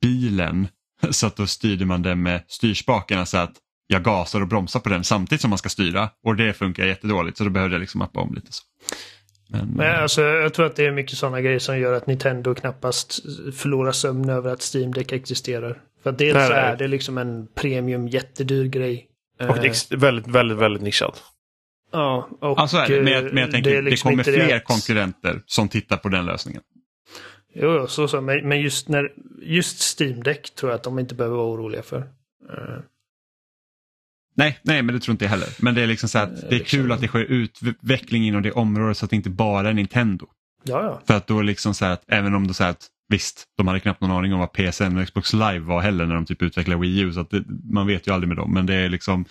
[0.00, 0.68] bilen
[1.10, 3.52] så att då styrde man den med styrspakarna så att
[3.86, 7.38] jag gasar och bromsar på den samtidigt som man ska styra och det funkar jättedåligt
[7.38, 8.52] så då behövde jag liksom mappa om lite.
[8.52, 8.62] så.
[9.50, 12.06] Men, Men eh, alltså, jag tror att det är mycket sådana grejer som gör att
[12.06, 13.18] Nintendo knappast
[13.56, 15.80] förlorar sömn över att Steam Deck existerar.
[16.02, 16.58] För att dels Nej, nej.
[16.58, 19.06] är det liksom en premium jättedyr grej.
[19.40, 21.14] Och det är väldigt, väldigt, väldigt nischad.
[21.92, 23.02] Ja, och ja, så är det.
[23.02, 25.96] Men jag, men jag eh, tänker, det, liksom kommer inte fler att- konkurrenter som tittar
[25.96, 26.62] på den lösningen.
[27.60, 28.20] Jo, så, så.
[28.20, 29.12] Men, men just, när,
[29.42, 31.98] just Steam Deck tror jag att de inte behöver vara oroliga för.
[32.50, 32.78] Eh,
[34.34, 35.48] Nej, nej, men det tror inte jag heller.
[35.58, 38.52] Men det är liksom så att det är kul att det sker utveckling inom det
[38.52, 40.26] området så att det inte bara är Nintendo.
[40.62, 41.02] Ja, ja.
[41.06, 44.00] För att då liksom så att även om det så att visst, de hade knappt
[44.00, 47.00] någon aning om vad PSN och Xbox Live var heller när de typ utvecklade Wii
[47.00, 49.24] U så att det, man vet ju aldrig med dem men det är liksom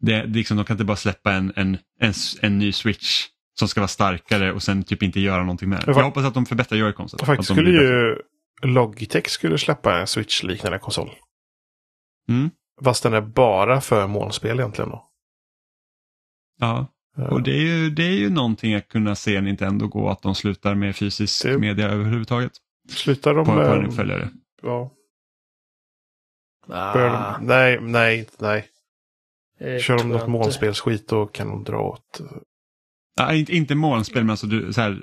[0.00, 3.26] det, liksom, de kan inte bara släppa en, en, en, en ny Switch
[3.58, 5.82] som ska vara starkare och sen typ inte göra någonting med.
[5.86, 7.20] Men Jag hoppas att de förbättrar Joy-Conceptet.
[7.20, 8.16] Och faktiskt skulle ju
[8.62, 11.10] Logitech skulle släppa en Switch-liknande konsol.
[12.28, 12.50] Mm.
[12.84, 15.08] Fast den är bara för molnspel egentligen då.
[16.60, 16.86] Ja,
[17.18, 20.22] Eh, och det är, ju, det är ju någonting att kunna se Nintendo gå att
[20.22, 22.52] de slutar med fysisk Det- media överhuvudtaget
[22.88, 23.88] Slutar de på, på en med...
[23.88, 24.28] uppföljare.
[24.62, 24.90] Ja,
[26.68, 26.92] Ah,
[27.38, 28.68] de, nej, nej, nej.
[29.60, 32.20] eh, Kör de något molnspelsskit då kan de dra åt...
[33.14, 35.00] Ja, inte, molnspel men alltså du, så här,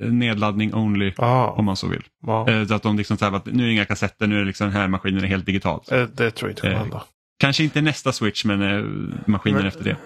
[0.00, 2.04] nedladdning only Ja, om man så vill.
[2.26, 2.50] ja.
[2.50, 4.40] Eh, Så att de liksom så här, att nu är det inga kassetter, nu är
[4.40, 5.92] det liksom den här maskinen är helt digitalt.
[5.92, 7.04] Eh, det tror jag inte kommer Eh, hända.
[7.38, 8.58] Kanske inte nästa switch men
[9.26, 9.96] maskinen Men- efter det.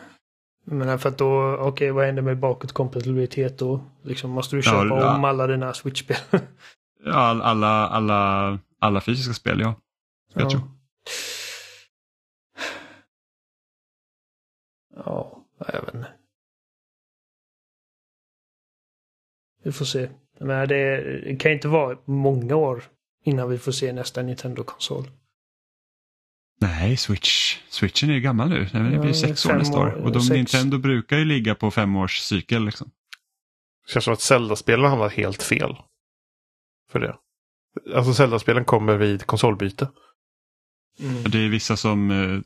[0.71, 3.81] Men för att då, okej vad händer med bakåtkompatibilitet då?
[4.03, 5.15] Liksom, måste du köpa Ja, ja.
[5.17, 6.17] om alla dina Switch-spel?
[7.05, 9.75] Ja, all- alla, alla, alla fysiska spel ja.
[10.35, 10.61] Jag tror.
[15.05, 16.09] Ja, jag vet inte.
[19.69, 20.09] Vi får se.
[20.41, 22.83] Men det, kan inte vara många år
[23.25, 25.11] innan vi får se nästa Nintendo-konsol.
[26.61, 27.59] Nej, Switch.
[27.69, 28.69] Switchen är ju gammal nu.
[28.73, 29.91] Nej, Det blir Ja, sex år fem nästa år.
[29.91, 30.37] Och de, sex.
[30.37, 32.65] Nintendo brukar ju ligga på femårscykel.
[32.65, 32.91] Liksom.
[33.87, 35.77] Det känns som att Zelda-spelen hamnar helt fel.
[36.91, 37.17] För det.
[37.95, 39.89] Alltså Zelda-spelen kommer vid konsolbyte.
[41.01, 41.23] Mm.
[41.31, 42.41] Det är vissa som, eh,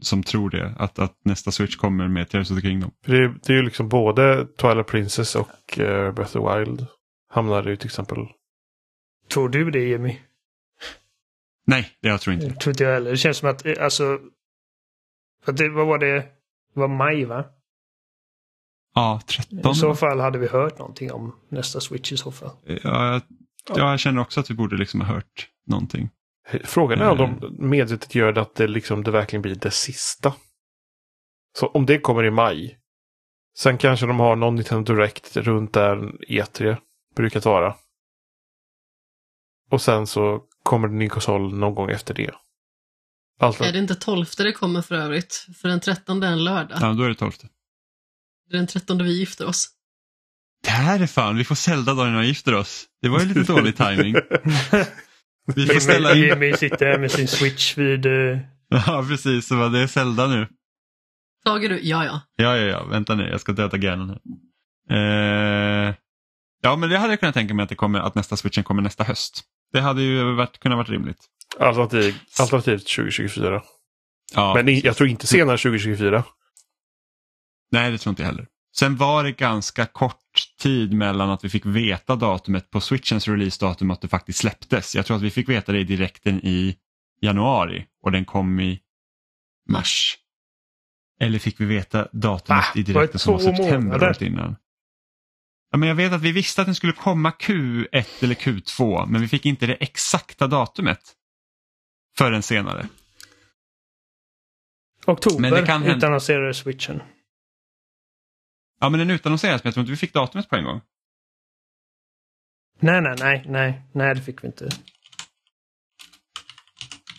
[0.00, 0.74] som tror det.
[0.78, 2.90] Att, att nästa Switch kommer med Tears of the Kingdom.
[3.04, 5.48] För det, är- det är ju liksom både Twilight Princess och
[5.78, 6.86] uh, Breath of the Wild.
[7.30, 8.18] Hamnar ju till exempel.
[9.32, 10.18] Tror du det Jimmy?
[11.66, 12.46] Nej, det jag tror inte.
[12.48, 13.10] Det tror inte jag heller.
[13.10, 14.18] Det känns som att, eh, alltså...
[15.46, 16.12] Att det, vad var det?
[16.74, 17.44] Det var maj va?
[18.94, 19.74] Ja, I 13.
[19.74, 22.50] så fall hade vi hört någonting om nästa Switch i så fall.
[22.66, 23.22] Ja, jag,
[23.68, 26.10] ja, jag känner också att vi borde liksom ha hört någonting.
[26.64, 27.40] Frågan är om Mm.
[27.40, 30.34] de medvetet gör det att det, liksom, det verkligen blir det sista.
[31.58, 32.78] Så om det kommer i maj.
[33.58, 35.96] Sen kanske de har någon Nintendo Direct runt där
[36.28, 36.76] E3
[37.16, 37.76] brukat vara.
[39.70, 42.30] Och sen så kommer det en ny konsol någon gång efter det.
[43.40, 45.46] Alltså, Är det inte 12 det kommer för övrigt?
[45.60, 46.78] För den 13 är en lördag.
[46.80, 47.32] Ja, då är det 12.
[48.50, 49.68] Det är den 13 vi gifter oss.
[50.62, 52.86] Det här är fan, vi får Zelda dagen när vi gifter oss.
[53.02, 54.14] Det var ju lite dålig timing.
[55.46, 56.22] Vi får ställa in...
[56.22, 58.06] Jimmy sitter med sin Switch vid...
[58.06, 58.38] eh,
[58.86, 59.46] Ja, precis.
[59.48, 60.48] Så det är Zelda nu.
[61.46, 61.80] Tage du?
[61.82, 62.20] Ja, ja.
[62.36, 62.84] Ja, ja, ja.
[62.84, 64.18] Vänta nu, jag ska döda hjärnan här.
[65.88, 65.94] Eh,
[66.62, 68.82] ja, men det hade jag kunnat tänka mig att, det kommer, att nästa switchen kommer
[68.82, 69.42] nästa höst.
[69.72, 71.18] Det hade ju varit, kunnat varit rimligt.
[71.60, 73.62] alternativ, alternativt 2024.
[74.34, 76.24] Ja, Men jag tror inte senare 2024.
[77.72, 78.46] Nej, det tror inte jag heller.
[78.76, 80.20] Sen var det ganska kort
[80.58, 84.94] tid mellan att vi fick veta datumet på switchens releasedatum och att det faktiskt släpptes.
[84.94, 86.76] Jag tror att vi fick veta det i direkten i
[87.20, 88.80] januari och den kom i
[89.68, 90.18] mars.
[91.20, 92.80] Eller fick vi veta datumet Va?
[92.80, 94.56] i direkten som var september året innan?
[95.70, 99.20] Ja, men jag vet att vi visste att den skulle komma Q1 eller Q2 men
[99.20, 101.00] vi fick inte det exakta datumet
[102.18, 102.88] förrän senare.
[105.06, 107.02] Oktober Men det kan hända- utannonserade Switchen.
[108.80, 110.80] Ja men den utannonserades men jag tror inte vi fick datumet på en gång.
[112.80, 114.68] Nej, nej, nej, nej, nej, det fick vi inte.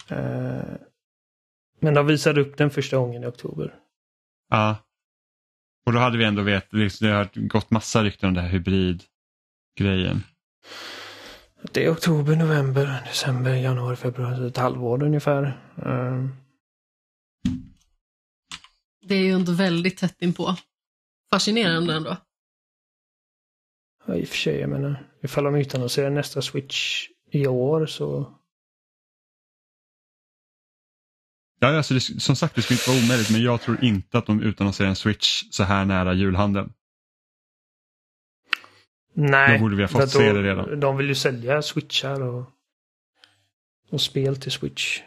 [0.09, 0.75] Eh,
[1.79, 3.75] men de visade upp den första gången i oktober.
[4.49, 4.77] Ja.
[5.85, 8.49] Och då hade vi ändå vet, liksom, det har gått massa rykten om det här
[8.49, 10.23] hybridgrejen.
[11.71, 15.43] Det är oktober, november, december, januari, februari, ett halvår ungefär.
[15.85, 16.25] Eh,
[19.07, 20.55] Det är ju ändå väldigt tätt inpå.
[21.33, 22.17] Fascinerande ändå.
[24.05, 28.39] ja, I och för sig, jag menar, ifall de utannonserar nästa Switch i år så...
[31.59, 34.25] Ja, alltså det, som sagt det skulle inte vara omöjligt men jag tror inte att
[34.25, 36.73] de utannonserar en switch så här nära julhandeln.
[39.13, 39.57] Nej.
[39.57, 40.79] Då borde vi ha fått se det redan.
[40.79, 42.49] De vill ju sälja Switchar och,
[43.91, 45.01] och spel till Switch.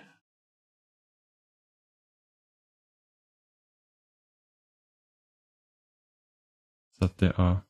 [6.98, 7.60] Så att det, ja.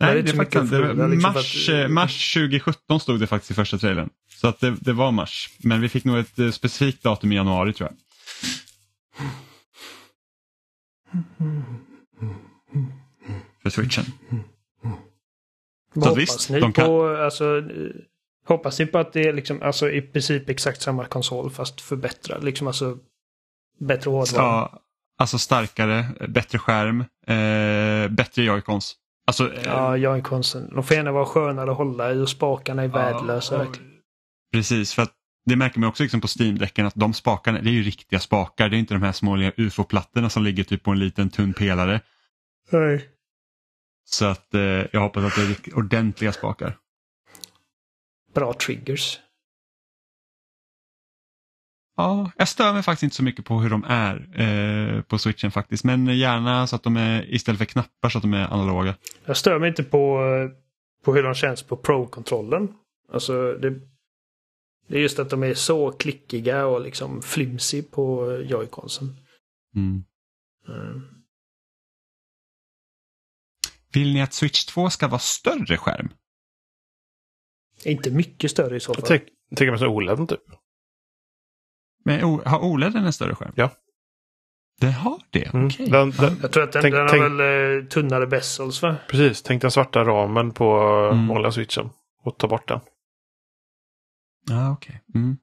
[0.00, 3.50] Nej, det är faktiskt, det, förlora, liksom, mars, att- eh, mars 2017 stod det faktiskt
[3.50, 4.10] i första trailern.
[4.28, 5.50] Så att det, det var mars.
[5.58, 7.96] Men vi fick nog ett eh, specifikt datum i januari tror jag.
[13.62, 14.04] För switchen.
[15.94, 17.90] Så hoppas visst, ni de kan- på, alltså, eh,
[18.46, 22.44] hoppas ni på att det är liksom, alltså i princip exakt samma konsol fast förbättrad?
[22.44, 22.98] Liksom alltså
[23.80, 24.42] Bättre hårdvara.
[24.44, 24.80] Ja,
[25.18, 28.96] alltså starkare, bättre skärm, eh, bättre joycons.
[29.26, 30.70] Alltså, eh, Ja, joinconsen.
[30.74, 33.58] De får gärna vara skönare att hålla i och spakarna är värdelösa.
[33.58, 33.92] verkligen.
[34.52, 35.12] Precis, för att
[35.46, 38.68] det märker man också liksom på Steam-däcken att de spakarna, det är ju riktiga spakar.
[38.68, 42.00] Det är inte de här små ufo-plattorna som ligger typ på en liten tunn pelare.
[42.70, 43.08] Nej.
[44.04, 44.60] Så att eh,
[44.92, 46.76] jag hoppas att det är ordentliga spakar.
[48.34, 49.18] Bra triggers.
[51.98, 55.50] Ja, jag stör mig faktiskt inte så mycket på hur de är eh, på switchen
[55.50, 55.84] faktiskt.
[55.84, 58.94] Men gärna så att de är istället för knappar så att de är analoga.
[59.24, 60.50] Jag stör mig inte på, eh,
[61.04, 62.74] på hur de känns på Pro-kontrollen.
[63.12, 63.70] Alltså, det,
[64.88, 69.16] det är just att de är så klickiga och liksom flimsy på eh, joyconsen.
[69.76, 70.04] Mm.
[70.68, 71.02] Mm.
[73.92, 76.08] Vill ni att Switch 2 ska vara större skärm?
[77.84, 79.02] Inte mycket större i så fall.
[79.02, 80.40] Jag tänk- tänker mig som OLED typ.
[82.08, 83.52] Men o- har OLED en större skärm?
[83.54, 83.70] Ja.
[84.80, 85.54] Den har det?
[85.54, 85.66] Mm.
[85.66, 85.90] Okej.
[85.90, 88.96] Den, den, Jag tror att den, Tänk- den har tänk- väl eh, tunnare bezels va?
[89.08, 90.74] precis, tänk den svarta ramen på
[91.12, 91.28] Mm.
[91.28, 91.90] vanliga switchen.
[92.22, 92.80] Och ta bort den.
[94.48, 95.00] Ja, okej.
[95.14, 95.36] Mm.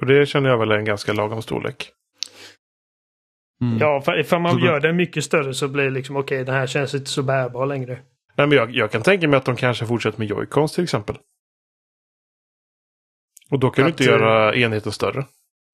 [0.00, 1.90] Och det känner jag väl är en ganska lagom storlek.
[3.62, 3.78] Mm.
[3.78, 6.54] Ja, för ifall man Så gör den mycket större så blir det liksom okej, den
[6.54, 7.92] här känns inte så bärbar längre.
[8.36, 11.18] Nej, men jag, jag kan tänka mig att de kanske fortsätter med joycons till exempel.
[13.50, 15.26] Och då kan Att, du inte eh, göra enheten större.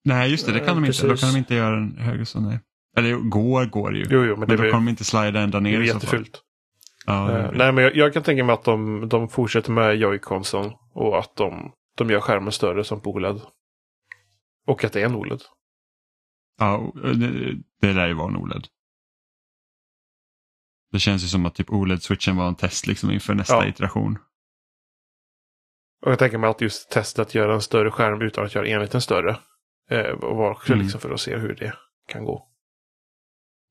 [0.07, 0.53] Nej, just det.
[0.53, 1.03] Det kan de inte.
[1.03, 1.21] Då precis.
[1.27, 2.61] kan de inte göra en höger så nej.
[2.97, 4.05] Eller går går det ju.
[4.11, 5.87] Jo, jo, men men det då kommer de inte slida ända det ner så fall.
[5.87, 6.43] jättefult.
[7.07, 9.73] Ja, det Eh, blir- nej, men jag, jag kan tänka mig att de, de fortsätter
[9.73, 13.41] med joyconsen och att de, de gör skärmen större som på OLED.
[14.67, 15.41] Och att det är en OLED.
[16.59, 18.67] ja och det, det lär ju vara en OLED.
[20.93, 23.67] Det känns ju som att typ OLED-switchen var en test liksom inför nästa Ja.
[23.67, 24.19] iteration.
[26.07, 28.69] Och jag tänker mig att just testet att göra en större skärm utan att göra
[28.69, 29.37] enheten större.
[29.91, 30.83] Eh, och var också Mm.
[30.85, 31.73] liksom för att se hur det
[32.09, 32.49] kan gå.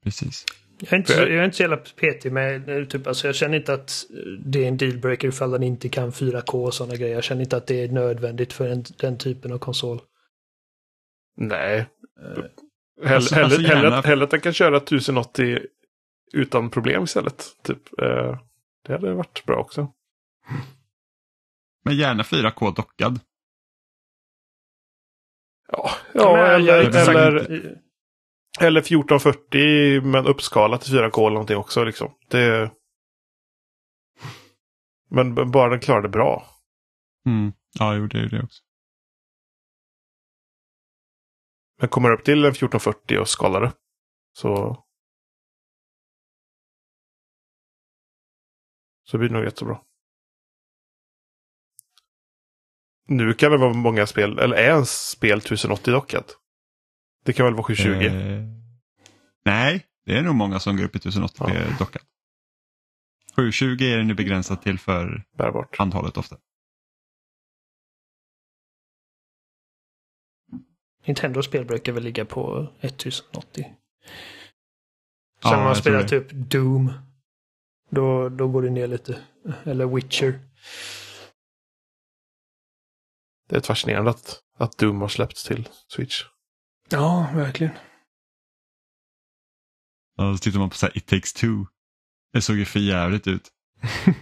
[0.04, 0.46] Precis.
[0.80, 3.36] Jag är inte, så, jag är inte så jävla petig med eh, typ, alltså jag
[3.36, 4.06] känner inte att
[4.46, 7.16] det är en dealbreaker ifall den inte kan 4K och sådana grejer.
[7.16, 10.02] Jag känner inte att det är nödvändigt för en, den typen av konsol.
[11.38, 11.78] Nej.
[12.22, 12.44] Eh,
[13.04, 15.60] Hell, Alltså- hellre, alltså hellre, hellre att den kan köra 1080
[16.34, 17.46] utan problem istället.
[17.64, 18.00] Typ.
[18.02, 18.40] Eh,
[18.86, 19.92] det hade varit bra också.
[21.86, 23.20] Men gärna 4K dockad.
[25.78, 27.36] Ja, ja men eller, eller,
[28.60, 31.84] eller 1440 men uppskalat till 4K eller någonting också.
[31.84, 32.12] Liksom.
[32.30, 32.72] Det...
[35.10, 36.48] Men bara den klarar det bra.
[37.26, 37.54] Mm.
[37.80, 38.64] Ja, jo, det är ju det också.
[41.80, 43.78] Men kommer upp till en 1440 och skalar upp.
[44.34, 44.84] Så...
[49.04, 49.82] Så blir det nog jättebra.
[53.08, 56.38] Nu kan det vara många spel, eller är en spel 1080 dockat?
[57.26, 58.06] Det kan väl vara 720?
[58.06, 58.44] Eh,
[59.46, 61.76] nej, det är nog många som går upp i 1080p Ja.
[61.80, 62.04] dockat.
[63.36, 65.78] 720 är den nu begränsad till för Bärbart.
[65.78, 66.38] handhållet ofta.
[71.06, 73.64] Nintendos spel brukar väl ligga på 1080.
[73.64, 73.74] Sen
[75.52, 76.10] Ja, när man det.
[76.10, 76.94] typ Doom.
[77.90, 79.22] Då, då går det ner lite.
[79.64, 80.40] Eller Witcher.
[83.50, 86.24] Det är ett fascinerande att, att Doom har släppts till Switch.
[86.90, 87.74] Ja, verkligen.
[90.18, 91.66] Ja, så tittar man på så här, It takes two.
[92.34, 93.52] Det såg ju för jävligt ut.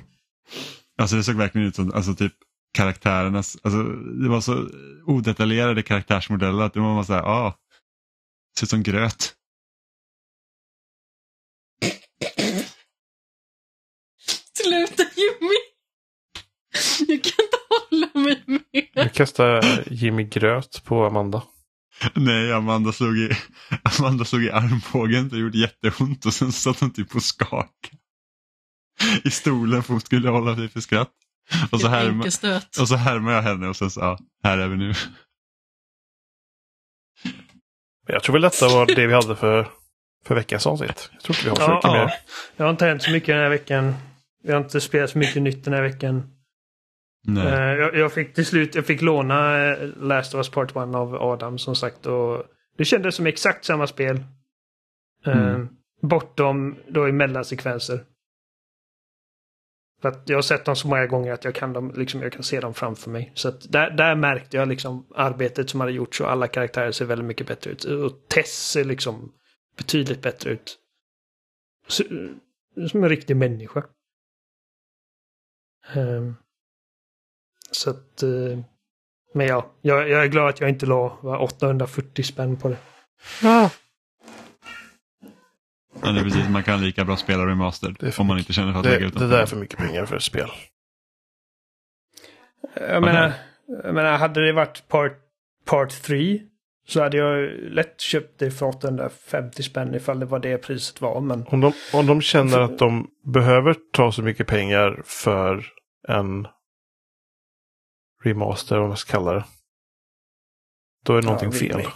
[0.98, 2.34] alltså det såg verkligen ut som alltså, typ
[2.74, 3.84] karaktärernas, alltså
[4.24, 4.70] det var så
[5.06, 7.60] odetaljerade karaktärsmodeller att det var så här, ah,
[8.58, 9.36] ser ut som gröt.
[14.54, 15.56] Sluta Jimmy!
[17.00, 17.58] Jag kan inte
[17.91, 18.62] hålla mig med.
[18.95, 21.44] Nu kastar Jimmy gröt på Amanda.
[22.16, 23.30] Nej, Amanda slog i,
[24.00, 27.98] Amanda slog i armbågen, det gjorde jätteont och sen satt hon typ och skakade.
[29.24, 31.12] I stolen för hon skulle hålla sig för skratt.
[31.72, 32.24] Och så, härma,
[32.80, 34.94] och så härmade jag henne och sen så, ja, här är vi nu.
[38.08, 39.68] Jag tror väl detta var det vi hade för,
[40.26, 41.10] för veckans avsnitt.
[41.14, 41.94] Jag tror inte vi har så Ja, mycket ja.
[41.94, 42.14] mer.
[42.58, 43.95] Det har inte hänt så mycket den här veckan.
[44.44, 46.30] Vi har inte spelat så mycket nytt den här veckan.
[47.28, 50.78] Eh, jag, jag fick till slut jag fick låna eh, Last of Us Part 1
[50.78, 52.06] av Adam som sagt.
[52.06, 52.44] Och
[52.78, 54.24] det kändes som exakt samma spel.
[55.26, 55.68] Eh, Mm.
[56.02, 58.06] Bortom då i mellansekvenser.
[60.02, 62.34] För att jag har sett dem så många gånger att jag kan, dem, liksom, jag
[62.34, 63.32] kan se dem framför mig.
[63.36, 67.28] Så där, där märkte jag liksom arbetet som hade gjorts och alla karaktärer ser väldigt
[67.28, 67.84] mycket bättre ut.
[67.84, 69.34] Och Tess ser liksom
[69.78, 70.78] betydligt bättre ut.
[71.88, 72.04] Så,
[72.90, 73.84] som en riktig människa.
[75.94, 76.36] Ehm,
[77.76, 78.24] så att...
[78.24, 78.60] eh,
[79.34, 82.78] men ja, jag, jag är glad att jag inte la va, 840 spänn på det.
[83.41, 83.70] Ja.
[86.02, 88.38] Men det är precis, man kan lika bra spela remastered Det är för om man
[88.38, 90.24] inte känner för att Det, lägga ut det där är för mycket pengar för ett
[90.24, 90.50] spel.
[92.76, 93.34] Jag menar,
[93.84, 95.18] jag menar, hade det varit part,
[95.66, 96.40] part 3
[96.88, 101.22] så hade jag lätt köpt det för 850 spänn ifall det var det priset var.
[101.22, 105.66] Men Om de, om de känner att de behöver ta så mycket pengar för
[106.08, 106.48] en
[108.24, 109.45] remaster, vad man ska kalla det.
[111.06, 111.88] Då är någonting ja, fel.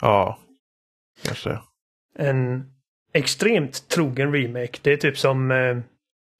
[0.00, 0.38] Ja,
[1.22, 1.58] kanske.
[2.14, 2.72] En
[3.12, 4.78] extremt trogen remake.
[4.82, 5.76] Det är typ som eh,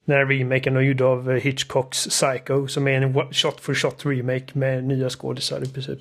[0.05, 4.59] den här remaken de gjorde av Hitchcocks Psycho som är en shot for shot remake
[4.59, 5.99] med nya skådisar i princip.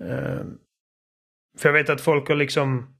[0.00, 0.44] Eh,
[1.58, 2.97] för jag vet att folk har liksom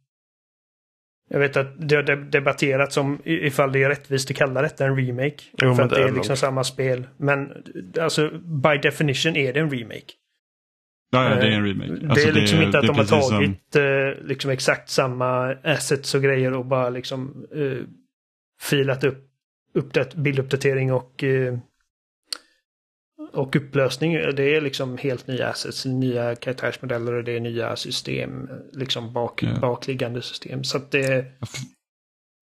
[1.29, 4.87] jag vet att det har de- debatterats om ifall det är rättvist att kalla detta
[4.87, 5.37] en remake.
[5.63, 6.39] Jo, för att det det är är det liksom nog.
[6.39, 7.07] samma spel.
[7.17, 7.53] Men
[8.01, 8.31] alltså
[8.65, 10.13] by definition är det en remake.
[11.11, 11.93] Ja, ja, det är en Eh, remake.
[12.01, 14.89] det Alltså, är liksom inte att det de har precis som- tagit eh, liksom exakt
[14.89, 17.85] samma assets och grejer och bara liksom eh,
[18.63, 19.25] filat upp
[19.75, 21.59] uppdat bilduppdatering och eh,
[23.33, 24.13] och upplösning.
[24.13, 28.49] Det är liksom helt nya assets, nya karaktärsmodeller och det är nya system.
[28.73, 29.59] Liksom bak, Ja.
[29.61, 30.65] bakliggande system.
[30.65, 31.25] Så att det...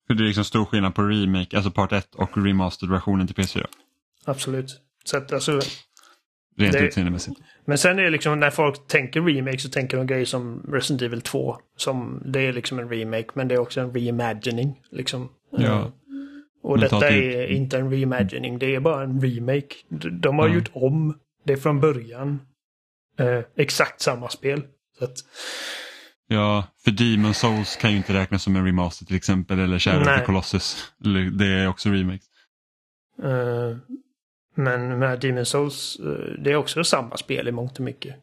[0.07, 3.67] För det är liksom stor skillnad på remake, alltså part 1 och remastered-versionen till PS4.
[4.25, 4.81] Absolut.
[5.05, 5.61] Så att alltså...
[6.59, 7.41] Rent Det- utseendemässigt.
[7.65, 11.03] Men sen är det liksom när folk tänker remake så tänker de grejer som Resident
[11.03, 11.57] Evil 2.
[11.77, 14.81] Som det är liksom en remake men det är också en reimagining.
[14.91, 15.29] Liksom.
[15.51, 15.93] Ja.
[16.67, 19.75] Och Men detta är inte en reimagining, det är bara en remake.
[20.11, 20.55] De- har Ja.
[20.55, 22.41] gjort om det från början.
[23.19, 24.63] Eh, exakt samma spel.
[25.01, 25.15] Att,
[26.29, 30.15] Ja, för Demon Souls kan ju inte räknas som en remaster till exempel, eller Shadow
[30.21, 30.93] of Colossus.
[31.39, 32.23] Det är också remake.
[33.23, 33.77] eh,
[34.55, 38.17] men med Demon's Souls, eh, det är också samma spel i mångt och mycket.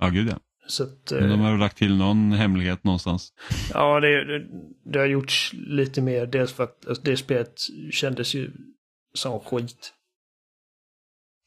[0.00, 0.38] Ja, gud ja.
[0.66, 3.32] Så att, Men de eh, har väl lagt till någon hemlighet någonstans.
[3.72, 4.38] ja, det,
[4.84, 6.26] det, har gjorts lite mer.
[6.26, 7.54] Dels för att alltså, det spelet
[7.90, 8.50] kändes ju
[9.14, 9.94] som skit.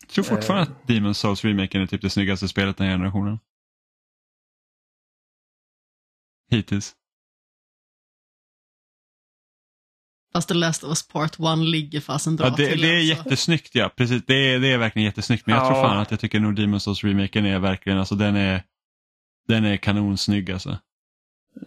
[0.01, 0.77] Jag tror fortfarande Eh.
[0.77, 3.39] att Demon Souls remaken är typ det snyggaste spelet den här generationen.
[6.51, 6.95] Hittills.
[10.33, 12.81] Fast The Last of Us Part 1 ligger fasen bra Ja, det, till.
[12.81, 13.13] det är alltså.
[13.23, 14.23] jättesnyggt ja, precis.
[14.27, 15.45] Det är, det är verkligen jättesnyggt.
[15.45, 15.69] Men jag Ja.
[15.69, 18.63] tror fan att jag tycker nog Demon Souls remaken är verkligen, alltså den är,
[19.47, 20.77] den är kanonsnygg alltså.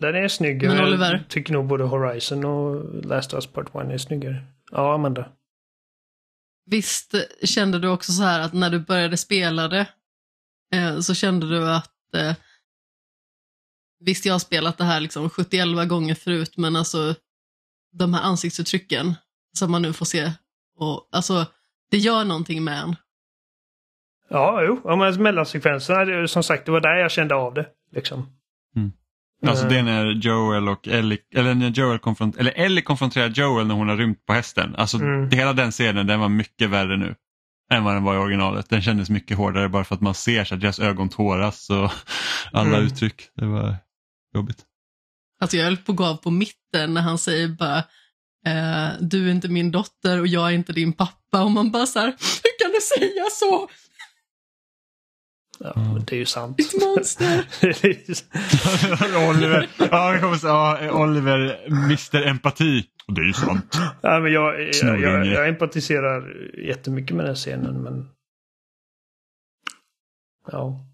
[0.00, 0.62] Den är snygg.
[0.62, 1.24] Men jag Oliver?
[1.28, 4.46] tycker nog både Horizon och Last of Us Part 1 är snyggare.
[4.70, 5.32] Ja, Amanda.
[6.66, 9.86] Visst kände du också så här att när du började spela det
[10.74, 12.34] eh, så kände du att eh,
[14.00, 17.14] visst jag har spelat det här liksom 71 gånger förut men alltså
[17.92, 19.14] de här ansiktsuttrycken
[19.58, 20.32] som man nu får se
[20.76, 21.46] och alltså
[21.90, 22.96] det gör någonting med en.
[24.30, 24.80] Ja, jo.
[24.84, 27.66] Ja, men mellansekvenserna, som sagt, det var där jag kände av det.
[27.94, 28.26] Liksom.
[29.46, 33.28] Alltså Eh, det är när Joel och Ellie, eller när Joel konfront, eller Ellie konfronterar
[33.28, 34.74] Joel när hon har rymt på hästen.
[34.76, 35.28] Alltså Mm.
[35.28, 37.14] det, hela den scenen den var mycket värre nu.
[37.72, 38.68] Än vad den var i originalet.
[38.68, 41.90] Den kändes mycket hårdare bara för att man ser så att deras ögon tåras och
[42.52, 42.82] alla Mm.
[42.86, 43.22] uttryck.
[43.36, 43.76] Det var
[44.34, 44.58] jobbigt.
[45.40, 47.78] Alltså jag höll på att gå av på mitten när han säger bara
[48.46, 51.86] eh, du är inte min dotter och jag är inte din pappa och man bara
[51.86, 52.06] så här,
[52.42, 53.68] hur kan du säga så?
[55.64, 55.92] Ja, Mm.
[55.92, 56.56] men det är ju sant.
[56.56, 57.46] Ditt monster.
[59.30, 62.86] Oliver, ja, ja, Oliver, Mr Empati.
[63.06, 63.78] Och det är ju sant.
[64.02, 68.08] ja, men jag, jag, jag, jag empatiserar jättemycket med den scenen, men...
[70.52, 70.86] Ja.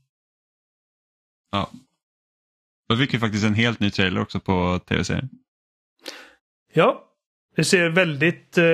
[2.89, 5.29] Då fick vi faktiskt en helt ny trailer också på tv-serien.
[6.73, 7.03] Ja.
[7.57, 8.65] Det ser väldigt eh,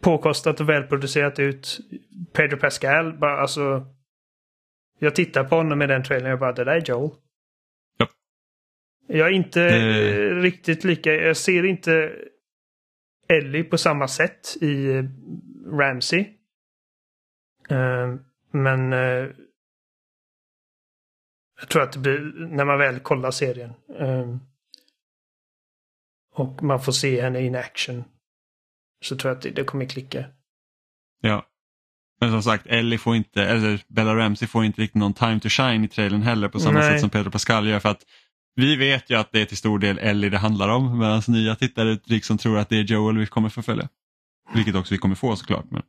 [0.00, 1.80] påkostat och välproducerat ut.
[2.32, 3.86] Pedro Pascal, bara alltså...
[5.04, 7.10] Jag tittar på honom med den trailern och jag bara, det där är Joel.
[7.98, 8.08] Ja.
[9.06, 12.12] Jag är inte Det- riktigt lika, jag ser inte
[13.28, 15.04] Ellie på samma sätt i eh,
[15.66, 16.20] Ramsey.
[17.68, 18.14] Eh,
[18.52, 19.28] men eh,
[21.60, 22.18] jag tror att det blir,
[22.50, 23.72] när man väl kollar serien.
[23.98, 24.36] eh,
[26.36, 28.04] och man får se henne in action.
[29.04, 30.24] Så tror jag att det, det kommer klicka.
[31.20, 31.46] Ja.
[32.24, 35.48] Men som sagt, Ellie får inte, eller Bella Ramsey får inte riktigt någon time to
[35.48, 36.90] shine i trailern heller på samma Nej.
[36.90, 37.80] sätt som Pedro Pascal gör.
[37.80, 38.02] För att
[38.56, 41.54] vi vet ju att det är till stor del Ellie det handlar om medan nya
[41.54, 43.88] tittare liksom tror att det är Joel vi kommer förfölja.
[44.54, 45.64] Vilket också vi kommer få såklart.
[45.70, 45.82] Men...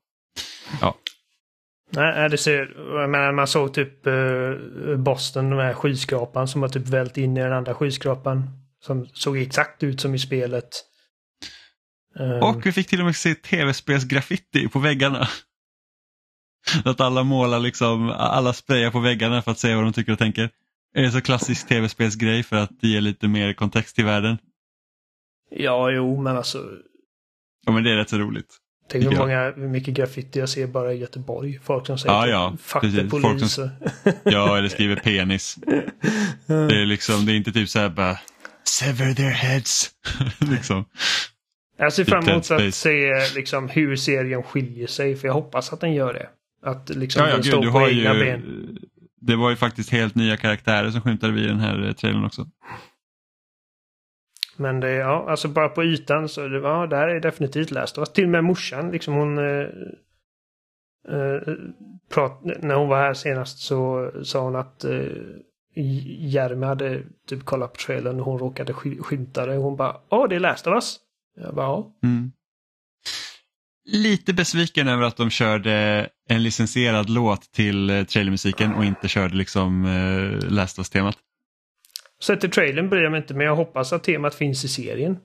[1.92, 6.62] Nej, nej, det ser, jag menar, man såg typ eh, Boston, den här skyskrapan som
[6.62, 8.50] har typ vält in i den andra skyskrapan.
[8.86, 10.70] Som såg exakt ut som i spelet.
[12.42, 15.28] Och vi fick till och med se tv-spelsgraffiti på väggarna.
[16.86, 20.20] Att alla målar liksom, alla sprayar på väggarna för att se vad de tycker och
[20.20, 20.50] tänker.
[20.96, 24.38] Är det så klassisk tv-spelsgrej för att ge lite mer kontext till världen?
[25.50, 26.64] Ja, jo, men alltså.
[27.66, 28.58] Ja, men det är rätt så roligt.
[28.92, 31.60] Tänk hur många, hur mycket graffiti jag ser bara i Göteborg.
[31.64, 33.00] Folk som säger Ja, typ, ja, fuck precis.
[33.00, 33.50] the police.
[33.50, 33.70] som-
[34.24, 35.56] Ja, eller skriver penis.
[36.48, 38.18] Det är liksom, det är inte typ så här bara
[38.64, 39.92] sever their heads.
[40.52, 40.86] liksom.
[41.78, 45.82] Jag ser fram emot att se liksom, hur serien skiljer sig, för jag hoppas att
[45.82, 46.30] den gör det.
[46.66, 48.78] Att liksom, Ja, ja, den gud, står du på har egna ju, ben.
[49.22, 52.46] det var ju faktiskt helt nya karaktärer som skymtade vid den här eh, trailern också.
[54.58, 57.98] Men det, ja, alltså bara på ytan så det, ja, det här är definitivt läst.
[57.98, 59.38] Och till och med morsan, liksom hon...
[59.38, 59.68] Eh,
[61.10, 61.54] eh,
[62.14, 65.08] prat, när hon var här senast så sa hon att eh,
[66.20, 69.56] Jeremy hade typ kollat på trailern och hon råkade sk- skymta det.
[69.56, 70.98] Hon bara Åh, det är Last of Us.
[71.36, 71.94] Jag bara ja.
[72.04, 72.32] Mm.
[73.86, 79.36] Lite besviken över att de körde en licensierad låt till eh, trailermusiken och inte körde
[79.36, 81.18] liksom eh, Last of Us-temat.
[82.20, 85.18] Så till trailern bryr jag mig inte men jag hoppas att temat finns i serien.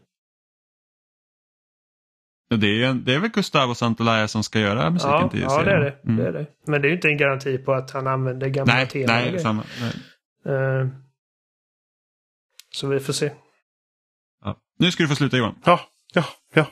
[2.57, 5.51] Det är, en, det är väl Gustavo Santolaya som ska göra musiken Ja, till ja
[5.51, 5.66] serien?
[5.66, 5.99] det, är det.
[6.05, 6.16] Mm.
[6.16, 6.47] det är det.
[6.66, 9.07] Men det är ju inte en garanti på att han använder gamla Nej, teman.
[9.07, 10.57] nej, samma, nej.
[10.57, 10.87] Eh,
[12.73, 13.32] så vi får se.
[14.45, 14.57] Ja.
[14.78, 15.55] Nu ska du få sluta Johan.
[15.65, 15.81] Ja,
[16.15, 16.24] ja,
[16.55, 16.66] ja.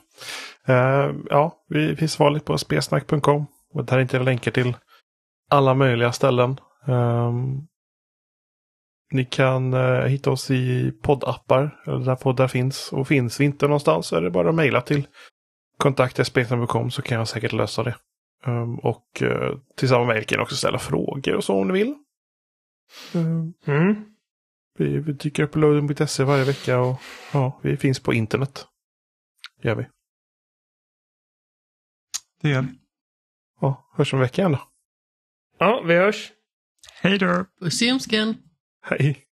[0.69, 3.47] Eh, ja, vi finns vanligt på spelsnack.com.
[3.75, 4.77] Och där hittar ni länkar till
[5.51, 6.61] alla möjliga ställen.
[6.87, 7.67] Ehm,
[9.13, 12.93] ni kan eh, hitta oss i poddappar, eller där poddar finns.
[12.93, 15.07] Och finns vi inte någonstans så är det bara att mejla till
[15.79, 17.97] kontakta.spelsnack.com så kan jag säkert lösa det.
[18.47, 21.73] Ehm, och uh, till samma mejl kan ni också ställa frågor och så om ni
[21.73, 21.95] vill.
[23.15, 24.05] Ehm, Mm.
[24.79, 27.01] vi, vi dyker upp på loading.se varje vecka och
[27.33, 28.67] ja, vi finns på internet.
[29.63, 29.87] Gör vi.
[32.43, 32.69] Det gör vi.
[33.61, 34.61] Ja, hörs om en vecka igen då.
[35.59, 36.33] Ja, vi hörs.
[37.01, 37.47] Hej då!
[37.61, 38.43] Puss i.
[38.83, 39.28] Hej!